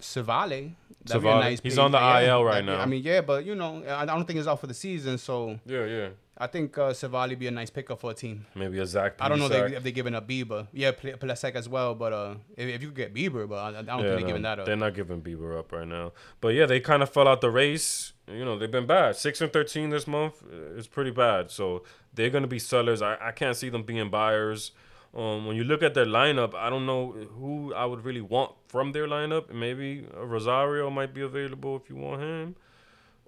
Civale, 0.00 0.74
that'd 1.04 1.22
be 1.22 1.28
a 1.28 1.30
Civale. 1.32 1.40
nice 1.40 1.60
He's 1.60 1.72
piece. 1.74 1.78
on 1.78 1.90
the 1.90 1.98
Yeah, 1.98 2.20
IL 2.36 2.44
right 2.44 2.64
now. 2.64 2.80
I 2.80 2.86
mean, 2.86 3.02
yeah, 3.02 3.20
but 3.20 3.44
you 3.44 3.54
know, 3.54 3.82
I 3.86 4.02
I 4.02 4.06
don't 4.06 4.24
think 4.24 4.38
he's 4.38 4.46
out 4.46 4.60
for 4.60 4.66
the 4.68 4.74
season, 4.74 5.18
so 5.18 5.58
yeah, 5.66 5.84
yeah. 5.84 6.08
I 6.40 6.46
think 6.46 6.78
uh, 6.78 6.92
Civale 6.92 7.36
be 7.38 7.46
a 7.48 7.50
nice 7.50 7.70
pickup 7.70 8.00
for 8.00 8.12
a 8.12 8.14
team. 8.14 8.46
Maybe 8.54 8.78
a 8.78 8.86
Zach. 8.86 9.14
I 9.20 9.28
don't 9.28 9.38
know 9.38 9.48
they, 9.48 9.76
if 9.76 9.82
they're 9.82 9.92
giving 9.92 10.14
up 10.14 10.28
Bieber. 10.28 10.68
Yeah, 10.72 10.92
Pl- 10.92 11.14
Plesac 11.14 11.54
as 11.54 11.68
well, 11.68 11.94
but 11.94 12.12
uh, 12.12 12.34
if, 12.56 12.68
if 12.76 12.82
you 12.82 12.90
get 12.92 13.12
Bieber, 13.12 13.48
but 13.48 13.56
I, 13.56 13.68
I 13.68 13.82
don't 13.82 13.86
think 13.86 14.02
they're 14.02 14.20
no, 14.20 14.26
giving 14.26 14.42
that 14.42 14.60
up. 14.60 14.66
They're 14.66 14.76
not 14.76 14.94
giving 14.94 15.20
Bieber 15.20 15.58
up 15.58 15.72
right 15.72 15.86
now. 15.86 16.12
But 16.40 16.54
yeah, 16.54 16.66
they 16.66 16.80
kind 16.80 17.02
of 17.02 17.10
fell 17.10 17.26
out 17.28 17.40
the 17.40 17.50
race. 17.50 18.12
You 18.26 18.44
know, 18.44 18.58
they've 18.58 18.70
been 18.70 18.86
bad. 18.86 19.16
Six 19.16 19.40
and 19.40 19.52
thirteen 19.52 19.90
this 19.90 20.06
month 20.06 20.42
is 20.76 20.86
pretty 20.86 21.10
bad. 21.10 21.50
So 21.50 21.82
they're 22.14 22.30
gonna 22.30 22.46
be 22.46 22.58
sellers. 22.58 23.02
I, 23.02 23.16
I 23.20 23.32
can't 23.32 23.56
see 23.56 23.68
them 23.68 23.82
being 23.82 24.10
buyers. 24.10 24.72
Um, 25.14 25.46
when 25.46 25.56
you 25.56 25.64
look 25.64 25.82
at 25.82 25.94
their 25.94 26.04
lineup, 26.04 26.54
I 26.54 26.68
don't 26.68 26.84
know 26.84 27.12
who 27.12 27.72
I 27.74 27.86
would 27.86 28.04
really 28.04 28.20
want 28.20 28.52
from 28.68 28.92
their 28.92 29.08
lineup. 29.08 29.52
Maybe 29.52 30.06
Rosario 30.14 30.90
might 30.90 31.14
be 31.14 31.22
available 31.22 31.76
if 31.76 31.88
you 31.88 31.96
want 31.96 32.20
him, 32.20 32.56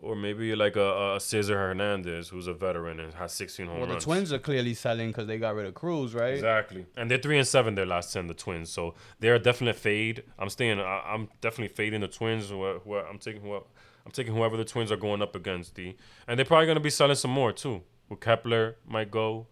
or 0.02 0.16
maybe 0.16 0.54
like 0.54 0.76
a, 0.76 1.14
a 1.16 1.20
Cesar 1.20 1.56
Hernandez 1.56 2.28
who's 2.28 2.46
a 2.46 2.54
veteran 2.54 3.00
and 3.00 3.12
has 3.14 3.32
16 3.32 3.66
home 3.66 3.80
well, 3.80 3.88
the. 3.88 4.00
Twins 4.00 4.32
are 4.32 4.38
clearly 4.38 4.74
selling 4.74 5.08
because 5.08 5.26
they 5.26 5.38
got 5.38 5.54
rid 5.54 5.66
of 5.66 5.74
Cruz, 5.74 6.14
right? 6.14 6.34
Exactly, 6.34 6.86
and 6.96 7.10
they're 7.10 7.18
three 7.18 7.38
and 7.38 7.46
seven 7.46 7.74
their 7.74 7.86
last 7.86 8.12
ten. 8.12 8.26
The 8.26 8.34
Twins, 8.34 8.70
so 8.70 8.94
they're 9.18 9.34
a 9.34 9.38
definite 9.38 9.76
fade. 9.76 10.22
I'm 10.38 10.48
staying. 10.48 10.80
I, 10.80 11.02
I'm 11.06 11.28
definitely 11.40 11.74
fading 11.74 12.00
the 12.00 12.08
Twins. 12.08 12.48
Who, 12.48 12.78
who 12.78 12.96
I'm 12.96 13.18
taking. 13.18 13.42
Who, 13.42 13.54
I'm 13.54 14.12
taking 14.12 14.34
whoever 14.34 14.56
the 14.56 14.64
Twins 14.64 14.90
are 14.90 14.96
going 14.96 15.22
up 15.22 15.36
against. 15.36 15.74
The 15.74 15.96
and 16.26 16.38
they're 16.38 16.46
probably 16.46 16.66
gonna 16.66 16.80
be 16.80 16.90
selling 16.90 17.16
some 17.16 17.30
more 17.30 17.52
too. 17.52 17.82
With 18.08 18.20
Kepler 18.20 18.76
might 18.86 19.10
go, 19.10 19.46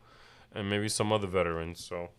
and 0.55 0.69
maybe 0.69 0.89
some 0.89 1.13
other 1.13 1.27
veterans. 1.27 1.85
So. 1.85 2.11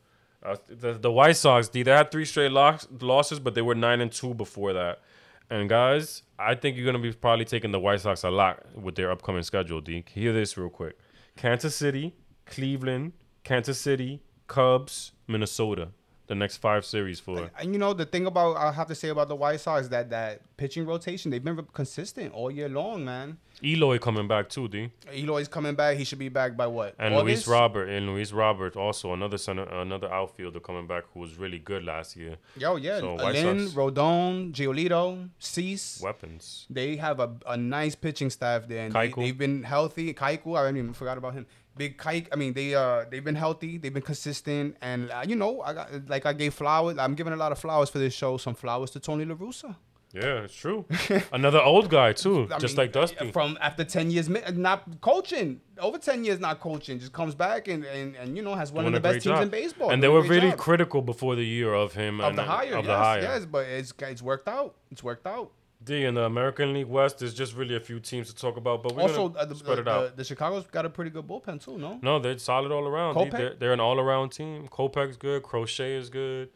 Uh, 0.41 0.55
the 0.69 0.93
the 0.93 1.11
White 1.11 1.35
Sox, 1.35 1.67
D, 1.67 1.83
they 1.83 1.91
had 1.91 2.11
three 2.11 2.23
straight 2.23 2.53
loss, 2.53 2.87
losses, 3.01 3.41
but 3.41 3.55
they 3.55 3.61
were 3.61 3.75
nine 3.75 3.99
and 3.99 4.09
two 4.09 4.33
before 4.33 4.71
that. 4.71 5.01
And 5.49 5.67
guys, 5.67 6.23
I 6.37 6.55
think 6.55 6.77
you're 6.77 6.85
gonna 6.85 6.99
be 6.99 7.11
probably 7.11 7.45
taking 7.45 7.71
the 7.71 7.79
White 7.79 8.01
Sox 8.01 8.23
a 8.23 8.29
lot 8.29 8.63
with 8.75 8.95
their 8.95 9.11
upcoming 9.11 9.43
schedule. 9.43 9.81
D, 9.81 10.03
hear 10.13 10.31
this 10.31 10.57
real 10.57 10.69
quick: 10.69 10.97
Kansas 11.35 11.75
City, 11.75 12.13
Cleveland, 12.45 13.13
Kansas 13.43 13.79
City, 13.79 14.21
Cubs, 14.47 15.13
Minnesota. 15.27 15.89
The 16.27 16.35
next 16.35 16.57
five 16.57 16.85
series 16.85 17.19
for 17.19 17.49
And 17.57 17.73
you 17.73 17.79
know 17.79 17.91
the 17.93 18.05
thing 18.05 18.27
about 18.27 18.55
I 18.55 18.71
have 18.71 18.87
to 18.89 18.93
say 18.93 19.09
about 19.09 19.29
the 19.29 19.35
White 19.35 19.61
Sox 19.61 19.85
is 19.85 19.89
that 19.89 20.11
that 20.11 20.41
pitching 20.57 20.85
rotation 20.85 21.31
they've 21.31 21.43
been 21.43 21.65
consistent 21.73 22.33
all 22.33 22.51
year 22.51 22.69
long, 22.69 23.03
man. 23.03 23.39
Eloy 23.63 23.97
coming 23.99 24.27
back 24.27 24.49
too, 24.49 24.67
D, 24.67 24.89
Eloy's 25.13 25.47
coming 25.47 25.75
back. 25.75 25.97
He 25.97 26.03
should 26.03 26.19
be 26.19 26.29
back 26.29 26.55
by 26.55 26.67
what? 26.67 26.95
and 26.97 27.13
August? 27.13 27.47
Luis 27.47 27.47
Robert 27.47 27.89
and 27.89 28.07
Luis 28.07 28.31
Robert 28.31 28.75
also 28.75 29.13
another 29.13 29.37
center, 29.37 29.63
another 29.63 30.11
outfielder 30.11 30.59
coming 30.59 30.87
back 30.87 31.03
who 31.13 31.19
was 31.19 31.37
really 31.37 31.59
good 31.59 31.83
last 31.83 32.15
year. 32.15 32.37
Yo, 32.57 32.75
yeah. 32.75 32.99
So, 32.99 33.15
Lynn, 33.15 33.67
Rodon, 33.69 34.51
Giolito, 34.53 35.29
Cease. 35.39 36.01
Weapons. 36.01 36.65
They 36.69 36.95
have 36.97 37.19
a, 37.19 37.31
a 37.47 37.57
nice 37.57 37.95
pitching 37.95 38.29
staff 38.29 38.67
there, 38.67 38.85
and 38.85 38.93
They, 38.93 39.09
they've 39.09 39.37
been 39.37 39.63
healthy. 39.63 40.13
Keuchel, 40.13 40.57
I 40.57 40.69
even 40.69 40.93
forgot 40.93 41.17
about 41.17 41.33
him. 41.33 41.45
Big 41.77 41.97
Kike, 41.97 42.27
I 42.33 42.35
mean, 42.35 42.53
they 42.53 42.75
uh 42.75 43.05
they've 43.09 43.23
been 43.23 43.35
healthy, 43.35 43.77
they've 43.77 43.93
been 43.93 44.03
consistent, 44.03 44.75
and 44.81 45.09
uh, 45.11 45.23
you 45.25 45.35
know, 45.35 45.61
I 45.61 45.73
got 45.73 46.09
like 46.09 46.25
I 46.25 46.33
gave 46.33 46.53
flowers. 46.53 46.97
I'm 46.97 47.15
giving 47.15 47.31
a 47.31 47.37
lot 47.37 47.53
of 47.53 47.59
flowers 47.59 47.89
for 47.89 47.99
this 47.99 48.13
show. 48.13 48.35
Some 48.37 48.53
flowers 48.53 48.91
to 48.91 48.99
Tony 48.99 49.23
La 49.23 49.35
Russa. 49.35 49.77
Yeah, 50.13 50.41
it's 50.41 50.55
true. 50.55 50.85
Another 51.31 51.61
old 51.61 51.89
guy 51.89 52.13
too, 52.13 52.47
I 52.51 52.57
just 52.57 52.75
mean, 52.75 52.85
like 52.85 52.93
Dusty. 52.93 53.31
From 53.31 53.57
after 53.61 53.83
ten 53.83 54.09
years, 54.09 54.27
not 54.27 55.01
coaching, 55.01 55.61
over 55.77 55.99
ten 55.99 56.25
years 56.25 56.39
not 56.39 56.59
coaching, 56.59 56.99
just 56.99 57.13
comes 57.13 57.35
back 57.35 57.67
and 57.67 57.83
and, 57.85 58.15
and 58.15 58.35
you 58.35 58.41
know 58.41 58.55
has 58.55 58.71
one 58.71 58.85
Doing 58.85 58.95
of 58.95 59.03
the 59.03 59.07
best 59.09 59.23
teams 59.23 59.35
job. 59.35 59.43
in 59.43 59.49
baseball. 59.49 59.91
And 59.91 60.01
they 60.01 60.07
doing 60.07 60.23
were 60.23 60.29
really 60.29 60.49
job. 60.49 60.57
critical 60.57 61.01
before 61.03 61.35
the 61.35 61.45
year 61.45 61.73
of 61.73 61.93
him 61.93 62.21
of 62.21 62.29
and 62.29 62.37
the 62.39 62.41
uh, 62.41 62.45
hire. 62.45 62.75
Of 62.77 62.85
yes, 62.85 62.87
the 62.87 62.97
hire. 62.97 63.21
yes, 63.21 63.45
but 63.45 63.67
it's 63.67 63.93
it's 63.99 64.21
worked 64.23 64.47
out. 64.47 64.75
It's 64.89 65.03
worked 65.03 65.27
out. 65.27 65.51
D 65.81 66.03
in 66.03 66.15
the 66.15 66.23
American 66.23 66.73
League 66.73 66.87
West, 66.87 67.19
there's 67.19 67.33
just 67.33 67.55
really 67.55 67.75
a 67.75 67.79
few 67.79 68.01
teams 68.01 68.27
to 68.27 68.35
talk 68.35 68.57
about, 68.57 68.83
but 68.83 68.95
we're 68.95 69.03
also, 69.03 69.33
uh, 69.33 69.45
the, 69.45 69.55
spread 69.55 69.79
it 69.79 69.87
out. 69.87 70.09
the, 70.09 70.17
the 70.17 70.23
Chicago's 70.25 70.65
got 70.65 70.85
a 70.85 70.89
pretty 70.89 71.09
good 71.09 71.25
bullpen 71.25 71.63
too. 71.63 71.77
No, 71.77 71.99
no, 72.01 72.19
they're 72.19 72.37
solid 72.37 72.73
all 72.73 72.85
around. 72.85 73.31
They're, 73.31 73.55
they're 73.55 73.71
an 73.71 73.79
all-around 73.79 74.29
team. 74.31 74.67
Kopech's 74.67 75.15
good. 75.15 75.41
Crochet 75.41 75.93
is 75.93 76.09
good. 76.09 76.49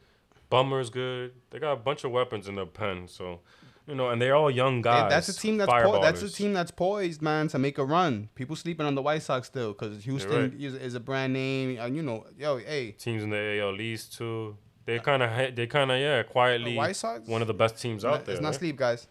Bummer's 0.54 0.92
good. 0.92 1.34
They 1.50 1.58
got 1.58 1.72
a 1.72 1.78
bunch 1.78 2.04
of 2.04 2.12
weapons 2.12 2.48
in 2.48 2.54
their 2.54 2.68
pen, 2.68 3.08
so 3.08 3.40
you 3.88 3.96
know, 3.96 4.12
and 4.12 4.22
they're 4.22 4.36
all 4.36 4.52
young 4.52 4.84
guys. 4.84 5.10
that's 5.10 5.28
a 5.28 5.36
team 5.36 5.58
that's 5.58 5.72
po- 5.72 6.00
that's 6.00 6.22
a 6.22 6.30
team 6.30 6.54
that's 6.54 6.70
poised, 6.70 7.24
man, 7.24 7.48
to 7.48 7.58
make 7.58 7.80
a 7.80 7.84
run. 7.84 8.30
People 8.36 8.56
sleeping 8.56 8.86
on 8.86 8.94
the 8.94 9.02
White 9.02 9.24
Sox 9.24 9.48
still 9.48 9.74
because 9.74 10.04
Houston 10.04 10.52
right. 10.52 10.62
is, 10.62 10.76
is 10.76 10.94
a 10.94 11.00
brand 11.00 11.34
name. 11.34 11.80
And 11.80 11.96
you 11.96 12.04
know, 12.04 12.28
yo, 12.38 12.58
hey, 12.58 12.92
Teams 12.92 13.24
in 13.24 13.32
the 13.32 13.62
AL 13.62 13.82
East 13.82 14.16
too. 14.16 14.56
They 14.86 15.00
kind 15.00 15.24
of, 15.24 15.56
they 15.56 15.66
kind 15.66 15.92
of, 15.92 16.00
yeah, 16.00 16.22
quietly 16.22 16.76
White 16.76 16.98
Sox? 16.98 17.28
one 17.28 17.42
of 17.42 17.48
the 17.48 17.56
best 17.56 17.82
teams 17.82 18.06
out 18.06 18.24
there. 18.26 18.36
it's 18.36 18.42
not 18.44 18.50
right? 18.50 18.60
sleep, 18.60 18.76
guys. 18.76 19.08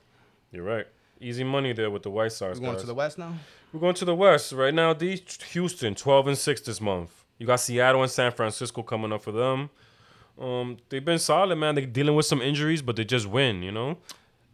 You're 0.53 0.63
right. 0.63 0.87
Easy 1.21 1.43
money 1.43 1.73
there 1.73 1.91
with 1.91 2.05
the 2.05 2.11
White 2.11 2.31
Sox. 2.31 2.57
We're 2.57 2.67
going 2.67 2.75
guys. 2.75 2.83
to 2.83 2.87
the 2.87 2.95
West 2.95 3.19
now. 3.19 3.35
We're 3.73 3.81
going 3.81 3.97
to 3.97 4.05
the 4.05 4.15
West 4.15 4.53
right 4.53 4.73
now. 4.73 4.93
D 4.93 5.21
Houston, 5.51 5.97
twelve 5.97 6.29
and 6.29 6.39
six 6.39 6.61
this 6.61 6.81
month. 6.81 7.25
You 7.37 7.49
got 7.49 7.59
Seattle 7.59 8.03
and 8.03 8.11
San 8.13 8.31
Francisco 8.31 8.85
coming 8.85 9.13
up 9.13 9.25
for 9.25 9.33
them. 9.33 9.71
Um, 10.41 10.79
they've 10.89 11.05
been 11.05 11.19
solid, 11.19 11.57
man. 11.57 11.75
They're 11.75 11.87
dealing 11.87 12.15
with 12.17 12.27
some 12.27 12.41
injuries, 12.43 12.83
but 12.83 12.97
they 12.97 13.05
just 13.05 13.27
win. 13.27 13.63
You 13.63 13.73
know, 13.73 13.99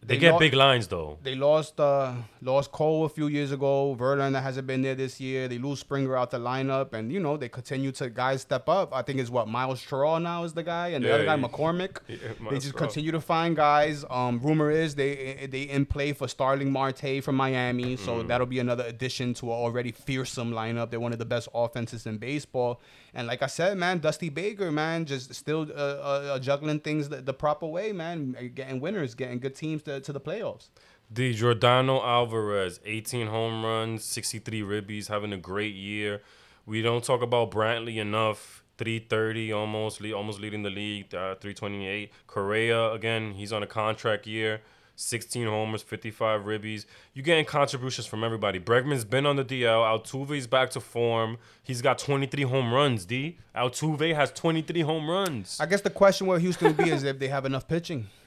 they, 0.01 0.15
They 0.15 0.17
get 0.17 0.33
lo- 0.33 0.39
big 0.39 0.53
lines 0.53 0.87
though. 0.87 1.17
They 1.23 1.35
lost 1.35 1.79
uh 1.79 2.13
lost 2.41 2.71
Cole 2.71 3.05
a 3.05 3.09
few 3.09 3.27
years 3.27 3.51
ago. 3.51 3.95
Verlander 3.99 4.41
hasn't 4.41 4.65
been 4.67 4.81
there 4.81 4.95
this 4.95 5.19
year. 5.19 5.47
They 5.49 5.57
lose 5.57 5.79
Springer 5.79 6.15
out 6.15 6.31
the 6.31 6.39
lineup, 6.39 6.93
and 6.93 7.11
you 7.11 7.19
know 7.19 7.35
they 7.37 7.49
continue 7.49 7.91
to 7.93 8.09
guys 8.09 8.41
step 8.41 8.69
up. 8.69 8.93
I 8.93 9.01
think 9.01 9.19
it's 9.19 9.29
what 9.29 9.47
Myles 9.49 9.79
Straw 9.81 10.17
now 10.19 10.43
is 10.45 10.53
the 10.53 10.63
guy, 10.63 10.89
and 10.89 11.03
the 11.03 11.09
Yeah, 11.09 11.15
other 11.15 11.25
guy 11.25 11.35
McCormick. 11.37 11.97
Yeah, 12.07 12.17
they 12.49 12.59
just 12.59 12.75
continue 12.75 13.11
to 13.11 13.19
find 13.21 13.55
guys. 13.55 14.05
Um, 14.09 14.39
rumor 14.41 14.71
is 14.71 14.95
they 14.95 15.47
they 15.51 15.63
in 15.63 15.85
play 15.85 16.13
for 16.13 16.27
Starling 16.27 16.71
Marte 16.71 17.21
from 17.23 17.35
Miami, 17.35 17.95
so 17.97 18.11
Mm. 18.23 18.27
that'll 18.27 18.47
be 18.47 18.59
another 18.59 18.83
addition 18.85 19.33
to 19.35 19.47
an 19.47 19.51
already 19.53 19.91
fearsome 19.91 20.51
lineup. 20.51 20.91
They're 20.91 20.99
one 20.99 21.13
of 21.13 21.19
the 21.19 21.25
best 21.25 21.49
offenses 21.53 22.05
in 22.05 22.17
baseball, 22.19 22.79
and 23.13 23.27
like 23.27 23.41
I 23.41 23.47
said, 23.47 23.77
man, 23.77 23.99
Dusty 23.99 24.29
Baker, 24.29 24.71
man, 24.71 25.05
just 25.05 25.33
still 25.33 25.67
uh, 25.71 25.73
uh, 25.73 26.31
uh, 26.33 26.39
juggling 26.39 26.79
things 26.79 27.09
the, 27.09 27.17
the 27.17 27.33
proper 27.33 27.65
way, 27.65 27.91
man, 27.91 28.51
getting 28.53 28.79
winners, 28.79 29.15
getting 29.15 29.39
good 29.39 29.55
teams 29.55 29.81
to, 29.83 29.99
to 30.01 30.13
the 30.13 30.19
playoffs. 30.19 30.69
The 31.11 31.33
Yordan 31.33 31.89
Alvarez, 31.89 32.79
18 32.85 33.27
home 33.27 33.65
runs, 33.65 34.03
63 34.03 34.61
ribbies, 34.61 35.07
having 35.07 35.33
a 35.33 35.37
great 35.37 35.73
year. 35.73 36.21
We 36.65 36.83
don't 36.83 37.03
talk 37.03 37.21
about 37.21 37.51
Brantley 37.51 37.97
enough. 37.97 38.63
330 38.77 39.51
almost, 39.51 40.01
almost 40.01 40.39
leading 40.39 40.63
the 40.63 40.69
league. 40.69 41.13
Uh, 41.13 41.35
328. 41.35 42.13
Correa 42.27 42.91
again, 42.91 43.33
he's 43.33 43.51
on 43.51 43.61
a 43.61 43.67
contract 43.67 44.25
year. 44.25 44.61
16 44.99 45.47
homers, 45.47 45.81
55 45.81 46.41
ribbies. 46.41 46.85
You're 47.13 47.23
getting 47.23 47.45
contributions 47.45 48.05
from 48.05 48.23
everybody. 48.23 48.59
Bregman's 48.59 49.05
been 49.05 49.25
on 49.25 49.37
the 49.37 49.45
DL. 49.45 50.03
Altuve's 50.03 50.45
back 50.45 50.71
to 50.71 50.81
form. 50.81 51.37
He's 51.63 51.81
got 51.81 51.97
23 51.99 52.43
home 52.43 52.73
runs. 52.73 53.05
D. 53.05 53.37
Altuve 53.55 54.13
has 54.13 54.31
23 54.31 54.81
home 54.81 55.09
runs. 55.09 55.57
I 55.59 55.67
guess 55.67 55.81
the 55.81 55.89
question 55.89 56.27
where 56.27 56.37
Houston 56.37 56.67
would 56.67 56.77
be 56.77 56.89
is 56.89 57.03
if 57.03 57.17
they 57.17 57.29
have 57.29 57.45
enough 57.45 57.67
pitching. 57.67 58.07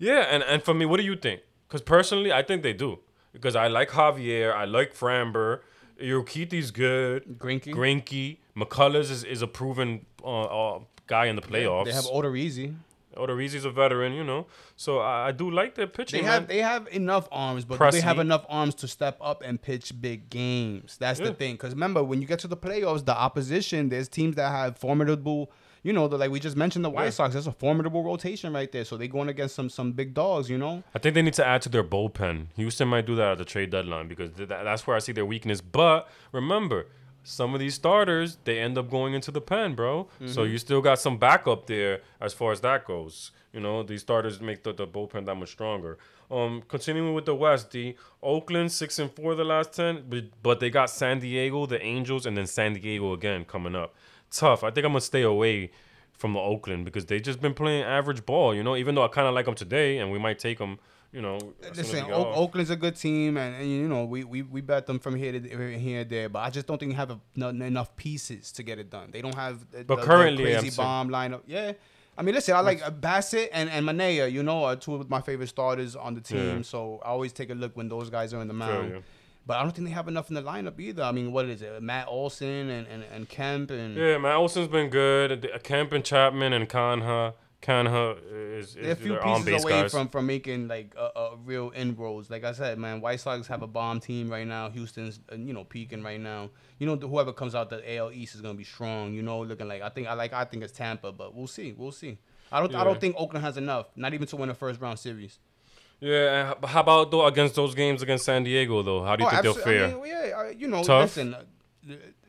Yeah, 0.00 0.20
and, 0.30 0.44
and 0.44 0.62
for 0.62 0.74
me, 0.74 0.86
what 0.86 0.98
do 0.98 1.02
you 1.02 1.16
think? 1.16 1.40
Because 1.66 1.82
personally, 1.82 2.32
I 2.32 2.44
think 2.44 2.62
they 2.62 2.72
do. 2.72 3.00
Because 3.32 3.56
I 3.56 3.66
like 3.66 3.88
Javier, 3.88 4.54
I 4.54 4.64
like 4.64 4.94
Framber, 4.94 5.58
Urquidy's 6.00 6.70
good, 6.70 7.24
Greinke. 7.36 7.74
Greinke, 7.74 8.36
McCullers 8.56 9.10
is, 9.10 9.24
is 9.24 9.42
a 9.42 9.48
proven 9.48 10.06
uh, 10.22 10.76
uh, 10.76 10.80
guy 11.08 11.26
in 11.26 11.34
the 11.34 11.42
playoffs. 11.42 11.86
They 11.86 11.92
have 11.92 12.04
Odorizzi. 12.04 12.76
Odorizzi's 13.18 13.64
a 13.64 13.70
veteran, 13.70 14.12
you 14.12 14.24
know. 14.24 14.46
So 14.76 14.98
I, 15.00 15.28
I 15.28 15.32
do 15.32 15.50
like 15.50 15.74
their 15.74 15.86
pitching. 15.86 16.22
They 16.22 16.26
have 16.26 16.42
man. 16.42 16.48
they 16.48 16.62
have 16.62 16.88
enough 16.88 17.28
arms, 17.30 17.64
but 17.64 17.78
they 17.90 18.00
have 18.00 18.18
enough 18.18 18.44
arms 18.48 18.74
to 18.76 18.88
step 18.88 19.18
up 19.20 19.42
and 19.44 19.60
pitch 19.60 19.92
big 20.00 20.30
games. 20.30 20.96
That's 20.98 21.20
the 21.20 21.34
thing. 21.34 21.54
Because 21.54 21.72
remember, 21.72 22.02
when 22.02 22.20
you 22.22 22.26
get 22.28 22.38
to 22.40 22.48
the 22.48 22.56
playoffs, 22.56 23.04
the 23.04 23.16
opposition 23.16 23.88
there's 23.88 24.08
teams 24.08 24.36
that 24.36 24.50
have 24.50 24.76
formidable. 24.78 25.50
You 25.84 25.92
know, 25.92 26.08
the, 26.08 26.18
like 26.18 26.32
we 26.32 26.40
just 26.40 26.56
mentioned, 26.56 26.84
the 26.84 26.90
White 26.90 27.04
Yeah. 27.04 27.10
Sox. 27.10 27.34
That's 27.34 27.46
a 27.46 27.52
formidable 27.52 28.02
rotation 28.02 28.52
right 28.52 28.70
there. 28.70 28.84
So 28.84 28.96
they're 28.96 29.06
going 29.06 29.28
against 29.28 29.54
some 29.54 29.68
some 29.70 29.92
big 29.92 30.12
dogs. 30.12 30.50
You 30.50 30.58
know. 30.58 30.82
I 30.94 30.98
think 30.98 31.14
they 31.14 31.22
need 31.22 31.34
to 31.34 31.46
add 31.46 31.62
to 31.62 31.68
their 31.68 31.84
bullpen. 31.84 32.48
Houston 32.56 32.88
might 32.88 33.06
do 33.06 33.14
that 33.14 33.32
at 33.32 33.38
the 33.38 33.44
trade 33.44 33.70
deadline 33.70 34.08
because 34.08 34.32
th- 34.32 34.48
that's 34.48 34.86
where 34.86 34.96
I 34.96 34.98
see 34.98 35.12
their 35.12 35.24
weakness. 35.24 35.60
But 35.60 36.08
remember, 36.32 36.86
some 37.28 37.52
of 37.54 37.60
these 37.60 37.74
starters 37.74 38.38
they 38.44 38.58
end 38.58 38.78
up 38.78 38.90
going 38.90 39.12
into 39.14 39.30
the 39.30 39.40
pen, 39.40 39.74
bro. 39.74 40.08
So 40.26 40.42
Mm-hmm. 40.42 40.52
you 40.52 40.58
still 40.58 40.80
got 40.80 40.98
some 40.98 41.18
backup 41.18 41.66
there 41.66 42.00
as 42.20 42.32
far 42.32 42.52
as 42.52 42.60
that 42.62 42.84
goes. 42.86 43.32
You 43.52 43.60
know, 43.60 43.82
these 43.82 44.00
starters 44.02 44.40
make 44.40 44.62
the, 44.62 44.72
the 44.72 44.86
bullpen 44.86 45.26
that 45.26 45.34
much 45.34 45.50
stronger. 45.50 45.98
Um, 46.30 46.62
continuing 46.68 47.14
with 47.14 47.24
the 47.26 47.34
West, 47.34 47.70
the 47.70 47.96
Oakland 48.22 48.70
six 48.72 48.98
and 48.98 49.10
four 49.10 49.34
the 49.34 49.44
last 49.44 49.72
ten, 49.72 50.04
but, 50.08 50.24
but 50.42 50.60
they 50.60 50.70
got 50.70 50.90
San 50.90 51.20
Diego, 51.20 51.66
the 51.66 51.80
Angels, 51.82 52.26
and 52.26 52.36
then 52.36 52.46
San 52.46 52.74
Diego 52.74 53.12
again 53.12 53.44
coming 53.44 53.74
up. 53.74 53.94
Tough. 54.30 54.62
I 54.64 54.70
think 54.70 54.84
I'm 54.84 54.92
gonna 54.92 55.00
stay 55.00 55.22
away 55.22 55.70
from 56.12 56.32
the 56.34 56.40
Oakland 56.40 56.84
because 56.84 57.06
they 57.06 57.20
just 57.20 57.40
been 57.40 57.54
playing 57.54 57.82
average 57.84 58.26
ball. 58.26 58.54
You 58.54 58.62
know, 58.62 58.76
even 58.76 58.94
though 58.94 59.04
I 59.04 59.08
kind 59.08 59.26
of 59.28 59.34
like 59.34 59.46
them 59.46 59.54
today, 59.54 59.98
and 59.98 60.10
we 60.12 60.18
might 60.18 60.38
take 60.38 60.58
them. 60.58 60.78
You 61.12 61.22
know, 61.22 61.36
as 61.36 61.40
soon 61.42 61.70
as 61.70 61.76
Listen, 61.78 62.04
o- 62.12 62.32
Oakland's 62.34 62.70
a 62.70 62.76
good 62.76 62.94
team, 62.94 63.38
and, 63.38 63.56
and 63.56 63.66
you 63.70 63.88
know 63.88 64.04
we, 64.04 64.24
we 64.24 64.42
we 64.42 64.60
bet 64.60 64.86
them 64.86 64.98
from 64.98 65.16
here 65.16 65.32
to 65.32 65.40
here 65.78 66.00
and 66.02 66.10
there. 66.10 66.28
But 66.28 66.40
I 66.40 66.50
just 66.50 66.66
don't 66.66 66.78
think 66.78 66.92
they 66.92 66.96
have 66.96 67.10
a, 67.12 67.18
n- 67.40 67.62
enough 67.62 67.96
pieces 67.96 68.52
to 68.52 68.62
get 68.62 68.78
it 68.78 68.90
done. 68.90 69.10
They 69.10 69.22
don't 69.22 69.34
have 69.34 69.60
the, 69.70 69.84
But 69.84 69.96
the- 69.96 70.00
the 70.02 70.06
currently, 70.06 70.44
crazy 70.44 70.56
I'm 70.58 70.70
saying- 70.70 70.76
bomb 70.76 71.08
lineup. 71.08 71.40
Yeah, 71.46 71.72
I 72.18 72.22
mean, 72.22 72.34
listen, 72.34 72.54
I 72.54 72.60
like 72.60 72.86
uh, 72.86 72.90
Bassitt 72.90 73.48
and 73.52 73.70
and 73.70 73.86
Manaea. 73.86 74.30
You 74.30 74.42
know, 74.42 74.64
are 74.64 74.76
two 74.76 74.96
of 74.96 75.08
my 75.08 75.22
favorite 75.22 75.48
starters 75.48 75.96
on 75.96 76.14
the 76.14 76.20
team. 76.20 76.56
Yeah. 76.58 76.62
So 76.62 77.00
I 77.02 77.08
always 77.08 77.32
take 77.32 77.48
a 77.48 77.54
look 77.54 77.74
when 77.74 77.88
those 77.88 78.10
guys 78.10 78.34
are 78.34 78.42
in 78.42 78.48
the 78.48 78.54
mound. 78.54 78.90
you. 78.90 79.02
But 79.46 79.56
I 79.56 79.62
don't 79.62 79.72
think 79.74 79.88
they 79.88 79.94
have 79.94 80.08
enough 80.08 80.28
in 80.28 80.34
the 80.34 80.42
lineup 80.42 80.78
either. 80.78 81.02
I 81.02 81.12
mean, 81.12 81.32
what 81.32 81.46
is 81.46 81.62
it? 81.62 81.82
Matt 81.82 82.06
Olson 82.08 82.68
and, 82.68 82.86
and, 82.86 83.02
and 83.10 83.26
Kemp 83.30 83.70
and 83.70 83.96
Yeah, 83.96 84.18
Matt 84.18 84.34
Olson's 84.36 84.68
been 84.68 84.90
good. 84.90 85.40
The- 85.40 85.58
Kemp 85.58 85.92
and 85.92 86.04
Chapman 86.04 86.52
and 86.52 86.68
Canha. 87.62 88.16
Canha 88.18 88.58
is, 88.58 88.74
They're 88.74 88.92
a 88.92 88.96
few 88.96 89.16
pieces 89.16 89.64
away 89.64 89.72
guys. 89.72 89.90
from, 89.90 90.08
from 90.08 90.26
making 90.26 90.68
like 90.68 90.94
a, 90.96 91.10
a 91.18 91.36
real 91.44 91.72
inroads. 91.74 92.30
Like 92.30 92.44
I 92.44 92.52
said, 92.52 92.78
man, 92.78 93.00
White 93.00 93.20
Sox 93.20 93.46
have 93.48 93.62
a 93.62 93.66
bomb 93.66 94.00
team 94.00 94.28
right 94.30 94.46
now. 94.46 94.70
Houston's 94.70 95.20
uh, 95.32 95.36
you 95.36 95.52
know 95.52 95.64
peaking 95.64 96.02
right 96.02 96.20
now. 96.20 96.50
You 96.78 96.86
know 96.86 96.96
whoever 96.96 97.32
comes 97.32 97.54
out 97.54 97.70
the 97.70 97.96
AL 97.96 98.12
East 98.12 98.34
is 98.36 98.40
gonna 98.40 98.54
be 98.54 98.64
strong. 98.64 99.12
You 99.12 99.22
know, 99.22 99.40
looking 99.40 99.66
like 99.68 99.82
I 99.82 99.88
think 99.88 100.06
I 100.08 100.14
like 100.14 100.32
I 100.32 100.44
think 100.44 100.62
it's 100.62 100.72
Tampa, 100.72 101.10
but 101.12 101.34
we'll 101.34 101.46
see, 101.48 101.74
we'll 101.76 101.92
see. 101.92 102.18
I 102.52 102.60
don't 102.60 102.74
I 102.74 102.84
don't 102.84 103.00
think 103.00 103.16
Oakland 103.18 103.44
has 103.44 103.56
enough, 103.56 103.86
not 103.96 104.14
even 104.14 104.26
to 104.28 104.36
win 104.36 104.48
a 104.50 104.54
first 104.54 104.80
round 104.80 104.98
series. 104.98 105.38
Yeah, 106.00 106.54
how 106.64 106.80
about 106.80 107.10
though 107.10 107.26
against 107.26 107.56
those 107.56 107.74
games 107.74 108.02
against 108.02 108.24
San 108.24 108.44
Diego 108.44 108.82
though? 108.82 109.02
How 109.02 109.16
do 109.16 109.24
you 109.24 109.30
think 109.30 109.42
they'll 109.42 109.54
fare? 109.54 109.86
I 109.86 109.94
mean, 109.94 110.06
yeah, 110.06 110.32
uh, 110.38 110.44
you 110.56 110.68
know, 110.68 110.84
Tough? 110.84 111.02
listen, 111.16 111.34
uh, 111.34 111.42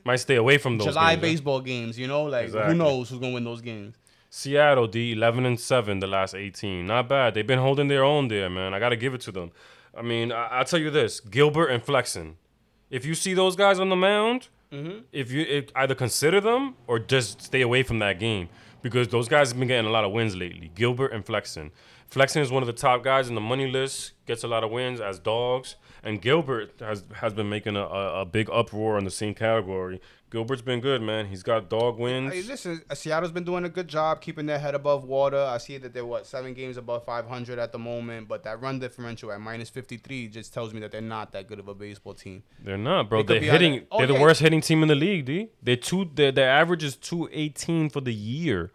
Might 0.03 0.15
stay 0.15 0.35
away 0.37 0.57
from 0.57 0.79
those. 0.79 0.87
July 0.87 1.11
games, 1.11 1.21
baseball 1.21 1.61
games. 1.61 1.97
You 1.99 2.07
know, 2.07 2.23
like 2.23 2.45
Exactly. 2.45 2.71
who 2.73 2.77
knows 2.79 3.09
who's 3.09 3.19
gonna 3.19 3.33
win 3.33 3.43
those 3.43 3.61
games. 3.61 3.95
Seattle 4.29 4.87
D 4.87 5.11
eleven 5.13 5.45
and 5.45 5.59
seven 5.59 5.99
the 5.99 6.07
last 6.07 6.35
eighteen. 6.35 6.85
Not 6.87 7.09
bad. 7.09 7.33
They've 7.33 7.47
been 7.47 7.59
holding 7.59 7.87
their 7.87 8.03
own 8.03 8.27
there, 8.27 8.49
man. 8.49 8.73
I 8.73 8.79
gotta 8.79 8.95
give 8.95 9.13
it 9.13 9.21
to 9.21 9.31
them. 9.31 9.51
I 9.97 10.01
mean, 10.03 10.31
I- 10.31 10.47
I'll 10.47 10.65
tell 10.65 10.79
you 10.79 10.91
this: 10.91 11.19
Gilbert 11.19 11.67
and 11.67 11.83
Flexen. 11.83 12.35
If 12.89 13.05
you 13.05 13.15
see 13.15 13.33
those 13.33 13.55
guys 13.55 13.79
on 13.79 13.89
the 13.89 13.95
mound, 13.95 14.49
Mm-hmm. 14.71 14.99
if 15.11 15.31
you 15.31 15.41
if 15.41 15.65
either 15.75 15.95
consider 15.95 16.39
them 16.39 16.75
or 16.85 16.99
just 16.99 17.41
stay 17.41 17.61
away 17.61 17.81
from 17.81 17.97
that 17.99 18.19
game 18.19 18.49
because 18.83 19.07
those 19.07 19.27
guys 19.27 19.49
have 19.49 19.57
been 19.57 19.67
getting 19.67 19.87
a 19.87 19.91
lot 19.91 20.03
of 20.03 20.11
wins 20.11 20.35
lately. 20.35 20.69
Gilbert 20.75 21.11
and 21.11 21.25
Flexen. 21.25 21.71
Flexen 22.05 22.43
is 22.43 22.51
one 22.51 22.61
of 22.61 22.67
the 22.67 22.73
top 22.73 23.03
guys 23.03 23.29
in 23.29 23.33
the 23.35 23.41
money 23.41 23.69
list, 23.69 24.11
gets 24.27 24.43
a 24.43 24.47
lot 24.47 24.63
of 24.63 24.69
wins 24.69 25.01
as 25.01 25.17
dogs, 25.17 25.75
and 26.03 26.21
Gilbert 26.21 26.73
has 26.81 27.03
has 27.15 27.33
been 27.33 27.49
making 27.49 27.75
a, 27.77 27.81
a, 27.83 28.21
a 28.21 28.25
big 28.25 28.47
uproar 28.51 28.99
in 28.99 29.05
the 29.05 29.09
same 29.11 29.33
category. 29.33 29.99
Gilbert's 30.31 30.61
been 30.61 30.79
good, 30.79 31.01
man. 31.01 31.25
He's 31.25 31.41
got 31.41 31.69
dog 31.69 31.97
wins. 31.97 32.31
Hey, 32.33 32.43
listen, 32.43 32.83
uh, 32.89 32.93
Seattle's 32.93 33.31
been 33.31 33.43
doing 33.43 33.65
a 33.65 33.69
good 33.69 33.87
job 33.87 34.21
keeping 34.21 34.45
their 34.45 34.59
head 34.59 34.75
above 34.75 35.03
water. 35.03 35.39
I 35.39 35.57
see 35.57 35.77
that 35.77 35.93
they're 35.93 36.05
what 36.05 36.27
seven 36.27 36.53
games 36.53 36.77
above 36.77 37.03
500 37.05 37.57
at 37.57 37.71
the 37.71 37.79
moment, 37.79 38.27
but 38.27 38.43
that 38.43 38.61
run 38.61 38.77
differential 38.77 39.31
at 39.31 39.41
minus 39.41 39.69
53 39.69 40.27
just 40.27 40.53
tells 40.53 40.73
me 40.73 40.79
that 40.81 40.91
they're 40.91 41.01
not 41.01 41.31
that 41.31 41.47
good 41.47 41.59
of 41.59 41.67
a 41.67 41.73
baseball 41.73 42.13
team. 42.13 42.43
They're 42.63 42.77
not, 42.77 43.09
bro. 43.09 43.23
They 43.23 43.39
they're 43.39 43.51
hitting. 43.51 43.87
oh, 43.91 43.97
they're 43.97 44.07
the 44.07 44.13
worst 44.19 44.41
hitting 44.41 44.61
team 44.61 44.83
in 44.83 44.87
the 44.87 44.95
league, 44.95 45.25
D. 45.25 45.49
They're 45.63 45.75
two. 45.75 46.09
Their 46.13 46.31
their 46.31 46.49
average 46.49 46.83
is 46.83 46.95
two 46.95 47.27
eighteen 47.31 47.89
for 47.89 48.01
the 48.01 48.13
year. 48.13 48.71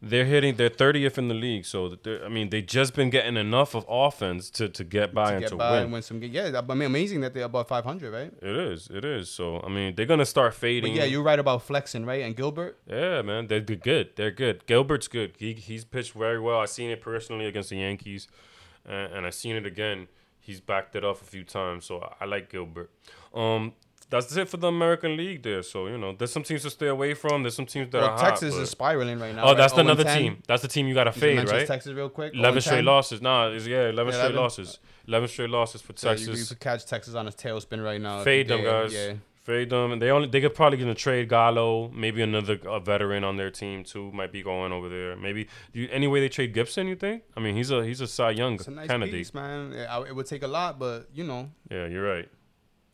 They're 0.00 0.26
hitting. 0.26 0.54
They're 0.54 0.68
thirtieth 0.68 1.18
in 1.18 1.26
the 1.26 1.34
league. 1.34 1.64
So 1.64 1.96
I 2.24 2.28
mean, 2.28 2.50
they 2.50 2.62
just 2.62 2.94
been 2.94 3.10
getting 3.10 3.36
enough 3.36 3.74
of 3.74 3.84
offense 3.88 4.48
to, 4.50 4.68
to 4.68 4.84
get 4.84 5.12
by 5.12 5.30
To 5.30 5.32
and 5.32 5.40
get 5.42 5.48
to 5.50 5.56
by 5.56 5.72
win. 5.72 5.82
and 5.84 5.92
win 5.92 6.02
some 6.02 6.20
games. 6.20 6.32
Yeah, 6.34 6.60
I 6.68 6.74
mean, 6.74 6.82
amazing 6.86 7.20
that 7.22 7.34
they're 7.34 7.44
above 7.44 7.66
500, 7.66 8.12
right? 8.12 8.32
It 8.40 8.56
is. 8.56 8.88
It 8.92 9.04
is. 9.04 9.28
So 9.28 9.60
I 9.60 9.68
mean, 9.68 9.96
they're 9.96 10.06
gonna 10.06 10.24
start 10.24 10.52
But 10.52 10.60
fading. 10.60 10.94
yeah, 10.94 11.02
you're 11.04 11.24
right 11.24 11.38
about 11.38 11.62
Flexen, 11.64 12.06
right? 12.06 12.22
And 12.22 12.36
Gilbert, 12.36 12.78
Yeah, 12.86 13.22
man, 13.22 13.48
they're 13.48 13.60
good. 13.60 14.10
They're 14.14 14.30
good. 14.30 14.66
Gilbert's 14.66 15.08
good. 15.08 15.32
He 15.36 15.54
he's 15.54 15.84
pitched 15.84 16.12
very 16.12 16.38
well. 16.38 16.60
I've 16.60 16.70
seen 16.70 16.90
it 16.90 17.00
personally 17.00 17.46
against 17.46 17.70
the 17.70 17.78
Yankees, 17.78 18.28
and, 18.86 19.12
and 19.12 19.26
I 19.26 19.30
seen 19.30 19.56
it 19.56 19.66
again. 19.66 20.06
He's 20.40 20.60
backed 20.60 20.94
it 20.96 21.04
off 21.04 21.20
a 21.22 21.26
few 21.26 21.42
times, 21.44 21.84
so 21.86 22.00
I, 22.00 22.22
I 22.22 22.24
like 22.26 22.50
Gilbert. 22.50 22.90
Um, 23.34 23.74
that's 24.10 24.34
it 24.36 24.48
for 24.48 24.56
the 24.56 24.68
American 24.68 25.16
League 25.16 25.42
there. 25.42 25.62
So 25.62 25.86
you 25.86 25.98
know, 25.98 26.14
there's 26.16 26.32
some 26.32 26.42
teams 26.42 26.62
to 26.62 26.70
stay 26.70 26.86
away 26.88 27.14
from. 27.14 27.42
There's 27.42 27.54
some 27.56 27.66
teams 27.66 27.90
that 27.92 28.00
Well, 28.00 28.10
are 28.10 28.18
Texas 28.18 28.54
hot. 28.54 28.62
is 28.62 28.70
spiraling 28.70 29.18
right 29.20 29.34
now. 29.34 29.42
Oh, 29.44 29.46
right? 29.48 29.56
that's 29.56 29.74
another 29.74 30.04
10. 30.04 30.18
team. 30.18 30.42
That's 30.46 30.62
the 30.62 30.68
team 30.68 30.86
you 30.88 30.94
got 30.94 31.04
to 31.04 31.12
You 31.14 31.20
fade, 31.20 31.48
right? 31.50 31.66
Texas 31.66 31.92
real 31.92 32.08
quick. 32.08 32.34
Eleven 32.34 32.60
straight 32.60 32.76
10. 32.76 32.84
losses. 32.84 33.22
Nah, 33.22 33.48
it's, 33.48 33.66
yeah, 33.66 33.88
eleven 33.88 34.12
straight 34.12 34.26
11? 34.32 34.36
losses. 34.40 34.78
Eleven 35.06 35.28
straight 35.28 35.50
losses 35.50 35.80
for 35.82 35.92
So 35.96 36.10
you, 36.10 36.16
Texas. 36.16 36.40
you 36.40 36.46
could 36.46 36.60
catch 36.60 36.86
Texas 36.86 37.14
on 37.14 37.26
his 37.26 37.34
tailspin 37.34 37.82
right 37.84 38.00
now. 38.00 38.22
Fade 38.22 38.48
them 38.48 38.62
guys. 38.64 38.92
Yeah. 38.94 39.14
Fade 39.44 39.70
them, 39.70 39.92
and 39.92 40.02
they 40.02 40.10
only 40.10 40.28
they 40.28 40.42
could 40.42 40.54
probably 40.54 40.76
gonna 40.76 40.94
trade 40.94 41.26
Gallo, 41.30 41.88
maybe 41.94 42.20
another 42.20 42.58
a 42.66 42.78
veteran 42.80 43.24
on 43.24 43.38
their 43.38 43.50
team 43.50 43.82
too 43.82 44.12
might 44.12 44.30
be 44.30 44.42
going 44.42 44.72
over 44.72 44.90
there. 44.90 45.16
Maybe 45.16 45.48
you, 45.72 45.88
any 45.90 46.06
way 46.06 46.20
they 46.20 46.28
trade 46.28 46.52
Gibson? 46.52 46.86
You 46.86 46.96
think? 46.96 47.22
I 47.34 47.40
mean, 47.40 47.56
he's 47.56 47.70
a 47.70 47.82
he's 47.82 48.02
a 48.02 48.06
Cy 48.06 48.32
Young 48.32 48.56
It's 48.56 48.68
a 48.68 48.72
nice 48.72 48.88
candidate. 48.88 49.14
piece, 49.14 49.32
man. 49.32 49.72
It, 49.72 49.88
it 50.08 50.14
would 50.14 50.26
take 50.26 50.42
a 50.42 50.46
lot, 50.46 50.78
but 50.78 51.08
you 51.14 51.24
know, 51.24 51.50
Yeah, 51.70 51.86
you're 51.86 52.04
right. 52.06 52.28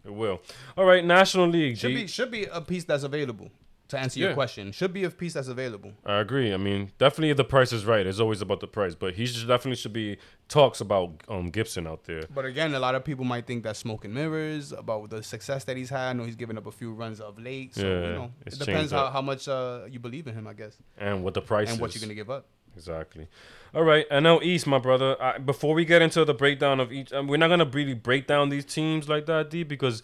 It 0.05 0.13
will. 0.15 0.41
All 0.77 0.85
right, 0.85 1.05
National 1.05 1.47
League. 1.49 1.79
should 1.79 1.89
G. 1.91 1.95
be 2.03 2.07
should 2.07 2.31
be 2.31 2.45
a 2.45 2.61
piece 2.61 2.85
that's 2.85 3.05
available. 3.05 3.51
To 3.89 3.99
answer 3.99 4.19
Yeah. 4.19 4.27
your 4.29 4.35
question, 4.35 4.73
should 4.73 4.95
be 4.95 5.05
a 5.05 5.11
piece 5.11 5.35
that's 5.35 5.49
available. 5.49 5.93
I 6.07 6.17
agree. 6.21 6.55
I 6.55 6.57
mean, 6.57 6.91
definitely 6.99 7.29
if 7.31 7.37
the 7.37 7.45
price 7.45 7.71
is 7.71 7.85
right. 7.85 8.07
It's 8.07 8.19
always 8.19 8.41
about 8.41 8.61
the 8.61 8.67
price, 8.67 8.95
but 8.95 9.13
he 9.15 9.27
should 9.27 9.47
definitely 9.47 9.77
should 9.77 9.93
be 9.93 10.17
talks 10.49 10.81
about 10.81 11.11
um 11.29 11.51
Gibson 11.51 11.87
out 11.87 12.05
there. 12.05 12.23
But 12.35 12.47
again, 12.47 12.75
a 12.75 12.81
lot 12.81 12.95
of 12.95 13.05
people 13.05 13.25
might 13.27 13.47
think 13.47 13.63
that's 13.63 13.79
smoke 13.79 14.07
and 14.07 14.15
mirrors 14.15 14.73
about 14.73 15.11
the 15.11 15.23
success 15.23 15.65
that 15.65 15.77
he's 15.77 15.91
had. 15.91 16.09
I 16.09 16.13
know 16.15 16.25
he's 16.25 16.35
given 16.35 16.57
up 16.57 16.67
a 16.67 16.73
few 16.73 16.93
runs 16.95 17.21
of 17.21 17.39
late, 17.39 17.75
so 17.75 17.83
Yeah, 17.87 18.07
you 18.09 18.13
know, 18.15 18.33
it 18.47 18.59
depends 18.59 18.91
how, 18.91 19.11
how 19.11 19.21
much 19.21 19.49
uh, 19.49 19.81
you 19.91 19.99
believe 20.01 20.27
in 20.29 20.35
him, 20.35 20.47
I 20.47 20.55
guess, 20.55 20.79
And 20.97 21.23
what 21.23 21.35
the 21.35 21.43
price 21.43 21.69
and 21.69 21.77
is. 21.77 21.81
what 21.81 21.95
you're 21.95 22.01
gonna 22.01 22.15
give 22.15 22.31
up. 22.31 22.47
Exactly. 22.77 23.29
All 23.75 23.83
right, 23.83 24.07
and 24.11 24.23
now 24.25 24.41
East, 24.41 24.67
my 24.67 24.79
brother. 24.79 25.21
I, 25.21 25.39
before 25.39 25.75
we 25.75 25.85
get 25.85 26.01
into 26.03 26.25
the 26.25 26.35
breakdown 26.35 26.79
of 26.81 26.93
each, 26.93 27.13
um, 27.13 27.27
we're 27.27 27.37
not 27.39 27.49
gonna 27.49 27.65
really 27.65 27.95
break 27.95 28.27
down 28.27 28.49
these 28.49 28.65
teams 28.65 29.09
like 29.09 29.27
that, 29.27 29.51
D, 29.51 29.63
because 29.65 30.03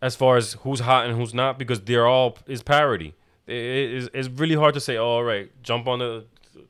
as 0.00 0.16
far 0.16 0.36
as 0.36 0.54
who's 0.62 0.80
hot 0.80 1.06
and 1.06 1.16
who's 1.16 1.32
not, 1.32 1.58
because 1.58 1.80
they're 1.80 2.06
all 2.06 2.36
is 2.46 2.62
parity. 2.62 3.14
It, 3.46 3.54
it 3.54 3.92
is 3.92 4.10
it's 4.12 4.28
really 4.28 4.56
hard 4.56 4.74
to 4.74 4.80
say. 4.80 4.96
Oh, 4.96 5.04
all 5.04 5.24
right, 5.24 5.50
jump 5.62 5.86
on 5.86 6.00
the 6.00 6.24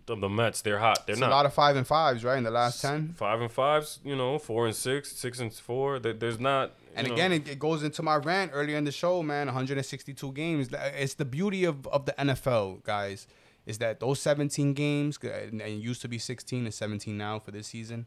the, 0.06 0.16
the 0.16 0.28
Mets. 0.28 0.62
They're 0.62 0.78
hot. 0.78 1.06
They're 1.06 1.14
It's 1.14 1.20
not. 1.20 1.30
a 1.30 1.34
lot 1.34 1.46
of 1.46 1.54
five 1.54 1.76
and 1.76 1.86
fives, 1.86 2.24
right? 2.24 2.36
In 2.36 2.44
the 2.44 2.50
last 2.50 2.82
ten. 2.82 3.14
Five 3.16 3.40
and 3.40 3.50
fives, 3.50 4.00
you 4.04 4.16
know, 4.16 4.38
four 4.38 4.66
and 4.66 4.74
six, 4.74 5.12
six 5.12 5.38
and 5.38 5.52
four. 5.52 5.98
There, 5.98 6.12
there's 6.12 6.38
not. 6.40 6.72
And 6.94 7.06
know- 7.08 7.14
again, 7.14 7.32
it, 7.32 7.48
it 7.48 7.58
goes 7.58 7.82
into 7.82 8.02
my 8.02 8.16
rant 8.16 8.50
earlier 8.54 8.76
in 8.76 8.84
the 8.84 8.92
show, 8.92 9.22
man. 9.22 9.46
162 9.46 10.32
games. 10.32 10.68
It's 10.98 11.14
the 11.14 11.24
beauty 11.24 11.64
of, 11.64 11.86
of 11.86 12.04
the 12.04 12.12
NFL, 12.18 12.82
guys, 12.84 13.26
is 13.66 13.78
that 13.78 14.00
those 14.00 14.20
17 14.20 14.74
games, 14.74 15.18
and 15.22 15.60
and 15.60 15.62
it 15.62 15.70
used 15.70 16.02
to 16.02 16.08
be 16.08 16.18
16 16.18 16.64
and 16.64 16.74
17 16.74 17.16
now 17.16 17.38
for 17.38 17.50
this 17.52 17.68
season, 17.68 18.06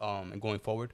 um, 0.00 0.32
and 0.32 0.40
going 0.40 0.58
forward. 0.60 0.92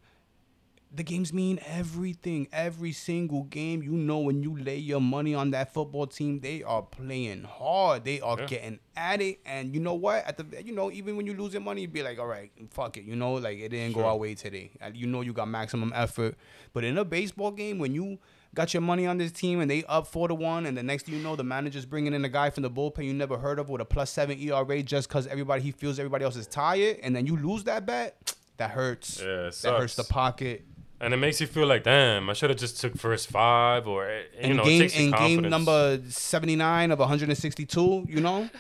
The 0.90 1.02
games 1.02 1.34
mean 1.34 1.60
everything. 1.66 2.48
Every 2.50 2.92
single 2.92 3.42
game, 3.42 3.82
you 3.82 3.90
know, 3.92 4.20
when 4.20 4.42
you 4.42 4.56
lay 4.56 4.78
your 4.78 5.02
money 5.02 5.34
on 5.34 5.50
that 5.50 5.74
football 5.74 6.06
team, 6.06 6.40
they 6.40 6.62
are 6.62 6.80
playing 6.80 7.42
hard. 7.44 8.04
They 8.04 8.22
are 8.22 8.38
Yeah. 8.40 8.46
getting 8.46 8.78
at 8.96 9.20
it, 9.20 9.40
and 9.44 9.74
you 9.74 9.80
know 9.80 9.92
what? 9.92 10.24
At 10.26 10.38
the, 10.38 10.62
you 10.64 10.72
know, 10.74 10.90
even 10.90 11.18
when 11.18 11.26
you 11.26 11.34
lose 11.34 11.52
your 11.52 11.60
money, 11.60 11.82
you 11.82 11.88
be 11.88 12.02
like, 12.02 12.18
all 12.18 12.26
right, 12.26 12.50
fuck 12.70 12.96
it. 12.96 13.04
You 13.04 13.16
know, 13.16 13.34
like 13.34 13.58
it 13.58 13.68
didn't 13.68 13.92
go 13.92 14.06
our 14.06 14.16
way 14.16 14.34
today. 14.34 14.70
You 14.94 15.06
know, 15.06 15.20
you 15.20 15.34
got 15.34 15.48
maximum 15.48 15.92
effort. 15.94 16.36
But 16.72 16.84
in 16.84 16.96
a 16.96 17.04
baseball 17.04 17.50
game, 17.50 17.78
when 17.78 17.94
you 17.94 18.18
got 18.54 18.74
your 18.74 18.80
money 18.80 19.06
on 19.06 19.18
this 19.18 19.32
team 19.32 19.60
and 19.60 19.70
they 19.70 19.84
up 19.84 20.06
four 20.06 20.28
to 20.28 20.34
one, 20.34 20.66
and 20.66 20.76
the 20.76 20.82
next 20.82 21.04
thing 21.06 21.14
you 21.14 21.22
know, 21.22 21.36
the 21.36 21.44
manager's 21.44 21.86
bringing 21.86 22.12
in 22.14 22.24
a 22.24 22.28
guy 22.28 22.50
from 22.50 22.62
the 22.62 22.70
bullpen 22.70 23.04
you 23.04 23.14
never 23.14 23.38
heard 23.38 23.58
of 23.58 23.68
with 23.68 23.80
a 23.80 23.84
plus 23.84 24.10
seven 24.10 24.38
ERA 24.38 24.82
just 24.82 25.08
because 25.08 25.26
everybody 25.26 25.62
he 25.62 25.70
feels 25.72 25.98
everybody 25.98 26.24
else 26.24 26.36
is 26.36 26.46
tired, 26.46 26.98
and 27.02 27.14
then 27.14 27.26
you 27.26 27.36
lose 27.36 27.64
that 27.64 27.86
bet, 27.86 28.34
that 28.56 28.70
hurts. 28.70 29.20
Yeah, 29.20 29.48
it 29.48 29.54
that 29.62 29.78
hurts 29.78 29.94
the 29.96 30.04
pocket. 30.04 30.64
and 31.00 31.14
it 31.14 31.18
makes 31.18 31.40
you 31.40 31.46
feel 31.46 31.66
like, 31.66 31.84
damn, 31.84 32.28
I 32.28 32.32
should 32.32 32.50
have 32.50 32.58
just 32.58 32.80
took 32.80 32.96
first 32.96 33.28
five, 33.30 33.86
or 33.86 34.08
eh, 34.08 34.22
you 34.42 34.50
in 34.50 34.56
know, 34.56 34.62
it 34.62 34.66
game 34.66 34.80
takes 34.80 34.96
in 34.98 35.10
game 35.12 35.42
number 35.42 36.00
79 36.08 36.90
of 36.90 36.98
162 36.98 38.06
you 38.08 38.20
know 38.20 38.48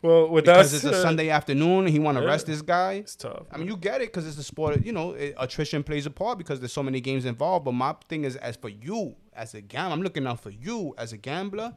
Well, 0.00 0.28
with 0.28 0.44
because 0.44 0.70
that 0.70 0.76
it's 0.76 0.84
a 0.84 0.92
said- 0.92 1.02
sunday 1.02 1.28
afternoon 1.28 1.80
and 1.86 1.88
he 1.88 1.98
want 1.98 2.16
to 2.18 2.22
Yeah. 2.22 2.28
rest 2.30 2.46
this 2.46 2.62
guy 2.62 2.92
It's 2.94 3.16
tough. 3.16 3.46
i 3.52 3.56
mean 3.58 3.66
you 3.66 3.76
get 3.76 4.00
it 4.00 4.08
because 4.12 4.26
it's 4.28 4.38
a 4.38 4.44
sport 4.44 4.84
you 4.84 4.92
know 4.92 5.12
it, 5.12 5.34
attrition 5.38 5.82
plays 5.82 6.06
a 6.06 6.10
part 6.10 6.38
because 6.38 6.60
there's 6.60 6.72
so 6.72 6.82
many 6.84 7.00
games 7.00 7.24
involved 7.24 7.64
but 7.64 7.72
my 7.72 7.94
thing 8.08 8.22
is 8.24 8.36
as 8.36 8.54
for 8.56 8.68
you 8.68 9.16
as 9.34 9.54
a 9.54 9.60
gambler 9.60 9.94
i'm 9.94 10.02
looking 10.02 10.26
out 10.26 10.40
for 10.40 10.50
you 10.50 10.94
as 10.98 11.12
a 11.12 11.16
gambler 11.16 11.74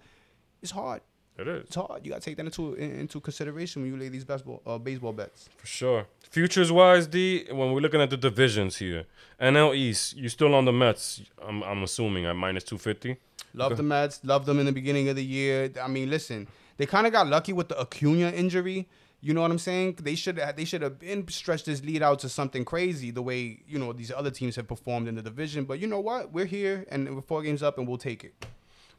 it's 0.62 0.72
hard 0.72 1.02
it 1.40 1.48
is. 1.48 1.64
it's 1.66 1.76
hard 1.76 2.06
you 2.06 2.12
got 2.12 2.22
to 2.22 2.26
take 2.30 2.38
that 2.38 2.46
into 2.46 2.76
into 2.76 3.20
consideration 3.20 3.82
when 3.82 3.90
you 3.92 3.98
lay 3.98 4.10
these 4.10 4.24
baseball 4.26 4.62
uh, 4.68 4.78
baseball 4.78 5.14
bets 5.14 5.50
For 5.58 5.68
sure. 5.68 6.06
Futures 6.30 6.72
wise, 6.72 7.08
D, 7.08 7.46
when 7.50 7.74
we're 7.74 7.82
looking 7.82 8.00
at 8.00 8.10
the 8.10 8.16
divisions 8.16 8.78
here, 8.78 9.04
NL 9.42 9.76
East, 9.76 10.16
you 10.16 10.30
still 10.30 10.56
on 10.56 10.64
the 10.64 10.72
Mets, 10.72 11.22
I'm, 11.46 11.62
I'm 11.64 11.84
assuming, 11.84 12.26
at 12.26 12.38
minus 12.38 12.64
250. 12.64 13.18
Love 13.54 13.76
the 13.76 13.84
Mets. 13.84 14.22
Love 14.24 14.46
them 14.46 14.58
in 14.58 14.66
the 14.66 14.72
beginning 14.72 15.10
of 15.10 15.18
the 15.18 15.26
year. 15.26 15.70
I 15.84 15.90
mean, 15.90 16.10
listen, 16.10 16.48
they 16.82 16.88
kind 16.88 17.06
of 17.06 17.14
got 17.14 17.28
lucky 17.28 17.54
with 17.54 17.70
the 17.70 17.80
Acuna 17.80 18.32
injury. 18.32 18.90
You 19.20 19.36
know 19.36 19.42
what 19.42 19.52
I'm 19.52 19.60
saying? 19.60 20.00
They 20.02 20.16
should 20.16 20.40
have 20.40 20.56
they 20.56 20.66
should 20.66 20.82
have 20.82 20.98
been 20.98 21.28
stretched 21.28 21.68
this 21.68 21.84
lead 21.84 22.02
out 22.02 22.18
to 22.20 22.30
something 22.30 22.66
crazy 22.66 23.12
the 23.12 23.22
way 23.22 23.62
you 23.68 23.78
know 23.78 23.94
these 23.94 24.12
other 24.12 24.32
teams 24.32 24.56
have 24.56 24.68
performed 24.68 25.08
in 25.08 25.14
the 25.14 25.22
division. 25.22 25.66
But 25.66 25.78
you 25.78 25.86
know 25.86 26.00
what? 26.00 26.34
We're 26.34 26.46
here 26.46 26.88
and 26.90 27.16
we're 27.16 27.22
four 27.22 27.44
games 27.44 27.62
up 27.62 27.78
and 27.78 27.88
we'll 27.88 28.00
take 28.00 28.24
it. 28.24 28.34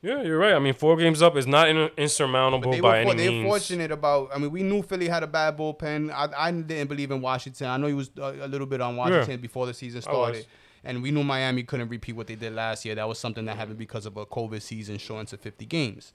Yeah, 0.00 0.22
you're 0.22 0.38
right. 0.38 0.52
I 0.52 0.60
mean, 0.60 0.74
four 0.74 0.96
games 0.96 1.22
up 1.22 1.36
is 1.36 1.46
not 1.46 1.68
in, 1.68 1.90
insurmountable 1.96 2.80
by 2.80 3.00
any 3.00 3.14
they 3.14 3.28
means. 3.28 3.44
were 3.44 3.50
fortunate 3.50 3.90
about. 3.90 4.30
I 4.32 4.38
mean, 4.38 4.52
we 4.52 4.62
knew 4.62 4.82
Philly 4.82 5.08
had 5.08 5.24
a 5.24 5.28
bad 5.28 5.56
bullpen. 5.56 6.12
I, 6.12 6.28
I 6.36 6.52
didn't 6.52 6.88
believe 6.88 7.10
in 7.10 7.20
Washington. 7.20 7.66
I 7.66 7.76
know 7.76 7.88
he 7.88 7.94
was 7.94 8.10
a, 8.16 8.46
a 8.46 8.48
little 8.48 8.66
bit 8.66 8.80
on 8.80 8.96
Washington 8.96 9.40
before 9.40 9.66
the 9.66 9.74
season 9.74 10.02
started. 10.02 10.46
And 10.84 11.02
we 11.02 11.12
knew 11.12 11.22
Miami 11.22 11.62
couldn't 11.62 11.88
repeat 11.88 12.14
what 12.14 12.26
they 12.26 12.34
did 12.34 12.52
last 12.54 12.84
year. 12.84 12.96
That 12.96 13.06
was 13.08 13.18
something 13.18 13.44
that 13.44 13.56
happened 13.56 13.78
because 13.78 14.04
of 14.04 14.16
a 14.16 14.26
COVID 14.26 14.60
season 14.60 14.98
shortened 14.98 15.28
to 15.28 15.36
50 15.36 15.66
games. 15.66 16.12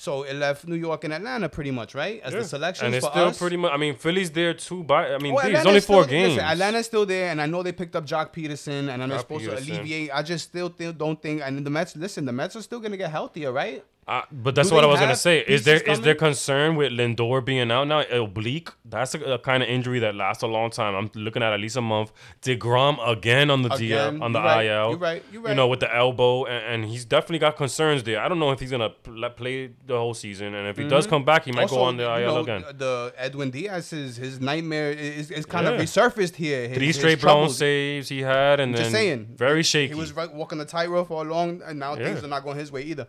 So 0.00 0.22
it 0.22 0.34
left 0.34 0.68
New 0.68 0.76
York 0.76 1.02
and 1.02 1.12
Atlanta 1.12 1.48
pretty 1.48 1.72
much, 1.72 1.92
right? 1.92 2.20
As 2.22 2.32
Yeah. 2.32 2.38
the 2.38 2.44
selections 2.46 2.86
and 2.86 2.94
it's 2.94 3.04
for 3.04 3.10
still 3.10 3.24
us. 3.30 3.38
pretty 3.38 3.56
much. 3.56 3.72
I 3.72 3.76
mean, 3.78 3.96
Philly's 3.96 4.30
there 4.30 4.54
too. 4.54 4.84
By 4.84 5.12
I 5.12 5.18
mean, 5.18 5.34
Well, 5.34 5.44
it's 5.52 5.66
only 5.66 5.80
four 5.80 6.04
still, 6.04 6.10
games. 6.12 6.34
Listen, 6.36 6.48
Atlanta's 6.48 6.86
still 6.86 7.04
there, 7.04 7.30
and 7.32 7.42
I 7.42 7.46
know 7.46 7.64
they 7.64 7.72
picked 7.72 7.96
up 7.96 8.06
Joc 8.06 8.32
Pederson, 8.32 8.88
and 8.90 9.02
I 9.02 9.06
know 9.06 9.16
it's 9.16 9.24
Joc 9.24 9.26
supposed 9.26 9.44
Pederson. 9.46 9.66
to 9.66 9.72
alleviate. 9.80 10.10
I 10.14 10.22
just 10.22 10.44
still 10.50 10.70
th- 10.70 10.96
don't 10.96 11.20
think. 11.20 11.42
And 11.44 11.66
the 11.66 11.70
Mets, 11.70 11.96
listen, 11.96 12.26
the 12.26 12.32
Mets 12.32 12.54
are 12.54 12.62
still 12.62 12.78
gonna 12.78 12.96
get 12.96 13.10
healthier, 13.10 13.50
right? 13.50 13.82
Uh, 14.08 14.22
but 14.32 14.54
that's 14.54 14.70
Do 14.70 14.74
what 14.74 14.84
I 14.84 14.86
was 14.86 14.98
gonna 15.00 15.14
say. 15.14 15.40
Is 15.40 15.64
there 15.64 15.80
pieces 15.80 15.98
is 15.98 16.04
there 16.04 16.14
concern 16.14 16.76
with 16.76 16.92
Lindor 16.92 17.44
being 17.44 17.70
out 17.70 17.86
now? 17.88 18.00
Oblique. 18.00 18.70
That's 18.86 19.14
a, 19.14 19.20
a 19.34 19.38
kind 19.38 19.62
of 19.62 19.68
injury 19.68 19.98
that 19.98 20.14
lasts 20.14 20.42
a 20.42 20.46
long 20.46 20.70
time. 20.70 20.94
I'm 20.94 21.10
looking 21.14 21.42
at 21.42 21.52
at 21.52 21.60
least 21.60 21.76
a 21.76 21.82
month. 21.82 22.10
Degrom 22.40 22.96
again 23.06 23.50
on 23.50 23.60
the 23.62 23.72
Again, 23.74 24.18
DL 24.18 24.22
on 24.22 24.32
the 24.32 24.38
you're 24.38 24.46
right, 24.48 24.64
IL. 24.66 24.88
you're 24.90 24.98
right, 24.98 25.24
you're 25.30 25.48
You 25.50 25.54
know, 25.54 25.66
with 25.68 25.80
the 25.80 25.94
elbow, 25.94 26.46
and, 26.46 26.82
and 26.82 26.90
he's 26.90 27.04
definitely 27.04 27.40
got 27.40 27.56
concerns 27.58 28.02
there. 28.02 28.18
I 28.18 28.28
don't 28.28 28.38
know 28.38 28.50
if 28.50 28.60
he's 28.60 28.70
gonna 28.70 28.88
pl- 28.88 29.28
play 29.30 29.72
the 29.86 29.98
whole 29.98 30.14
season, 30.14 30.54
and 30.54 30.66
if 30.68 30.78
he 30.78 30.88
does 30.88 31.06
come 31.06 31.26
back, 31.26 31.44
he 31.44 31.52
might 31.52 31.68
go 31.68 31.82
on 31.82 31.98
the 31.98 32.04
IL 32.04 32.34
know, 32.36 32.40
again. 32.40 32.64
The 32.78 33.12
Edwin 33.18 33.50
Diaz, 33.50 33.90
his, 33.90 34.16
his 34.16 34.40
nightmare 34.40 34.90
is, 34.90 35.30
is 35.30 35.44
kind 35.44 35.66
Yeah. 35.66 35.72
of 35.72 35.80
resurfaced 35.82 36.36
here. 36.36 36.66
His, 36.66 36.78
Three 36.78 36.92
straight 36.92 37.20
blown 37.20 37.50
saves 37.50 38.08
he 38.08 38.20
had, 38.20 38.58
and 38.58 38.74
Just 38.74 38.84
then 38.84 38.92
saying, 38.92 39.28
very 39.36 39.62
shaky. 39.62 39.92
He 39.92 40.00
was 40.00 40.12
right, 40.12 40.32
walking 40.32 40.56
the 40.56 40.64
tightrope 40.64 41.08
for 41.08 41.26
a 41.26 41.28
long, 41.28 41.60
and 41.66 41.78
now 41.78 41.94
Yeah. 41.94 42.06
things 42.06 42.24
are 42.24 42.28
not 42.28 42.42
going 42.42 42.56
his 42.58 42.72
way 42.72 42.82
either. 42.84 43.06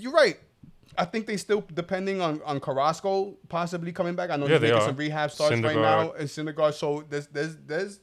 You're 0.00 0.12
right. 0.12 0.38
I 0.96 1.04
think 1.04 1.26
they 1.26 1.36
still 1.36 1.64
depending 1.74 2.20
on 2.20 2.40
on 2.44 2.60
Carrasco 2.60 3.36
possibly 3.48 3.92
coming 3.92 4.14
back. 4.14 4.30
I 4.30 4.36
know 4.36 4.46
Yeah, 4.46 4.52
he's 4.54 4.60
making 4.62 4.76
are. 4.78 4.86
some 4.86 4.96
rehab 4.96 5.30
starts 5.30 5.60
right 5.60 5.76
now 5.76 6.12
in 6.12 6.26
Syndergaard. 6.26 6.74
So 6.74 7.04
there's 7.08 7.26
there's 7.28 7.56
there's 7.66 8.00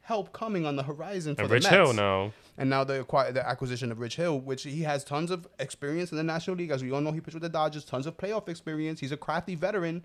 help 0.00 0.32
coming 0.32 0.66
on 0.66 0.76
the 0.76 0.82
horizon 0.82 1.34
for 1.34 1.42
and 1.42 1.50
the 1.50 1.54
Rich 1.54 1.62
Mets. 1.64 1.74
Hill 1.74 1.92
now. 1.92 2.32
And 2.58 2.70
now 2.70 2.84
the 2.84 3.00
acquire 3.00 3.32
the 3.32 3.46
acquisition 3.46 3.90
of 3.90 3.98
Rich 3.98 4.16
Hill, 4.16 4.38
which 4.40 4.62
he 4.62 4.82
has 4.82 5.02
tons 5.02 5.30
of 5.30 5.46
experience 5.58 6.10
in 6.12 6.16
the 6.18 6.22
National 6.24 6.56
League, 6.56 6.70
as 6.70 6.82
we 6.82 6.92
all 6.92 7.00
know, 7.00 7.10
he 7.12 7.20
pitched 7.20 7.34
with 7.34 7.42
the 7.42 7.48
Dodgers, 7.48 7.84
tons 7.84 8.06
of 8.06 8.16
playoff 8.16 8.48
experience. 8.48 9.00
He's 9.00 9.10
a 9.12 9.16
crafty 9.16 9.54
veteran, 9.56 10.04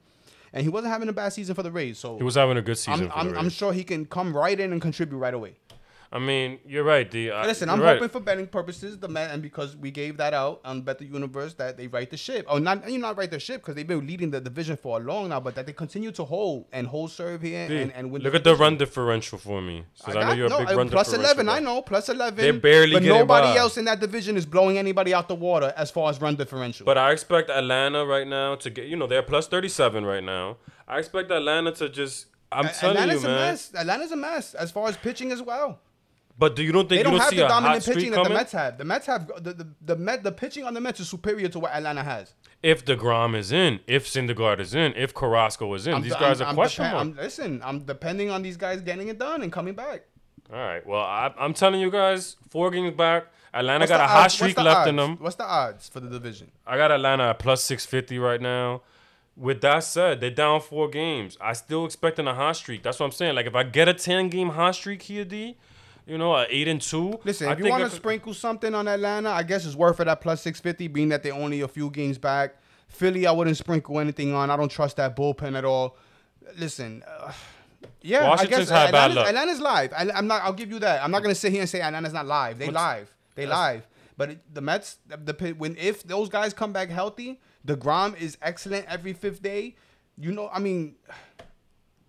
and 0.53 0.63
he 0.63 0.69
wasn't 0.69 0.91
having 0.93 1.09
a 1.09 1.13
bad 1.13 1.29
season 1.33 1.53
for 1.53 1.61
the 1.61 1.71
Rays. 1.71 1.99
So 1.99 2.17
He 2.17 2.23
was 2.23 2.35
having 2.35 2.57
a 2.57 2.61
good 2.63 2.77
season. 2.79 3.11
I'm, 3.13 3.29
for 3.29 3.35
I'm, 3.35 3.37
I'm 3.45 3.49
sure 3.49 3.71
he 3.71 3.83
can 3.83 4.05
come 4.05 4.35
right 4.35 4.59
in 4.59 4.71
and 4.73 4.81
contribute 4.81 5.17
right 5.19 5.33
away. 5.33 5.57
I 6.11 6.17
mean, 6.17 6.57
you're 6.65 6.83
right, 6.83 7.09
D. 7.09 7.29
I- 7.29 7.45
Listen, 7.45 7.69
I'm 7.69 7.79
right. 7.79 7.93
hoping 7.93 8.09
for 8.09 8.19
betting 8.19 8.47
purposes, 8.47 8.97
the 8.97 9.07
Met, 9.07 9.29
and 9.29 9.43
because 9.43 9.75
we 9.77 9.91
gave 9.91 10.17
that 10.17 10.33
out 10.33 10.59
on 10.65 10.81
Bet 10.81 10.97
the 10.97 11.05
Universe, 11.05 11.53
that 11.55 11.77
they 11.77 11.85
right 11.85 12.09
the 12.09 12.17
ship. 12.17 12.47
Oh, 12.49 12.57
not 12.57 12.89
you 12.89 12.97
not 12.97 13.15
right 13.15 13.29
the 13.29 13.39
ship 13.39 13.61
because 13.61 13.75
they've 13.75 13.85
been 13.87 14.07
leading 14.07 14.31
the 14.31 14.41
division 14.41 14.75
for 14.75 14.99
a 14.99 15.03
long 15.03 15.29
now, 15.29 15.39
but 15.39 15.53
that 15.53 15.67
they 15.67 15.73
continue 15.73 16.11
to 16.13 16.23
hold 16.23 16.65
and 16.73 16.87
hold 16.87 17.11
serve 17.11 17.43
here 17.43 17.67
and, 17.69 17.91
and 17.93 18.09
win. 18.09 18.23
look 18.23 18.33
at 18.33 18.43
the 18.43 18.55
run 18.55 18.75
differential 18.75 19.37
for 19.37 19.61
me, 19.61 19.85
since 19.93 20.15
I, 20.15 20.21
know 20.21 20.27
got- 20.29 20.37
you're 20.37 20.45
a 20.47 20.49
no, 20.49 20.57
big 20.59 20.69
uh, 20.69 20.75
run 20.77 20.89
plus 20.89 21.11
differential. 21.11 21.41
11, 21.43 21.49
I 21.49 21.59
know, 21.59 21.81
plus 21.83 22.09
11. 22.09 22.35
They're 22.43 22.53
barely 22.53 22.93
But 22.93 23.03
nobody 23.03 23.47
by. 23.53 23.57
else 23.57 23.77
in 23.77 23.85
that 23.85 23.99
division 23.99 24.35
is 24.35 24.47
blowing 24.47 24.79
anybody 24.79 25.13
out 25.13 25.27
the 25.27 25.35
water 25.35 25.71
as 25.77 25.91
far 25.91 26.09
as 26.09 26.19
run 26.19 26.35
differential. 26.35 26.87
But 26.87 26.97
I 26.97 27.11
expect 27.11 27.51
Atlanta 27.51 28.03
right 28.03 28.25
now 28.27 28.55
to 28.55 28.69
get, 28.71 28.87
you 28.87 28.95
know, 28.95 29.05
they're 29.05 29.21
plus 29.21 29.47
37 29.47 30.03
right 30.05 30.23
now. 30.23 30.57
I 30.87 30.97
expect 30.97 31.29
Atlanta 31.29 31.71
to 31.73 31.87
just, 31.87 32.25
I'm 32.51 32.65
A- 32.65 32.73
telling 32.73 32.97
Atlanta's 32.97 33.21
you, 33.23 33.29
a 33.29 33.31
mess. 33.35 33.71
Atlanta's 33.75 34.11
a 34.11 34.15
mess 34.15 34.55
as 34.55 34.71
far 34.71 34.89
as 34.89 34.97
pitching 34.97 35.31
as 35.31 35.43
well. 35.43 35.79
But 36.39 36.55
do 36.55 36.63
you 36.63 36.71
don't 36.71 36.83
think 36.87 36.89
They 36.89 36.97
you 36.99 37.03
don't 37.03 37.13
don't 37.13 37.19
have 37.21 37.29
see 37.29 37.35
the 37.35 37.47
dominant 37.47 37.85
pitching 37.85 38.11
that 38.11 38.23
the? 38.23 38.29
Mets 38.29 38.51
have. 38.53 38.77
The 38.77 38.85
Mets 38.85 39.05
have 39.07 39.27
the 39.43 39.53
the 39.53 39.67
the, 39.81 39.95
Met, 39.97 40.23
the 40.23 40.31
pitching 40.31 40.63
on 40.63 40.73
the 40.73 40.79
Mets 40.79 41.01
is 41.01 41.09
superior 41.09 41.49
to 41.49 41.59
what 41.59 41.71
Atlanta 41.73 42.01
has. 42.01 42.33
If 42.63 42.85
Degrom 42.85 43.35
is 43.35 43.51
in, 43.51 43.81
if 43.87 44.07
Syndergaard 44.07 44.59
is 44.61 44.73
in, 44.73 44.93
if 44.95 45.13
Carrasco 45.13 45.73
is 45.73 45.85
in, 45.85 45.93
I'm- 45.95 46.01
these 46.03 46.13
I'm- 46.13 46.21
guys 46.21 46.39
are 46.41 46.45
I'm 46.47 46.55
question 46.55 46.85
depen- 46.85 46.91
mark. 46.93 47.01
I'm, 47.01 47.15
listen, 47.17 47.61
I'm 47.63 47.79
depending 47.81 48.29
on 48.31 48.41
these 48.41 48.55
guys 48.57 48.79
getting 48.81 49.09
it 49.09 49.19
done 49.19 49.41
and 49.41 49.51
coming 49.51 49.73
back. 49.75 50.03
All 50.51 50.57
right. 50.57 50.85
Well, 50.87 51.01
I, 51.01 51.31
I'm 51.37 51.53
telling 51.53 51.79
you 51.81 51.91
guys, 51.91 52.37
four 52.49 52.71
games 52.71 52.95
back, 52.95 53.27
Atlanta 53.53 53.81
What's 53.83 53.91
got 53.91 53.99
a 54.01 54.07
hot 54.07 54.25
odds- 54.25 54.33
streak 54.33 54.57
left 54.57 54.87
in 54.87 54.95
them. 54.95 55.17
What's 55.17 55.35
the 55.35 55.43
odds 55.45 55.89
for 55.89 55.99
the 55.99 56.09
division? 56.09 56.51
I 56.65 56.77
got 56.77 56.89
Atlanta 56.91 57.29
at 57.31 57.39
plus 57.39 57.63
650 57.65 58.17
right 58.17 58.41
now. 58.41 58.81
With 59.35 59.61
that 59.61 59.83
said, 59.85 60.19
they're 60.19 60.29
down 60.31 60.59
four 60.61 60.89
games. 60.89 61.37
I 61.39 61.53
still 61.53 61.85
expecting 61.85 62.27
a 62.27 62.33
hot 62.33 62.57
streak. 62.57 62.83
That's 62.83 62.99
what 62.99 63.05
I'm 63.07 63.11
saying. 63.11 63.35
Like 63.35 63.45
if 63.45 63.55
I 63.55 63.63
get 63.63 63.87
a 63.87 63.93
10 63.93 64.29
game 64.29 64.49
hot 64.49 64.75
streak 64.75 65.01
here, 65.03 65.23
D, 65.23 65.55
you 66.09 66.17
know, 66.17 66.35
a 66.35 66.47
eight 66.49 66.67
and 66.67 66.81
two. 66.81 67.19
Listen, 67.23 67.47
I 67.47 67.53
if 67.53 67.59
you 67.59 67.69
want 67.69 67.83
to 67.83 67.89
sprinkle 67.95 68.33
something 68.33 68.73
on 68.73 68.87
Atlanta, 68.87 69.29
I 69.29 69.43
guess 69.43 69.65
it's 69.65 69.75
worth 69.75 69.99
it 69.99 70.07
at 70.07 70.21
plus 70.21 70.41
650, 70.41 70.87
being 70.87 71.09
that 71.09 71.21
they're 71.21 71.33
only 71.33 71.61
a 71.61 71.67
few 71.67 71.89
games 71.91 72.17
back. 72.17 72.55
Philly, 72.87 73.27
I 73.27 73.31
wouldn't 73.31 73.57
sprinkle 73.57 73.99
anything 73.99 74.33
on. 74.33 74.49
I 74.49 74.57
don't 74.57 74.71
trust 74.71 74.97
that 74.97 75.15
bullpen 75.15 75.55
at 75.55 75.63
all. 75.63 75.95
Listen, 76.57 77.03
uh, 77.07 77.31
yeah, 78.01 78.27
Washington's 78.27 78.71
I 78.71 78.75
guess 78.75 78.85
had 78.85 78.91
bad 78.91 79.11
Atlanta's, 79.11 79.15
luck. 79.15 79.27
Atlanta's 79.27 79.59
live. 79.61 79.93
I, 79.93 80.17
I'm 80.17 80.27
not. 80.27 80.41
I'll 80.41 80.53
give 80.53 80.71
you 80.71 80.79
that. 80.79 81.03
I'm 81.03 81.11
not 81.11 81.21
gonna 81.21 81.35
sit 81.35 81.51
here 81.51 81.61
and 81.61 81.69
say 81.69 81.81
Atlanta's 81.81 82.13
not 82.13 82.25
live. 82.25 82.57
They 82.57 82.69
live. 82.69 83.13
They 83.35 83.45
live. 83.45 83.87
But 84.17 84.31
it- 84.31 84.53
the 84.53 84.61
Mets, 84.61 84.97
the, 85.07 85.17
the 85.17 85.51
when 85.57 85.77
if 85.77 86.03
those 86.03 86.27
guys 86.27 86.53
come 86.53 86.73
back 86.73 86.89
healthy, 86.89 87.39
deGrom 87.67 88.19
is 88.19 88.37
excellent 88.41 88.87
every 88.87 89.13
fifth 89.13 89.43
day. 89.43 89.75
You 90.17 90.31
know, 90.31 90.49
I 90.51 90.59
mean. 90.59 90.95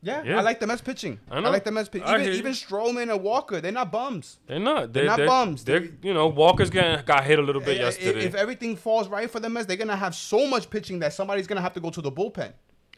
Yeah, 0.02 0.22
Yeah. 0.24 0.38
I 0.38 0.42
like 0.42 0.60
the 0.60 0.66
Mets 0.66 0.80
pitching. 0.80 1.20
I 1.30 1.36
I, 1.36 1.40
like 1.40 1.64
the 1.64 1.72
Mets 1.72 1.88
pitching. 1.90 2.08
Even, 2.08 2.32
even 2.34 2.52
Stroman 2.52 3.12
and 3.12 3.22
Walker, 3.22 3.60
they're 3.60 3.70
not 3.72 3.92
bums. 3.92 4.38
They're 4.46 4.58
not. 4.58 4.92
They're, 4.92 5.02
They're 5.02 5.04
not 5.04 5.16
they're 5.18 5.26
bums. 5.26 5.64
They're, 5.64 5.80
They- 5.80 6.08
you 6.08 6.14
know, 6.14 6.26
Walker's 6.28 6.70
getting 6.70 7.04
got 7.04 7.24
hit 7.24 7.38
a 7.38 7.42
little 7.42 7.60
bit 7.60 7.78
I- 7.78 7.84
yesterday, 7.84 8.24
If 8.24 8.34
everything 8.34 8.76
falls 8.76 9.08
right 9.08 9.30
for 9.30 9.40
the 9.40 9.50
Mets, 9.50 9.66
they're 9.66 9.76
gonna 9.76 9.96
have 9.96 10.14
so 10.14 10.46
much 10.46 10.70
pitching 10.70 11.00
that 11.00 11.12
somebody's 11.12 11.46
gonna 11.46 11.60
have 11.60 11.74
to 11.74 11.80
go 11.80 11.90
to 11.90 12.00
the 12.00 12.10
bullpen. 12.12 12.52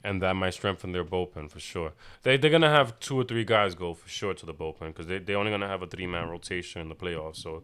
and 0.04 0.20
that 0.20 0.34
might 0.34 0.52
strengthen 0.52 0.90
their 0.92 1.04
bullpen 1.04 1.48
for 1.50 1.60
sure. 1.60 1.92
They 2.22 2.36
they're 2.36 2.50
gonna 2.50 2.70
have 2.70 2.98
two 2.98 3.16
or 3.20 3.24
three 3.24 3.44
guys 3.44 3.74
go 3.76 3.94
for 3.94 4.08
sure 4.08 4.34
to 4.34 4.46
the 4.46 4.54
bullpen 4.54 4.88
because 4.88 5.06
they 5.06 5.18
they're 5.18 5.38
only 5.38 5.50
gonna 5.52 5.68
have 5.68 5.82
a 5.82 5.86
three 5.86 6.06
man 6.08 6.28
rotation 6.28 6.80
in 6.82 6.88
the 6.88 6.94
playoffs. 6.96 7.36
So. 7.36 7.62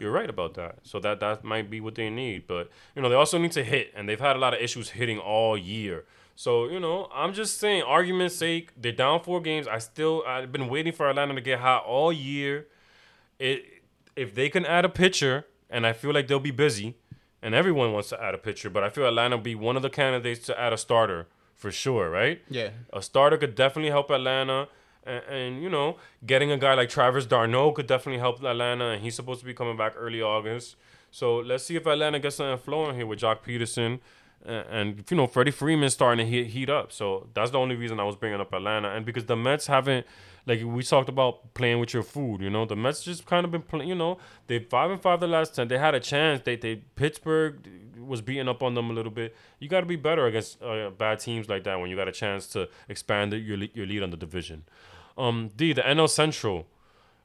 You're 0.00 0.12
right 0.12 0.30
about 0.30 0.54
that. 0.54 0.76
So 0.84 1.00
that 1.00 1.18
that 1.18 1.42
might 1.42 1.68
be 1.70 1.80
what 1.80 1.96
they 1.96 2.08
need, 2.08 2.46
but 2.46 2.70
you 2.94 3.02
know 3.02 3.08
they 3.08 3.16
also 3.16 3.36
need 3.36 3.50
to 3.52 3.64
hit, 3.64 3.90
and 3.96 4.08
they've 4.08 4.20
had 4.20 4.36
a 4.36 4.38
lot 4.38 4.54
of 4.54 4.60
issues 4.60 4.90
hitting 4.90 5.18
all 5.18 5.58
year. 5.58 6.04
So 6.38 6.68
you 6.68 6.78
know, 6.78 7.08
I'm 7.12 7.32
just 7.34 7.58
saying, 7.58 7.82
argument's 7.82 8.36
sake, 8.36 8.70
they're 8.76 8.92
down 8.92 9.24
four 9.24 9.40
games. 9.40 9.66
I 9.66 9.78
still 9.78 10.22
I've 10.24 10.52
been 10.52 10.68
waiting 10.68 10.92
for 10.92 11.10
Atlanta 11.10 11.34
to 11.34 11.40
get 11.40 11.58
hot 11.58 11.82
all 11.84 12.12
year. 12.12 12.68
It 13.40 13.64
if 14.14 14.36
they 14.36 14.48
can 14.48 14.64
add 14.64 14.84
a 14.84 14.88
pitcher, 14.88 15.46
and 15.68 15.84
I 15.84 15.92
feel 15.92 16.14
like 16.14 16.28
they'll 16.28 16.38
be 16.38 16.52
busy, 16.52 16.96
and 17.42 17.56
everyone 17.56 17.92
wants 17.92 18.10
to 18.10 18.22
add 18.22 18.36
a 18.36 18.38
pitcher, 18.38 18.70
but 18.70 18.84
I 18.84 18.88
feel 18.88 19.04
Atlanta 19.08 19.34
will 19.34 19.42
be 19.42 19.56
one 19.56 19.74
of 19.74 19.82
the 19.82 19.90
candidates 19.90 20.46
to 20.46 20.60
add 20.60 20.72
a 20.72 20.78
starter 20.78 21.26
for 21.56 21.72
sure, 21.72 22.08
right? 22.08 22.40
Yeah. 22.48 22.70
A 22.92 23.02
starter 23.02 23.36
could 23.36 23.56
definitely 23.56 23.90
help 23.90 24.08
Atlanta. 24.08 24.68
And, 25.04 25.24
and 25.24 25.62
you 25.62 25.68
know, 25.68 25.96
getting 26.24 26.52
a 26.52 26.56
guy 26.56 26.74
like 26.74 26.88
Travis 26.88 27.26
d'Arnaud 27.26 27.72
could 27.72 27.88
definitely 27.88 28.20
help 28.20 28.44
Atlanta, 28.44 28.90
and 28.90 29.02
he's 29.02 29.16
supposed 29.16 29.40
to 29.40 29.46
be 29.46 29.54
coming 29.54 29.76
back 29.76 29.94
early 29.96 30.22
August. 30.22 30.76
So 31.10 31.38
let's 31.38 31.64
see 31.64 31.74
if 31.74 31.84
Atlanta 31.86 32.20
gets 32.20 32.36
something 32.36 32.62
flowing 32.64 32.94
here 32.94 33.06
with 33.06 33.18
Joc 33.18 33.38
Pederson, 33.42 33.98
and, 34.44 34.66
and 34.70 35.04
you 35.10 35.16
know 35.16 35.26
Freddie 35.26 35.50
Freeman 35.50 35.90
starting 35.90 36.24
to 36.24 36.30
heat, 36.30 36.48
heat 36.48 36.70
up. 36.70 36.92
So 36.92 37.28
that's 37.34 37.50
the 37.50 37.58
only 37.58 37.76
reason 37.76 38.00
I 38.00 38.04
was 38.04 38.16
bringing 38.16 38.40
up 38.40 38.52
Atlanta, 38.52 38.90
and 38.90 39.04
because 39.04 39.24
the 39.24 39.36
Mets 39.36 39.66
haven't, 39.66 40.06
like 40.46 40.62
we 40.64 40.82
talked 40.82 41.08
about 41.08 41.54
playing 41.54 41.80
with 41.80 41.92
your 41.92 42.02
food. 42.02 42.40
You 42.40 42.50
know, 42.50 42.64
the 42.64 42.76
Mets 42.76 43.02
just 43.02 43.26
kind 43.26 43.44
of 43.44 43.50
been 43.50 43.62
playing. 43.62 43.88
You 43.88 43.94
know, 43.94 44.18
they 44.46 44.58
five 44.58 44.90
and 44.90 45.00
five 45.00 45.20
the 45.20 45.26
last 45.26 45.54
ten. 45.54 45.68
They 45.68 45.78
had 45.78 45.94
a 45.94 46.00
chance. 46.00 46.42
They 46.44 46.56
they 46.56 46.76
Pittsburgh 46.76 47.68
was 47.98 48.20
beating 48.20 48.48
up 48.48 48.62
on 48.62 48.74
them 48.74 48.90
a 48.90 48.92
little 48.92 49.12
bit. 49.12 49.36
You 49.58 49.68
got 49.68 49.80
to 49.80 49.86
be 49.86 49.96
better 49.96 50.26
against 50.26 50.62
uh, 50.62 50.90
bad 50.90 51.20
teams 51.20 51.48
like 51.48 51.64
that 51.64 51.80
when 51.80 51.90
you 51.90 51.96
got 51.96 52.08
a 52.08 52.12
chance 52.12 52.46
to 52.48 52.68
expand 52.88 53.32
your 53.32 53.58
your 53.74 53.86
lead 53.86 54.02
on 54.02 54.10
the 54.10 54.16
division. 54.16 54.64
Um, 55.16 55.50
D 55.56 55.72
the 55.72 55.82
NL 55.82 56.08
Central, 56.08 56.66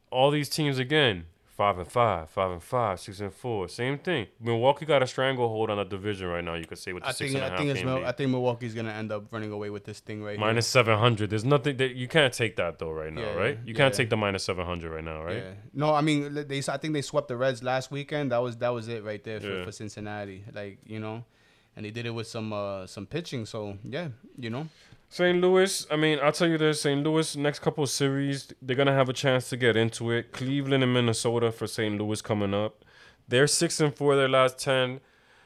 all 0.10 0.32
these 0.32 0.50
teams 0.50 0.80
again 0.80 1.26
five 1.56 1.78
and 1.78 1.88
five, 1.88 2.30
five 2.30 2.50
and 2.52 2.64
five, 2.64 3.00
six 3.00 3.20
and 3.20 3.32
four, 3.34 3.68
same 3.70 3.98
thing. 4.00 4.26
Milwaukee 4.42 4.86
got 4.86 5.04
a 5.04 5.08
stranglehold 5.08 5.70
on 5.70 5.78
the 5.78 5.84
division 5.84 6.28
right 6.28 6.44
now. 6.44 6.56
You 6.56 6.66
could 6.66 6.80
say 6.80 6.94
with 6.94 7.04
the 7.04 7.10
I 7.10 7.12
six 7.12 7.32
think 7.32 7.36
and 7.36 7.44
a 7.44 7.46
I 7.46 7.50
half 7.50 7.58
think 7.60 7.70
it's 7.72 7.84
Mil- 7.86 8.06
I 8.06 8.12
think 8.12 8.32
Milwaukee's 8.32 8.74
gonna 8.74 8.92
end 8.92 9.12
up 9.12 9.32
running 9.32 9.52
away 9.52 9.70
with 9.70 9.84
this 9.86 10.00
thing 10.00 10.24
right 10.24 10.38
Minus 10.40 10.68
seven 10.68 10.98
hundred. 10.98 11.30
There's 11.30 11.46
nothing 11.46 11.78
that 11.78 11.96
you 11.96 12.08
can't 12.08 12.34
take 12.34 12.56
that 12.56 12.80
though 12.80 12.92
right 12.92 13.14
now, 13.14 13.22
Yeah, 13.22 13.34
right? 13.36 13.60
You 13.66 13.74
can't 13.76 13.94
take 13.94 14.10
the 14.10 14.18
minus 14.18 14.44
seven 14.44 14.66
hundred 14.66 14.92
right 14.92 15.04
now, 15.04 15.22
right? 15.24 15.38
Yeah. 15.38 15.52
No, 15.74 15.94
I 15.94 16.02
mean 16.02 16.34
they. 16.48 16.62
I 16.68 16.78
think 16.78 16.94
they 16.94 17.02
swept 17.02 17.28
the 17.28 17.38
Reds 17.38 17.62
last 17.64 17.92
weekend. 17.92 18.32
That 18.32 18.40
was 18.40 18.58
that 18.58 18.70
was 18.70 18.88
it 18.88 19.04
right 19.04 19.24
there 19.24 19.40
for, 19.40 19.48
Yeah. 19.60 19.64
for 19.66 19.72
Cincinnati. 19.72 20.44
Like 20.54 20.80
you 20.86 21.00
know, 21.00 21.24
and 21.76 21.86
they 21.86 21.92
did 21.92 22.06
it 22.08 22.12
with 22.12 22.28
some 22.28 22.52
uh 22.52 22.88
some 22.88 23.06
pitching. 23.06 23.46
So 23.46 23.78
yeah, 23.84 24.08
you 24.38 24.50
know. 24.50 24.68
St. 25.14 25.40
Louis, 25.40 25.86
I 25.92 25.96
mean, 25.96 26.18
I'll 26.24 26.32
tell 26.32 26.48
you 26.48 26.58
this: 26.58 26.82
St. 26.82 27.04
Louis, 27.04 27.36
next 27.36 27.60
couple 27.60 27.84
of 27.84 27.92
series, 27.92 28.52
they're 28.64 28.76
gonna 28.76 28.96
have 28.96 29.10
a 29.10 29.14
chance 29.14 29.48
to 29.50 29.58
get 29.58 29.78
into 29.78 30.10
it. 30.10 30.32
Cleveland 30.32 30.84
and 30.84 30.92
Minnesota 30.92 31.52
for 31.52 31.68
St. 31.68 32.02
Louis 32.02 32.20
coming 32.20 32.52
up. 32.52 32.84
They're 33.28 33.46
six 33.46 33.80
and 33.80 33.96
four 33.96 34.16
their 34.16 34.28
last 34.28 34.58
ten. 34.58 35.02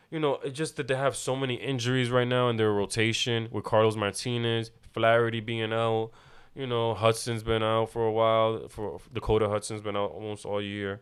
You 0.09 0.21
know, 0.21 0.35
it's 0.41 0.57
just 0.57 0.77
that 0.77 0.87
they 0.87 0.95
have 0.95 1.17
so 1.17 1.35
many 1.35 1.55
injuries 1.55 2.09
right 2.09 2.29
now 2.29 2.47
in 2.47 2.55
their 2.55 2.71
rotation 2.71 3.49
with 3.51 3.65
Carlos 3.65 3.97
Martinez, 3.97 4.71
Flaherty 4.93 5.41
being 5.41 5.73
out. 5.73 6.11
You 6.55 6.65
know, 6.65 6.93
Hudson's 6.93 7.43
been 7.43 7.61
out 7.61 7.89
for 7.89 8.05
a 8.05 8.11
while. 8.13 8.69
For 8.69 9.01
Dakota 9.13 9.49
Hudson's 9.49 9.81
been 9.81 9.97
out 9.97 10.11
almost 10.11 10.45
all 10.45 10.61
year. 10.61 11.01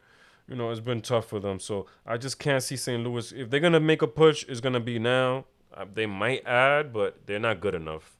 You 0.49 0.55
know, 0.55 0.71
it's 0.71 0.79
been 0.79 1.01
tough 1.01 1.27
for 1.27 1.39
them. 1.39 1.59
So 1.59 1.85
I 2.03 2.17
just 2.17 2.39
can't 2.39 2.63
see 2.63 2.77
St. 2.77 3.03
Louis. 3.03 3.31
If 3.31 3.51
they're 3.51 3.59
gonna 3.59 3.79
make 3.79 4.01
a 4.01 4.07
push, 4.07 4.43
it's 4.49 4.59
gonna 4.59 4.79
be 4.79 4.97
now. 4.97 5.45
Uh, 5.71 5.85
They 5.93 6.07
might 6.07 6.43
add, 6.47 6.91
but 6.91 7.27
they're 7.27 7.37
not 7.37 7.59
good 7.59 7.75
enough. 7.75 8.17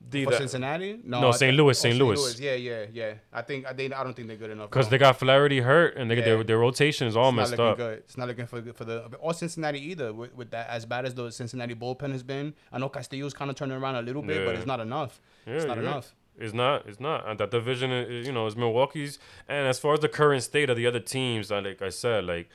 The, 0.00 0.24
For 0.24 0.30
that- 0.30 0.38
Cincinnati? 0.38 1.00
No, 1.04 1.20
no 1.20 1.32
St. 1.32 1.54
Louis, 1.56 1.70
oh, 1.78 1.82
St. 1.82 1.96
Louis. 1.98 2.40
Yeah, 2.40 2.54
yeah, 2.54 2.86
yeah. 2.92 3.14
I 3.32 3.42
think 3.42 3.66
I 3.66 3.72
think 3.74 3.92
I 3.92 4.02
don't 4.04 4.14
think 4.14 4.28
they're 4.28 4.36
good 4.36 4.50
enough. 4.50 4.70
Because 4.70 4.88
they 4.88 4.96
got 4.96 5.18
Flaherty 5.18 5.60
hurt 5.60 5.96
and 5.96 6.10
they, 6.10 6.16
Yeah. 6.16 6.24
their, 6.24 6.44
their 6.44 6.58
rotation 6.58 7.06
is 7.08 7.16
all 7.16 7.28
it's 7.28 7.36
not 7.36 7.40
messed 7.42 7.50
looking 7.52 7.66
up. 7.66 7.76
good. 7.76 7.98
It's 7.98 8.16
not 8.16 8.28
looking 8.28 8.46
for 8.46 8.62
for 8.72 8.84
the 8.84 9.04
or 9.18 9.34
Cincinnati 9.34 9.80
either. 9.90 10.12
With, 10.14 10.34
with 10.34 10.50
that, 10.52 10.68
as 10.70 10.86
bad 10.86 11.04
as 11.04 11.14
the 11.14 11.30
Cincinnati 11.30 11.74
bullpen 11.74 12.12
has 12.12 12.22
been, 12.22 12.54
I 12.72 12.78
know 12.78 12.88
Castillo's 12.88 13.34
kind 13.34 13.50
of 13.50 13.56
turning 13.56 13.76
around 13.76 13.96
a 13.96 14.02
little 14.02 14.22
bit, 14.22 14.46
but 14.46 14.54
it's 14.54 14.66
not 14.66 14.80
enough. 14.80 15.20
Yeah, 15.46 15.54
it's 15.54 15.64
not 15.66 15.78
enough. 15.78 16.14
It's 16.40 16.54
not. 16.54 16.86
It's 16.86 17.00
not. 17.00 17.28
And 17.28 17.38
that 17.40 17.50
division, 17.50 17.90
is, 17.90 18.24
you 18.26 18.32
know, 18.32 18.46
is 18.46 18.54
Milwaukee's. 18.54 19.18
And 19.48 19.66
as 19.66 19.80
far 19.80 19.94
as 19.94 20.00
the 20.00 20.08
current 20.08 20.44
state 20.44 20.70
of 20.70 20.76
the 20.76 20.86
other 20.86 21.00
teams, 21.00 21.50
uh, 21.50 21.60
like 21.60 21.82
I 21.82 21.88
said, 21.88 22.24
like, 22.24 22.48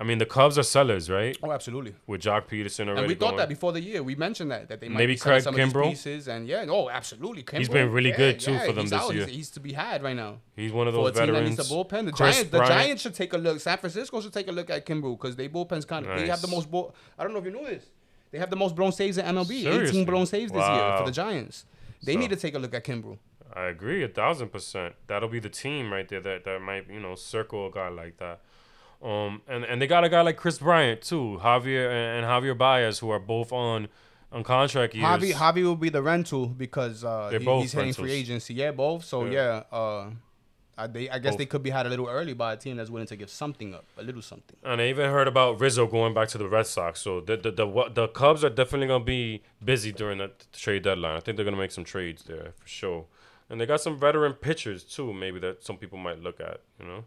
I 0.00 0.04
mean, 0.04 0.18
the 0.18 0.26
Cubs 0.26 0.56
are 0.56 0.62
sellers, 0.62 1.10
right? 1.10 1.36
Oh, 1.42 1.50
absolutely. 1.50 1.92
With 2.06 2.20
Joc 2.22 2.46
Pederson 2.46 2.86
already 2.86 2.98
And 3.00 3.08
we 3.08 3.14
thought 3.16 3.30
going. 3.30 3.36
that 3.38 3.48
before 3.48 3.72
the 3.72 3.80
year. 3.80 4.00
We 4.00 4.14
mentioned 4.14 4.52
that 4.52 4.68
that 4.68 4.80
they 4.80 4.88
might 4.88 4.98
Maybe 4.98 5.14
be 5.14 5.18
Craig 5.18 5.42
some 5.42 5.58
of 5.58 5.72
these 5.72 5.72
pieces. 5.72 6.28
And 6.28 6.46
yeah, 6.46 6.64
oh, 6.68 6.88
absolutely. 6.88 7.44
He's 7.58 7.68
been 7.68 7.90
really 7.90 8.10
Yeah, 8.10 8.16
good, 8.16 8.38
too, 8.40 8.52
yeah, 8.52 8.64
for 8.66 8.72
them 8.72 8.84
this 8.84 8.92
out. 8.92 9.12
year. 9.12 9.26
He's, 9.26 9.34
he's 9.36 9.50
to 9.50 9.60
be 9.60 9.72
had 9.72 10.04
right 10.04 10.14
now. 10.14 10.38
He's 10.54 10.70
one 10.72 10.86
of 10.86 10.94
For 10.94 11.02
those 11.10 11.14
that 11.14 11.26
veterans. 11.26 11.58
a 11.58 11.62
bullpen, 11.64 12.04
the 12.06 12.12
Chris 12.12 12.36
Giants, 12.36 12.50
the 12.52 12.64
Giants 12.64 13.02
should 13.02 13.14
take 13.14 13.32
a 13.32 13.38
look. 13.38 13.58
San 13.60 13.76
Francisco 13.78 14.20
should 14.20 14.32
take 14.32 14.46
a 14.46 14.52
look 14.52 14.70
at 14.70 14.86
Kimbrel 14.86 15.18
because 15.18 15.34
they 15.34 15.48
bullpen's 15.48 15.84
kind 15.84 16.06
of. 16.06 16.16
They 16.16 16.28
have 16.28 16.40
the 16.42 16.46
Nice. 16.46 16.54
most. 16.56 16.70
Bull, 16.70 16.94
I 17.18 17.24
don't 17.24 17.32
know 17.32 17.40
if 17.40 17.44
you 17.44 17.50
knew 17.50 17.64
this. 17.66 17.84
They 18.30 18.38
have 18.38 18.50
the 18.50 18.56
most 18.56 18.76
blown 18.76 18.92
saves 18.92 19.18
in 19.18 19.24
MLB. 19.26 19.62
Seriously? 19.62 19.88
18 20.00 20.04
blown 20.04 20.26
saves 20.26 20.52
this 20.52 20.60
year 20.68 20.94
for 20.98 21.04
the 21.06 21.10
Giants. 21.12 21.64
They 22.04 22.12
So- 22.12 22.18
need 22.20 22.30
to 22.30 22.36
take 22.36 22.54
a 22.54 22.58
look 22.60 22.72
at 22.74 22.84
Kimbrel. 22.84 23.18
I 23.52 23.64
agree 23.64 24.04
a 24.04 24.08
thousand 24.08 24.50
percent. 24.50 24.94
That'll 25.08 25.28
be 25.30 25.40
the 25.40 25.48
team 25.48 25.90
right 25.92 26.06
there 26.06 26.20
that, 26.20 26.44
that 26.44 26.60
might 26.62 26.88
you 26.88 27.00
know 27.00 27.16
circle 27.16 27.66
a 27.66 27.70
guy 27.72 27.88
like 27.88 28.18
that. 28.18 28.40
Um, 29.02 29.42
and 29.46 29.64
and 29.64 29.80
they 29.80 29.86
got 29.86 30.02
a 30.04 30.08
guy 30.08 30.22
like 30.22 30.36
Kris 30.36 30.58
Bryant 30.58 31.02
too, 31.02 31.38
Javier 31.42 31.86
and, 31.88 32.24
and 32.24 32.26
Javier 32.26 32.56
Baez, 32.58 32.98
who 32.98 33.10
are 33.10 33.20
both 33.20 33.52
on 33.52 33.88
on 34.32 34.42
contract 34.44 34.94
years. 34.94 35.06
Javi, 35.06 35.32
Javi 35.32 35.62
will 35.62 35.76
be 35.76 35.88
the 35.88 36.02
rental 36.02 36.46
because 36.46 37.04
uh, 37.04 37.30
he- 37.30 37.38
he's 37.60 37.72
hitting 37.72 37.92
free 37.94 38.12
agency. 38.12 38.54
Yeah, 38.54 38.72
both. 38.72 39.04
So 39.04 39.24
Yeah. 39.24 39.62
yeah, 39.72 39.76
uh, 39.78 40.10
I, 40.76 40.86
they, 40.86 41.08
I 41.10 41.18
guess 41.18 41.32
Both. 41.32 41.38
they 41.38 41.46
could 41.46 41.62
be 41.64 41.70
had 41.70 41.86
a 41.86 41.88
little 41.88 42.06
early 42.08 42.34
by 42.34 42.52
a 42.52 42.56
team 42.56 42.76
that's 42.76 42.88
willing 42.90 43.08
to 43.08 43.16
give 43.16 43.30
something 43.30 43.74
up, 43.74 43.84
a 43.96 44.02
little 44.02 44.22
something. 44.22 44.56
And 44.62 44.80
I 44.80 44.86
even 44.88 45.10
heard 45.10 45.26
about 45.26 45.60
Rizzo 45.60 45.88
going 45.88 46.14
back 46.14 46.28
to 46.28 46.38
the 46.38 46.46
Red 46.48 46.66
Sox. 46.68 47.00
So 47.00 47.20
the 47.20 47.36
the 47.36 47.50
the, 47.50 47.66
what- 47.66 47.94
the 47.94 48.06
Cubs 48.08 48.44
are 48.44 48.50
definitely 48.50 48.86
gonna 48.88 49.02
be 49.04 49.42
busy 49.64 49.92
during 49.92 50.18
the 50.18 50.30
trade 50.52 50.82
deadline. 50.82 51.16
I 51.16 51.20
think 51.20 51.36
they're 51.36 51.44
gonna 51.44 51.56
make 51.56 51.72
some 51.72 51.84
trades 51.84 52.24
there 52.24 52.52
for 52.60 52.68
sure. 52.68 53.06
And 53.50 53.60
they 53.60 53.64
got 53.66 53.80
some 53.80 53.98
veteran 53.98 54.34
pitchers 54.34 54.84
too, 54.84 55.12
maybe 55.14 55.38
that 55.40 55.64
some 55.64 55.78
people 55.78 55.98
might 55.98 56.22
look 56.22 56.38
at. 56.38 56.60
You 56.78 56.86
know, 56.86 57.04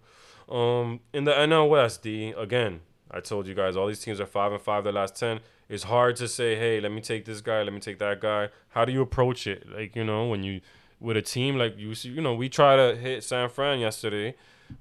um, 0.52 1.00
in 1.14 1.24
the 1.24 1.32
NL 1.32 1.70
West, 1.70 2.04
D 2.04 2.34
again. 2.38 2.82
I 3.10 3.20
told 3.20 3.46
you 3.48 3.54
guys 3.54 3.76
all 3.76 3.88
these 3.88 4.00
teams 4.00 4.20
are 4.22 4.26
five 4.26 4.52
and 4.52 4.62
five 4.62 4.84
the 4.84 4.92
last 4.92 5.16
ten. 5.16 5.40
It's 5.68 5.84
hard 5.84 6.16
to 6.18 6.28
say, 6.28 6.56
hey, 6.56 6.80
let 6.80 6.92
me 6.92 7.02
take 7.02 7.26
this 7.26 7.42
guy, 7.42 7.64
let 7.64 7.74
me 7.74 7.80
take 7.80 8.00
that 8.00 8.20
guy. 8.20 8.50
How 8.70 8.86
do 8.86 8.92
you 8.92 9.02
approach 9.02 9.48
it? 9.48 9.68
Like 9.70 9.96
you 9.96 10.04
know, 10.04 10.28
when 10.28 10.44
you 10.44 10.62
with 11.00 11.18
a 11.18 11.22
team 11.22 11.58
like 11.58 11.78
you, 11.78 11.96
see, 11.96 12.10
you 12.10 12.22
know, 12.22 12.34
we 12.34 12.50
try 12.50 12.76
to 12.76 12.96
hit 12.96 13.24
San 13.24 13.50
Fran 13.50 13.80
yesterday. 13.80 14.36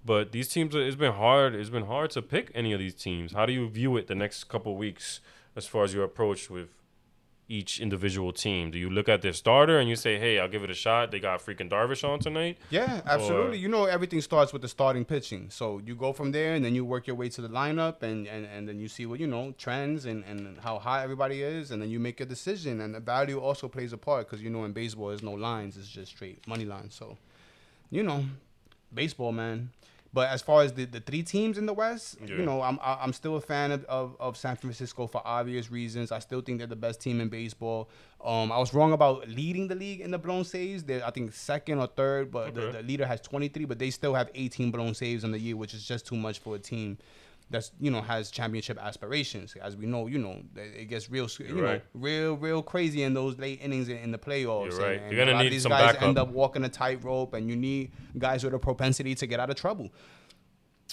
But 0.05 0.31
these 0.31 0.49
teams, 0.49 0.75
it's 0.75 0.97
been 0.97 1.15
hard. 1.15 1.55
It's 1.55 1.71
been 1.71 1.87
hard 1.87 2.11
to 2.11 2.23
pick 2.23 2.53
any 2.55 2.73
of 2.73 2.79
these 2.79 2.95
teams. 2.95 3.33
How 3.33 3.47
do 3.47 3.53
you 3.53 3.69
view 3.69 3.97
it 3.97 4.07
the 4.07 4.15
next 4.15 4.45
couple 4.45 4.77
weeks 4.77 5.21
as 5.57 5.67
far 5.67 5.83
as 5.85 5.93
your 5.93 6.05
approach 6.05 6.49
with 6.49 6.69
each 7.51 7.81
individual 7.81 8.33
team? 8.33 8.71
Do 8.71 8.79
you 8.79 8.89
look 8.89 9.09
at 9.09 9.23
their 9.23 9.33
starter 9.33 9.79
and 9.79 9.89
you 9.89 9.97
say, 9.97 10.19
"Hey, 10.19 10.39
I'll 10.39 10.49
give 10.49 10.63
it 10.63 10.71
a 10.71 10.75
shot"? 10.75 11.11
They 11.11 11.19
got 11.19 11.41
freaking 11.45 11.69
Darvish 11.69 12.09
on 12.09 12.21
tonight. 12.21 12.59
Yeah, 12.71 13.01
absolutely. 13.05 13.59
you 13.59 13.69
know, 13.69 13.85
everything 13.85 14.21
starts 14.21 14.53
with 14.53 14.63
the 14.63 14.69
starting 14.69 15.05
pitching. 15.05 15.51
So 15.51 15.81
you 15.85 15.95
go 15.95 16.13
from 16.13 16.31
there, 16.33 16.55
and 16.55 16.65
then 16.65 16.75
you 16.75 16.85
work 16.85 17.07
your 17.07 17.17
way 17.17 17.29
to 17.31 17.43
the 17.43 17.49
lineup, 17.49 18.03
and, 18.03 18.27
and, 18.27 18.47
and 18.47 18.69
then 18.69 18.79
you 18.79 18.89
see 18.89 19.05
what 19.05 19.19
you 19.19 19.27
know 19.27 19.53
trends 19.59 20.07
and, 20.07 20.25
and 20.25 20.59
how 20.61 20.79
high 20.79 21.03
everybody 21.03 21.43
is, 21.43 21.71
and 21.73 21.83
then 21.83 21.91
you 21.91 21.99
make 21.99 22.21
a 22.21 22.27
decision. 22.27 22.81
And 22.81 22.95
the 22.95 23.01
value 23.01 23.41
also 23.41 23.69
plays 23.69 23.93
a 23.93 23.99
part 23.99 24.29
because 24.29 24.43
you 24.43 24.51
know 24.51 24.65
in 24.65 24.73
baseball 24.73 25.09
there's 25.09 25.23
no 25.23 25.33
lines; 25.33 25.77
it's 25.77 25.89
just 25.89 26.13
straight 26.13 26.47
money 26.47 26.65
lines. 26.65 26.95
So, 26.95 27.19
you 27.91 28.05
know, 28.05 28.25
baseball, 28.95 29.33
man. 29.33 29.71
But 30.13 30.29
as 30.31 30.43
far 30.43 30.63
as 30.63 30.73
the, 30.73 30.87
the 30.87 30.99
three 30.99 31.23
teams 31.23 31.57
in 31.57 31.67
the 31.67 31.73
West, 31.73 32.17
Yeah. 32.21 32.35
you 32.37 32.45
know, 32.45 32.63
I'm 32.63 32.79
I'm 32.83 33.13
still 33.13 33.37
a 33.37 33.41
fan 33.41 33.71
of, 33.71 33.85
of, 33.85 34.17
of 34.19 34.37
San 34.37 34.57
Francisco 34.57 35.07
for 35.07 35.23
obvious 35.25 35.71
reasons. 35.71 36.11
I 36.11 36.19
still 36.19 36.41
think 36.41 36.59
they're 36.59 36.67
the 36.67 36.75
best 36.75 37.01
team 37.01 37.21
in 37.21 37.29
baseball. 37.29 37.89
Um, 38.25 38.51
I 38.51 38.59
was 38.59 38.75
wrong 38.75 38.93
about 38.93 39.29
leading 39.29 39.69
the 39.69 39.77
league 39.77 40.01
in 40.01 40.11
the 40.11 40.19
blown 40.19 40.43
saves. 40.45 40.83
They're 40.83 41.07
I 41.07 41.11
think 41.11 41.33
second 41.33 41.79
or 41.79 41.87
third, 41.87 42.33
but 42.33 42.55
the, 42.55 42.73
the 42.73 42.83
leader 42.83 43.07
has 43.07 43.21
23, 43.21 43.65
but 43.67 43.79
they 43.79 43.91
still 43.91 44.15
have 44.15 44.31
18 44.35 44.73
blown 44.73 44.95
saves 44.95 45.23
in 45.23 45.31
the 45.31 45.39
year, 45.39 45.57
which 45.57 45.75
is 45.75 45.87
just 45.87 46.07
too 46.07 46.17
much 46.17 46.41
for 46.41 46.57
a 46.57 46.59
team 46.59 46.99
that's 47.51 47.73
you 47.81 47.91
know 47.91 48.01
has 48.01 48.31
championship 48.31 48.79
aspirations. 48.81 49.57
As 49.61 49.77
we 49.77 49.87
know, 49.87 50.07
you 50.07 50.19
know, 50.19 50.41
it 50.57 50.89
gets 50.89 51.11
real, 51.11 51.29
you 51.39 51.55
know, 51.55 51.63
right. 51.63 51.85
real, 51.95 52.37
real 52.37 52.63
crazy 52.63 53.03
in 53.03 53.13
those 53.13 53.39
late 53.39 53.61
innings 53.61 53.89
in, 53.89 53.99
in 53.99 54.13
the 54.13 54.19
playoffs. 54.19 54.71
You're 54.71 54.81
right. 54.81 55.03
And, 55.03 55.13
You're 55.13 55.21
gonna 55.21 55.33
a 55.33 55.35
lot 55.35 55.41
of 55.41 55.45
need 55.45 55.53
these 55.53 55.63
some 55.63 55.71
guys 55.71 55.93
backup. 55.95 56.03
end 56.03 56.19
up 56.19 56.29
walking 56.29 56.65
a 56.65 56.69
tightrope, 56.69 57.35
and 57.35 57.49
you 57.49 57.57
need 57.57 57.93
guys 58.19 58.45
with 58.45 58.55
a 58.55 58.59
propensity 58.59 59.15
to 59.17 59.27
get 59.27 59.41
out 59.41 59.51
of 59.51 59.57
trouble. 59.57 59.91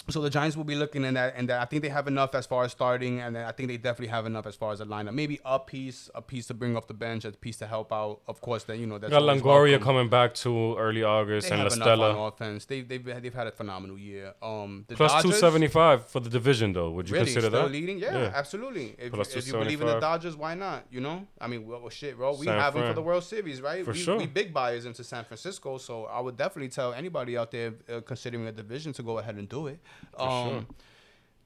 So 0.08 0.20
the 0.20 0.30
Giants 0.30 0.56
will 0.56 0.64
be 0.64 0.74
looking 0.74 1.04
in 1.04 1.14
that, 1.14 1.34
and 1.36 1.48
that 1.48 1.60
I 1.60 1.64
think 1.64 1.82
they 1.82 1.88
have 1.88 2.06
enough 2.08 2.34
as 2.34 2.46
far 2.46 2.64
as 2.64 2.72
starting, 2.72 3.20
and 3.20 3.34
then 3.36 3.44
I 3.44 3.52
think 3.52 3.68
they 3.68 3.76
definitely 3.76 4.08
have 4.08 4.26
enough 4.26 4.46
as 4.46 4.54
far 4.56 4.72
as 4.72 4.80
a 4.80 4.84
lineup. 4.84 5.14
Maybe 5.14 5.40
a 5.44 5.58
piece, 5.58 6.10
a 6.14 6.22
piece 6.22 6.46
to 6.46 6.54
bring 6.54 6.76
off 6.76 6.86
the 6.86 6.94
bench, 6.94 7.24
a 7.24 7.32
piece 7.32 7.56
to 7.58 7.66
help 7.66 7.92
out. 7.92 8.20
Of 8.26 8.40
course, 8.40 8.64
then 8.64 8.80
you 8.80 8.86
know 8.86 8.98
that's 8.98 9.10
got 9.10 9.22
Longoria 9.22 9.70
welcome. 9.72 9.84
coming 9.84 10.08
back 10.08 10.34
to 10.34 10.76
early 10.76 11.02
August 11.02 11.48
They 11.48 11.54
and 11.54 11.62
have 11.62 11.70
La 11.72 11.76
enough 11.76 11.86
Stella. 11.86 12.10
on 12.20 12.28
offense. 12.32 12.64
They, 12.64 12.80
they've 12.82 13.04
they've 13.22 13.34
had 13.34 13.46
a 13.46 13.52
phenomenal 13.52 13.98
year. 13.98 14.34
Um, 14.42 14.84
the 14.88 14.94
275 14.96 16.06
for 16.06 16.20
the 16.20 16.30
division, 16.30 16.72
though. 16.72 16.90
Would 16.90 17.08
you 17.08 17.14
really 17.14 17.26
consider 17.26 17.48
still 17.48 17.62
that? 17.64 17.72
leading? 17.72 17.98
Yeah, 17.98 18.12
Yeah. 18.18 18.32
absolutely. 18.34 18.94
If, 18.98 19.12
Plus 19.12 19.34
if 19.34 19.46
you 19.46 19.52
believe 19.54 19.80
in 19.80 19.86
the 19.86 20.00
Dodgers, 20.00 20.36
why 20.36 20.54
not? 20.54 20.84
You 20.90 21.00
know, 21.00 21.26
I 21.40 21.46
mean, 21.46 21.66
well, 21.66 21.88
shit, 21.88 22.16
bro. 22.16 22.34
We 22.36 22.46
San 22.46 22.58
have 22.58 22.74
them 22.74 22.86
for 22.86 22.94
the 22.94 23.02
World 23.02 23.24
Series, 23.24 23.60
right? 23.60 23.84
For 23.84 23.92
we, 23.92 23.98
sure. 23.98 24.18
we 24.18 24.26
big 24.26 24.52
buyers 24.52 24.84
into 24.86 25.04
San 25.04 25.24
Francisco, 25.24 25.78
so 25.78 26.04
I 26.04 26.20
would 26.20 26.36
definitely 26.36 26.68
tell 26.70 26.92
anybody 26.92 27.36
out 27.36 27.50
there 27.50 27.74
uh, 27.92 28.00
considering 28.00 28.46
a 28.46 28.52
division 28.52 28.92
to 28.94 29.02
go 29.02 29.18
ahead 29.18 29.36
and 29.36 29.48
do 29.48 29.66
it. 29.66 29.78
Um, 30.16 30.48
sure. 30.50 30.66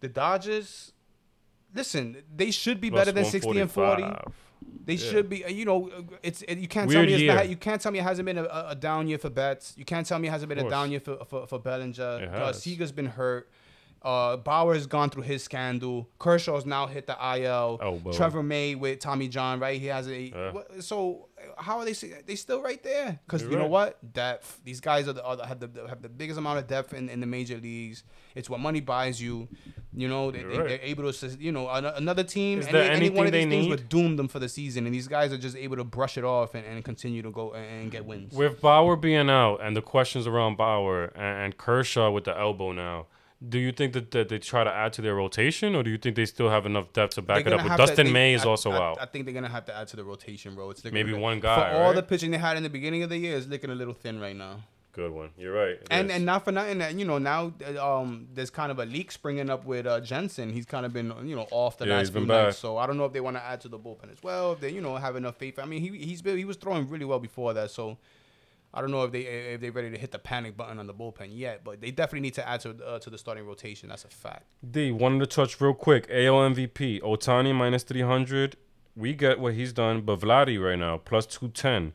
The 0.00 0.08
Dodgers, 0.08 0.92
listen, 1.74 2.16
they 2.34 2.50
should 2.50 2.80
be 2.80 2.90
Plus 2.90 3.00
better 3.00 3.12
than 3.12 3.24
sixty 3.24 3.58
and 3.60 3.70
forty. 3.70 4.04
They 4.84 4.94
Yeah. 4.94 5.10
should 5.10 5.28
be. 5.28 5.44
You 5.48 5.64
know, 5.64 5.90
it's 6.22 6.42
it, 6.42 6.58
you 6.58 6.68
can't 6.68 6.88
Weird 6.88 7.08
tell 7.08 7.18
me 7.18 7.26
it's 7.26 7.34
not, 7.34 7.48
you 7.48 7.56
can't 7.56 7.80
tell 7.80 7.92
me 7.92 7.98
it 8.00 8.02
hasn't 8.02 8.26
been 8.26 8.38
a, 8.38 8.64
a 8.68 8.74
down 8.74 9.06
year 9.06 9.18
for 9.18 9.30
Betts. 9.30 9.74
You 9.76 9.84
can't 9.84 10.06
tell 10.06 10.18
me 10.18 10.28
it 10.28 10.32
hasn't 10.32 10.48
been 10.48 10.64
a 10.64 10.68
down 10.70 10.90
year 10.90 11.00
for 11.00 11.24
for, 11.24 11.46
for 11.46 11.58
Bellinger. 11.58 12.52
Seager's 12.52 12.92
been 12.92 13.06
hurt. 13.06 13.48
Uh, 14.04 14.36
Bauer 14.36 14.74
has 14.74 14.86
gone 14.86 15.10
through 15.10 15.22
his 15.22 15.44
scandal. 15.44 16.08
Kershaw's 16.18 16.66
now 16.66 16.86
hit 16.86 17.06
the 17.06 17.16
IL. 17.36 17.78
Elbow. 17.80 18.12
Trevor 18.12 18.42
May 18.42 18.74
with 18.74 18.98
Tommy 18.98 19.28
John, 19.28 19.60
right? 19.60 19.80
He 19.80 19.86
has 19.86 20.08
a. 20.08 20.22
Yeah. 20.22 20.52
what- 20.52 20.82
So 20.82 21.28
uh, 21.38 21.62
how 21.62 21.78
are 21.78 21.84
they? 21.84 21.92
They 21.92 22.34
still 22.34 22.62
right 22.62 22.82
there? 22.82 23.20
Because 23.24 23.42
you 23.42 23.56
know 23.56 23.68
what? 23.68 24.12
Depth. 24.12 24.60
These 24.64 24.80
guys 24.80 25.06
are 25.06 25.12
the, 25.12 25.24
are 25.24 25.36
the 25.36 25.46
have 25.46 25.60
the 25.60 25.86
have 25.88 26.02
the 26.02 26.08
biggest 26.08 26.38
amount 26.38 26.58
of 26.58 26.66
depth 26.66 26.92
in, 26.94 27.08
in 27.08 27.20
the 27.20 27.26
major 27.26 27.58
leagues. 27.58 28.02
It's 28.34 28.50
what 28.50 28.58
money 28.58 28.80
buys 28.80 29.22
you. 29.22 29.48
You 29.94 30.08
know 30.08 30.30
they, 30.30 30.42
they, 30.42 30.58
right. 30.58 30.68
they're 30.68 30.80
able 30.82 31.12
to. 31.12 31.26
You 31.38 31.52
know 31.52 31.68
another 31.68 32.24
team. 32.24 32.58
Is 32.58 32.66
any, 32.66 32.72
there 32.72 32.90
any 32.90 33.10
one 33.10 33.26
of 33.26 33.32
these 33.32 33.44
they 33.44 33.50
things 33.50 33.64
need? 33.64 33.70
would 33.70 33.88
doom 33.88 34.16
them 34.16 34.26
for 34.26 34.38
the 34.40 34.48
season, 34.48 34.86
and 34.86 34.94
these 34.94 35.06
guys 35.06 35.32
are 35.32 35.38
just 35.38 35.56
able 35.56 35.76
to 35.76 35.84
brush 35.84 36.18
it 36.18 36.24
off 36.24 36.54
and, 36.54 36.66
and 36.66 36.84
continue 36.84 37.22
to 37.22 37.30
go 37.30 37.52
and, 37.52 37.82
and 37.82 37.90
get 37.90 38.04
wins. 38.04 38.32
With 38.34 38.60
Bauer 38.60 38.96
being 38.96 39.30
out 39.30 39.58
and 39.58 39.76
the 39.76 39.82
questions 39.82 40.26
around 40.26 40.56
Bauer 40.56 41.04
and, 41.14 41.44
and 41.44 41.56
Kershaw 41.56 42.10
with 42.10 42.24
the 42.24 42.36
elbow 42.36 42.72
now, 42.72 43.06
do 43.48 43.58
you 43.58 43.72
think 43.72 43.92
that, 43.94 44.10
that 44.12 44.28
they 44.28 44.38
try 44.38 44.62
to 44.64 44.72
add 44.72 44.92
to 44.94 45.02
their 45.02 45.14
rotation, 45.14 45.74
or 45.74 45.82
do 45.82 45.90
you 45.90 45.98
think 45.98 46.16
they 46.16 46.26
still 46.26 46.48
have 46.50 46.64
enough 46.66 46.92
depth 46.92 47.14
to 47.14 47.22
back 47.22 47.46
it 47.46 47.52
up? 47.52 47.64
With 47.64 47.76
Dustin 47.76 48.06
they- 48.06 48.12
May 48.12 48.34
is 48.34 48.44
I- 48.44 48.48
also 48.48 48.70
I, 48.70 48.76
out. 48.76 48.98
I 49.00 49.06
think 49.06 49.24
they're 49.24 49.34
gonna 49.34 49.48
have 49.48 49.66
to 49.66 49.76
add 49.76 49.88
to 49.88 49.96
the 49.96 50.04
rotation, 50.04 50.54
bro. 50.54 50.70
It's 50.70 50.84
looking 50.84 50.94
Maybe 50.94 51.12
one 51.12 51.40
guy, 51.40 51.70
for 51.70 51.76
all 51.76 51.82
right? 51.86 51.94
the 51.94 52.02
pitching 52.02 52.30
they 52.30 52.38
had 52.38 52.56
in 52.56 52.62
the 52.62 52.70
beginning 52.70 53.02
of 53.02 53.08
the 53.10 53.18
year 53.18 53.36
is 53.36 53.48
looking 53.48 53.70
a 53.70 53.74
little 53.74 53.94
thin 53.94 54.20
right 54.20 54.36
now. 54.36 54.60
Good 54.94 55.10
one. 55.10 55.30
You're 55.38 55.54
right. 55.54 55.78
And 55.90 56.10
is. 56.10 56.16
and 56.16 56.26
not 56.26 56.44
for 56.44 56.52
nothing 56.52 56.76
that 56.78 56.94
you 56.94 57.06
know 57.06 57.16
now 57.16 57.54
um 57.80 58.28
there's 58.34 58.50
kind 58.50 58.70
of 58.70 58.78
a 58.78 58.84
leak 58.84 59.10
springing 59.10 59.48
up 59.48 59.64
with 59.64 59.86
uh, 59.86 60.00
Jansen. 60.00 60.52
He's 60.52 60.66
kind 60.66 60.84
of 60.84 60.92
been 60.92 61.12
you 61.24 61.34
know 61.34 61.46
off 61.50 61.78
the 61.78 61.86
Yeah, 61.86 61.96
last 61.96 62.12
few 62.12 62.26
nights. 62.26 62.58
So 62.58 62.76
I 62.76 62.86
don't 62.86 62.98
know 62.98 63.06
if 63.06 63.12
they 63.14 63.20
want 63.20 63.38
to 63.38 63.42
add 63.42 63.62
to 63.62 63.68
the 63.68 63.78
bullpen 63.78 64.12
as 64.12 64.22
well. 64.22 64.52
If 64.52 64.60
they 64.60 64.68
you 64.70 64.82
know 64.82 64.94
have 64.96 65.16
enough 65.16 65.36
faith. 65.36 65.58
I 65.58 65.64
mean 65.64 65.80
he 65.80 65.96
he's 65.96 66.20
been 66.20 66.36
he 66.36 66.44
was 66.44 66.58
throwing 66.58 66.88
really 66.90 67.06
well 67.06 67.20
before 67.20 67.54
that. 67.54 67.70
So 67.70 67.96
I 68.74 68.80
don't 68.80 68.90
know 68.90 69.04
if 69.04 69.12
they 69.12 69.20
if 69.20 69.60
they're 69.60 69.72
ready 69.72 69.90
to 69.90 69.98
hit 69.98 70.12
the 70.12 70.18
panic 70.18 70.56
button 70.56 70.78
on 70.78 70.86
the 70.86 70.94
bullpen 70.94 71.28
yet. 71.30 71.62
But 71.64 71.80
they 71.80 71.90
definitely 71.90 72.20
need 72.20 72.34
to 72.34 72.48
add 72.48 72.60
to 72.60 72.70
uh, 72.84 72.98
to 73.00 73.10
the 73.10 73.18
starting 73.18 73.46
rotation. 73.46 73.88
That's 73.88 74.04
a 74.04 74.08
fact. 74.08 74.44
D 74.68 74.90
wanted 74.90 75.20
to 75.20 75.26
touch 75.26 75.60
real 75.60 75.74
quick. 75.74 76.06
AL 76.10 76.34
MVP 76.50 77.00
Ohtani 77.02 77.54
minus 77.54 77.82
three 77.82 78.02
hundred. 78.02 78.56
We 78.96 79.14
get 79.14 79.38
what 79.40 79.54
he's 79.54 79.72
done, 79.72 80.02
but 80.02 80.20
Vladdy 80.20 80.62
right 80.62 80.78
now 80.78 80.98
plus 80.98 81.26
two 81.26 81.48
ten. 81.48 81.92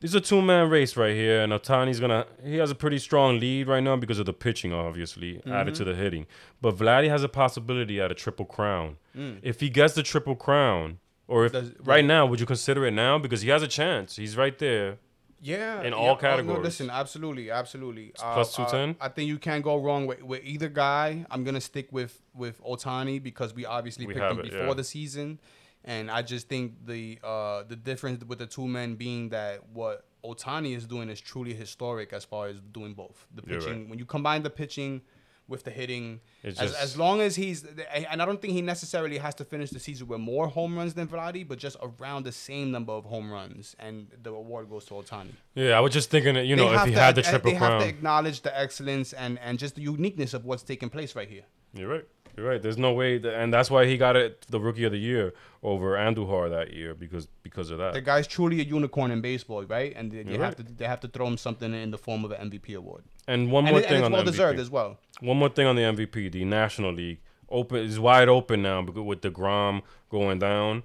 This 0.00 0.12
is 0.12 0.14
a 0.14 0.20
two 0.20 0.40
man 0.40 0.70
race 0.70 0.96
right 0.96 1.14
here, 1.14 1.42
and 1.42 1.52
Ohtani's 1.52 1.98
gonna. 1.98 2.26
He 2.44 2.56
has 2.56 2.70
a 2.70 2.74
pretty 2.76 2.98
strong 2.98 3.40
lead 3.40 3.66
right 3.66 3.82
now 3.82 3.96
because 3.96 4.20
of 4.20 4.26
the 4.26 4.32
pitching, 4.32 4.72
obviously 4.72 5.40
added 5.46 5.74
to 5.76 5.84
the 5.84 5.94
hitting. 5.94 6.26
But 6.60 6.76
Vladdy 6.76 7.08
has 7.08 7.24
a 7.24 7.28
possibility 7.28 8.00
at 8.00 8.12
a 8.12 8.14
triple 8.14 8.44
crown. 8.44 8.98
If 9.42 9.58
he 9.58 9.70
gets 9.70 9.94
the 9.94 10.04
triple 10.04 10.36
crown, 10.36 10.98
or 11.26 11.46
if 11.46 11.52
Does- 11.52 11.72
right 11.82 12.04
now, 12.04 12.26
would 12.26 12.38
you 12.38 12.46
consider 12.46 12.86
it 12.86 12.92
now 12.92 13.18
because 13.18 13.42
he 13.42 13.48
has 13.50 13.62
a 13.62 13.68
chance? 13.68 14.16
He's 14.16 14.36
right 14.36 14.56
there. 14.58 14.98
Yeah, 15.40 15.80
In 15.82 15.92
yeah. 15.92 15.98
all 15.98 16.10
Oh, 16.10 16.16
categories. 16.16 16.56
no, 16.58 16.62
listen, 16.62 16.90
absolutely, 16.90 17.50
absolutely. 17.50 18.12
Uh, 18.18 18.34
plus 18.34 18.58
uh, 18.58 18.64
210? 18.66 18.96
I 19.00 19.08
think 19.08 19.28
you 19.28 19.38
can't 19.38 19.62
go 19.62 19.76
wrong 19.76 20.06
with, 20.06 20.22
with 20.22 20.42
either 20.44 20.68
guy. 20.68 21.24
I'm 21.30 21.44
gonna 21.44 21.60
stick 21.60 21.88
with 21.92 22.20
with 22.34 22.62
Ohtani 22.64 23.22
because 23.22 23.54
we 23.54 23.64
obviously 23.64 24.06
We 24.06 24.14
picked 24.14 24.30
him 24.32 24.40
it, 24.40 24.44
before 24.50 24.66
yeah. 24.66 24.74
the 24.74 24.84
season, 24.84 25.38
and 25.84 26.10
I 26.10 26.22
just 26.22 26.48
think 26.48 26.84
the 26.86 27.18
uh 27.22 27.62
the 27.64 27.76
difference 27.76 28.24
with 28.24 28.38
the 28.40 28.46
two 28.46 28.66
men 28.66 28.96
being 28.96 29.28
that 29.30 29.68
what 29.72 30.04
Ohtani 30.24 30.76
is 30.76 30.86
doing 30.86 31.08
is 31.08 31.20
truly 31.20 31.54
historic 31.54 32.12
as 32.12 32.24
far 32.24 32.48
as 32.48 32.56
doing 32.72 32.94
both 32.94 33.26
the 33.34 33.42
pitching. 33.42 33.80
right. 33.82 33.88
When 33.90 33.98
you 34.00 34.04
combine 34.06 34.42
the 34.42 34.50
pitching 34.50 35.02
with 35.48 35.64
the 35.64 35.70
hitting, 35.70 36.20
as, 36.44 36.56
just- 36.58 36.76
as 36.80 36.96
long 36.96 37.20
as 37.20 37.34
he's 37.36 37.64
and 38.12 38.20
I 38.22 38.24
don't 38.26 38.40
think 38.40 38.52
he 38.52 38.62
necessarily 38.62 39.18
has 39.18 39.34
to 39.36 39.44
finish 39.44 39.70
the 39.70 39.80
season 39.80 40.06
with 40.08 40.20
more 40.20 40.46
home 40.48 40.76
runs 40.76 40.94
than 40.94 41.08
Vladdy, 41.08 41.46
but 41.48 41.58
just 41.58 41.76
around 41.82 42.24
the 42.24 42.32
same 42.32 42.70
number 42.70 42.92
of 42.92 43.04
home 43.04 43.30
runs, 43.32 43.74
and 43.78 44.08
the 44.22 44.30
award 44.30 44.68
goes 44.68 44.84
to 44.86 44.94
Ohtani 44.94 45.32
Yeah, 45.54 45.76
I 45.78 45.80
was 45.80 45.92
just 45.92 46.10
thinking 46.10 46.34
that 46.34 46.46
you 46.46 46.54
they 46.56 46.64
know 46.64 46.72
if 46.72 46.84
he 46.84 46.92
to 46.92 47.00
had 47.00 47.14
the 47.14 47.22
triple 47.22 47.50
they 47.50 47.56
have 47.56 47.80
to 47.82 47.88
acknowledge 47.88 48.42
the 48.42 48.56
excellence 48.58 49.12
and 49.12 49.38
and 49.40 49.58
just 49.58 49.74
the 49.76 49.82
uniqueness 49.82 50.34
of 50.34 50.44
what's 50.44 50.62
taking 50.62 50.90
place 50.90 51.14
right 51.16 51.28
here. 51.28 51.44
You're 51.74 51.88
right. 51.88 52.04
You're 52.38 52.48
right. 52.48 52.62
There's 52.62 52.78
no 52.78 52.92
way, 52.92 53.18
that, 53.18 53.34
and 53.34 53.52
that's 53.52 53.68
why 53.68 53.86
he 53.86 53.96
got 53.96 54.14
it 54.14 54.46
the 54.48 54.60
rookie 54.60 54.84
of 54.84 54.92
the 54.92 54.98
year 54.98 55.34
over 55.60 55.96
Andujar 55.96 56.48
that 56.50 56.72
year 56.72 56.94
because 56.94 57.26
because 57.42 57.70
of 57.70 57.78
that. 57.78 57.94
The 57.94 58.00
guy's 58.00 58.28
truly 58.28 58.60
a 58.60 58.64
unicorn 58.64 59.10
in 59.10 59.20
baseball, 59.20 59.64
right? 59.64 59.92
And 59.96 60.12
they, 60.12 60.22
they 60.22 60.38
have 60.38 60.54
to 60.54 60.62
they 60.62 60.84
have 60.84 61.00
to 61.00 61.08
throw 61.08 61.26
him 61.26 61.36
something 61.36 61.74
in 61.74 61.90
the 61.90 61.98
form 61.98 62.24
of 62.24 62.30
an 62.30 62.48
MVP 62.48 62.76
award, 62.76 63.02
And 63.26 63.50
one 63.50 63.64
and, 63.64 63.72
more 63.72 63.80
it, 63.80 63.86
and 63.86 63.90
thing 63.90 63.98
it's 63.98 64.06
on 64.06 64.12
well 64.12 64.24
the 64.24 64.30
deserved 64.30 64.60
as 64.60 64.70
well. 64.70 64.98
One 65.20 65.36
more 65.36 65.48
thing 65.48 65.66
on 65.66 65.74
the 65.74 65.82
MVP. 65.82 66.30
The 66.30 66.44
National 66.44 66.92
League 66.92 67.18
open 67.48 67.78
is 67.78 67.98
wide 67.98 68.28
open 68.28 68.62
now 68.62 68.82
because 68.82 69.02
with 69.02 69.20
deGrom 69.20 69.82
going 70.08 70.38
down. 70.38 70.84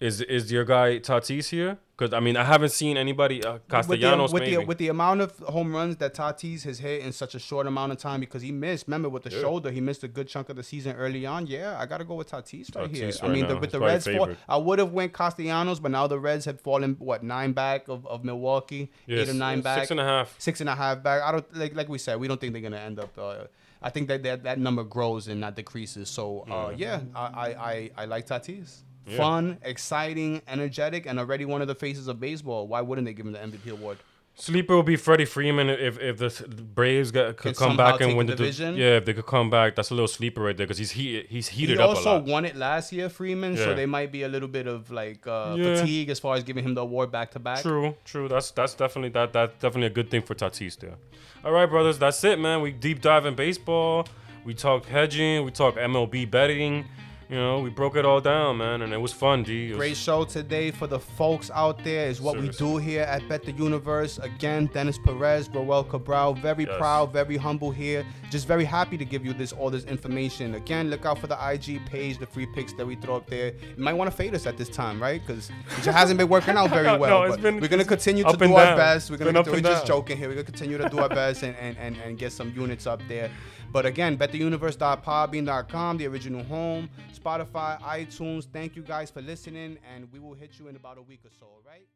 Is 0.00 0.20
is 0.22 0.50
your 0.50 0.64
guy 0.64 0.98
Tatis 0.98 1.50
here? 1.50 1.78
Because 1.98 2.14
I 2.14 2.20
mean 2.20 2.36
I 2.36 2.44
haven't 2.44 2.68
seen 2.70 2.96
anybody 2.96 3.42
uh, 3.44 3.58
Castellanos 3.68 4.32
with 4.32 4.44
the, 4.44 4.50
with 4.58 4.60
the 4.60 4.66
with 4.66 4.78
the 4.78 4.88
amount 4.88 5.20
of 5.20 5.36
home 5.40 5.74
runs 5.74 5.96
that 5.96 6.14
Tatis 6.14 6.62
has 6.62 6.78
hit 6.78 7.02
in 7.02 7.10
such 7.10 7.34
a 7.34 7.40
short 7.40 7.66
amount 7.66 7.90
of 7.90 7.98
time 7.98 8.20
because 8.20 8.40
he 8.40 8.52
missed. 8.52 8.86
Remember 8.86 9.08
with 9.08 9.24
the 9.24 9.30
Yeah. 9.30 9.40
shoulder, 9.40 9.72
he 9.72 9.80
missed 9.80 10.04
a 10.04 10.08
good 10.08 10.28
chunk 10.28 10.48
of 10.48 10.54
the 10.54 10.62
season 10.62 10.94
early 10.94 11.26
on. 11.26 11.48
Yeah, 11.48 11.76
I 11.76 11.86
gotta 11.86 12.04
go 12.04 12.14
with 12.14 12.30
Tatis 12.30 12.74
right 12.76 12.88
here. 12.88 13.08
Tatis 13.08 13.24
I 13.24 13.28
mean, 13.28 13.48
the, 13.48 13.56
with 13.56 13.72
the 13.72 13.80
Reds, 13.80 14.06
fall. 14.06 14.28
I 14.48 14.56
would 14.56 14.78
have 14.78 14.92
went 14.92 15.12
Castellanos, 15.12 15.80
but 15.80 15.90
now 15.90 16.06
the 16.06 16.20
Reds 16.20 16.44
have 16.44 16.60
fallen 16.60 16.94
what 17.00 17.24
nine 17.24 17.52
back 17.52 17.88
of, 17.88 18.06
of 18.06 18.22
Milwaukee, 18.24 18.92
eight 19.08 19.28
or 19.28 19.34
nine 19.34 19.60
back. 19.60 19.80
six 19.80 19.90
and 19.90 19.98
a 19.98 20.04
half. 20.04 20.36
six 20.38 20.60
and 20.60 20.70
a 20.70 20.76
half 20.76 21.02
back. 21.02 21.22
I 21.22 21.32
don't 21.32 21.56
like 21.56 21.74
like 21.74 21.88
we 21.88 21.98
said. 21.98 22.20
We 22.20 22.28
don't 22.28 22.40
think 22.40 22.52
they're 22.52 22.62
gonna 22.62 22.76
end 22.78 23.00
up. 23.00 23.18
Uh, 23.18 23.44
I 23.82 23.90
think 23.90 24.06
that, 24.08 24.22
that 24.22 24.44
that 24.44 24.58
number 24.60 24.84
grows 24.84 25.26
and 25.26 25.40
not 25.40 25.56
decreases. 25.56 26.08
So 26.08 26.44
uh, 26.48 26.72
yeah, 26.76 27.00
I, 27.14 27.24
I 27.26 27.48
I 27.72 27.90
I 27.96 28.04
like 28.04 28.26
Tatis. 28.28 28.82
Yeah. 29.08 29.16
Fun, 29.16 29.58
exciting, 29.62 30.42
energetic, 30.48 31.06
and 31.06 31.18
already 31.18 31.44
one 31.44 31.62
of 31.62 31.68
the 31.68 31.74
faces 31.74 32.08
of 32.08 32.20
baseball. 32.20 32.66
Why 32.68 32.80
wouldn't 32.80 33.06
they 33.06 33.12
give 33.14 33.26
him 33.26 33.32
the 33.32 33.38
MVP 33.38 33.70
award? 33.72 33.98
Sleeper 34.40 34.76
will 34.76 34.84
be 34.84 34.94
Freddie 34.94 35.24
Freeman 35.24 35.68
if 35.68 35.98
if 35.98 36.18
the, 36.18 36.30
Braves 36.62 37.10
got, 37.10 37.36
could 37.36 37.56
come 37.56 37.76
back 37.76 38.00
and 38.00 38.16
win 38.16 38.28
the 38.28 38.34
the 38.34 38.36
division? 38.36 38.76
Yeah, 38.76 38.98
if 38.98 39.04
they 39.04 39.12
could 39.12 39.26
come 39.26 39.50
back, 39.50 39.74
that's 39.74 39.90
a 39.90 39.94
little 39.94 40.06
sleeper 40.06 40.42
right 40.42 40.56
there 40.56 40.64
because 40.64 40.78
he's 40.78 40.92
he, 40.92 41.24
he's 41.28 41.48
heated 41.48 41.78
he 41.78 41.82
up 41.82 41.88
also 41.90 42.12
a 42.12 42.18
lot. 42.18 42.24
won 42.24 42.44
it 42.44 42.54
last 42.54 42.92
year, 42.92 43.08
Freeman. 43.08 43.56
Yeah. 43.56 43.64
So 43.64 43.74
they 43.74 43.86
might 43.86 44.12
be 44.12 44.22
a 44.22 44.28
little 44.28 44.46
bit 44.46 44.68
of 44.68 44.92
like 44.92 45.26
uh, 45.26 45.56
Yeah. 45.58 45.74
fatigue 45.80 46.08
as 46.10 46.20
far 46.20 46.36
as 46.36 46.44
giving 46.44 46.62
him 46.64 46.74
the 46.74 46.82
award 46.82 47.10
back 47.10 47.32
to 47.32 47.40
back. 47.40 47.62
True, 47.62 47.96
true. 48.04 48.28
That's 48.28 48.52
that's 48.52 48.74
definitely 48.74 49.08
that 49.10 49.32
that's 49.32 49.54
definitely 49.54 49.88
a 49.88 49.90
good 49.98 50.08
thing 50.08 50.22
for 50.22 50.36
Tatis 50.36 50.78
there. 50.78 50.94
All 51.44 51.50
right, 51.50 51.66
brothers, 51.68 51.98
that's 51.98 52.22
it, 52.22 52.38
man. 52.38 52.60
We 52.62 52.70
deep 52.70 53.00
dive 53.00 53.26
in 53.26 53.34
baseball. 53.34 54.06
We 54.44 54.54
talk 54.54 54.86
hedging. 54.86 55.44
We 55.44 55.50
talk 55.50 55.74
MLB 55.74 56.30
betting. 56.30 56.84
You 57.28 57.36
know, 57.36 57.60
we 57.60 57.68
broke 57.68 57.94
it 57.96 58.06
all 58.06 58.22
down, 58.22 58.56
man, 58.56 58.80
and 58.80 58.90
it 58.94 58.96
was 59.00 59.12
fun, 59.12 59.44
G. 59.44 59.68
Was- 59.68 59.76
Great 59.76 59.96
show 59.98 60.24
today 60.24 60.70
for 60.70 60.86
the 60.86 60.98
folks 60.98 61.50
out 61.54 61.84
there 61.84 62.08
is 62.08 62.22
what 62.22 62.38
we 62.40 62.48
do 62.48 62.78
here 62.78 63.02
at 63.02 63.28
Bet 63.28 63.44
the 63.44 63.52
Universe. 63.52 64.18
Again, 64.18 64.64
Dennis 64.72 64.98
Perez, 65.04 65.50
Roel 65.50 65.84
Cabral, 65.84 66.32
very 66.32 66.64
Yes. 66.64 66.78
proud, 66.78 67.12
very 67.12 67.36
humble 67.36 67.70
here. 67.70 68.06
Just 68.30 68.46
very 68.46 68.64
happy 68.64 68.96
to 68.96 69.04
give 69.04 69.26
you 69.26 69.34
this 69.34 69.52
all 69.52 69.68
this 69.68 69.84
information. 69.84 70.54
Again, 70.54 70.88
look 70.88 71.04
out 71.04 71.18
for 71.18 71.26
the 71.26 71.36
IG 71.38 71.80
page, 71.84 72.16
the 72.18 72.24
free 72.26 72.46
picks 72.46 72.72
that 72.74 72.86
we 72.86 72.94
throw 72.96 73.16
up 73.16 73.28
there. 73.28 73.52
You 73.76 73.82
might 73.84 73.92
want 73.92 74.10
to 74.10 74.16
fade 74.16 74.34
us 74.34 74.46
at 74.46 74.56
this 74.56 74.70
time, 74.70 74.98
right? 75.00 75.20
Because 75.24 75.50
it 75.86 75.92
hasn't 75.92 76.16
been 76.18 76.28
working 76.30 76.56
out 76.56 76.70
very 76.70 76.84
well. 76.98 77.10
No, 77.10 77.22
it's 77.24 77.36
but 77.36 77.42
been- 77.42 77.60
we're 77.60 77.68
gonna 77.68 77.84
continue 77.84 78.24
to 78.24 78.32
do 78.36 78.44
and 78.44 78.54
our 78.54 78.74
best. 78.74 79.10
We're 79.10 79.18
gonna 79.18 79.38
up 79.38 79.46
we're 79.48 79.60
just 79.60 79.86
joking 79.86 80.16
here. 80.16 80.28
We're 80.28 80.34
gonna 80.36 80.44
continue 80.44 80.78
to 80.78 80.88
do 80.88 80.98
our 81.00 81.10
best 81.10 81.42
and, 81.42 81.54
and, 81.56 81.76
and, 81.76 81.96
and 81.98 82.16
get 82.16 82.32
some 82.32 82.54
units 82.56 82.86
up 82.86 83.02
there. 83.06 83.30
But 83.70 83.84
again, 83.84 84.16
bettheuniverse.podbean.com, 84.16 85.98
the 85.98 86.06
original 86.06 86.42
home, 86.44 86.88
Spotify, 87.14 87.80
iTunes. 87.82 88.46
Thank 88.50 88.76
you 88.76 88.82
guys 88.82 89.10
for 89.10 89.20
listening, 89.20 89.78
and 89.94 90.10
we 90.12 90.18
will 90.18 90.34
hit 90.34 90.58
you 90.58 90.68
in 90.68 90.76
about 90.76 90.96
a 90.98 91.02
week 91.02 91.20
or 91.24 91.30
so, 91.38 91.46
all 91.46 91.62
right? 91.66 91.86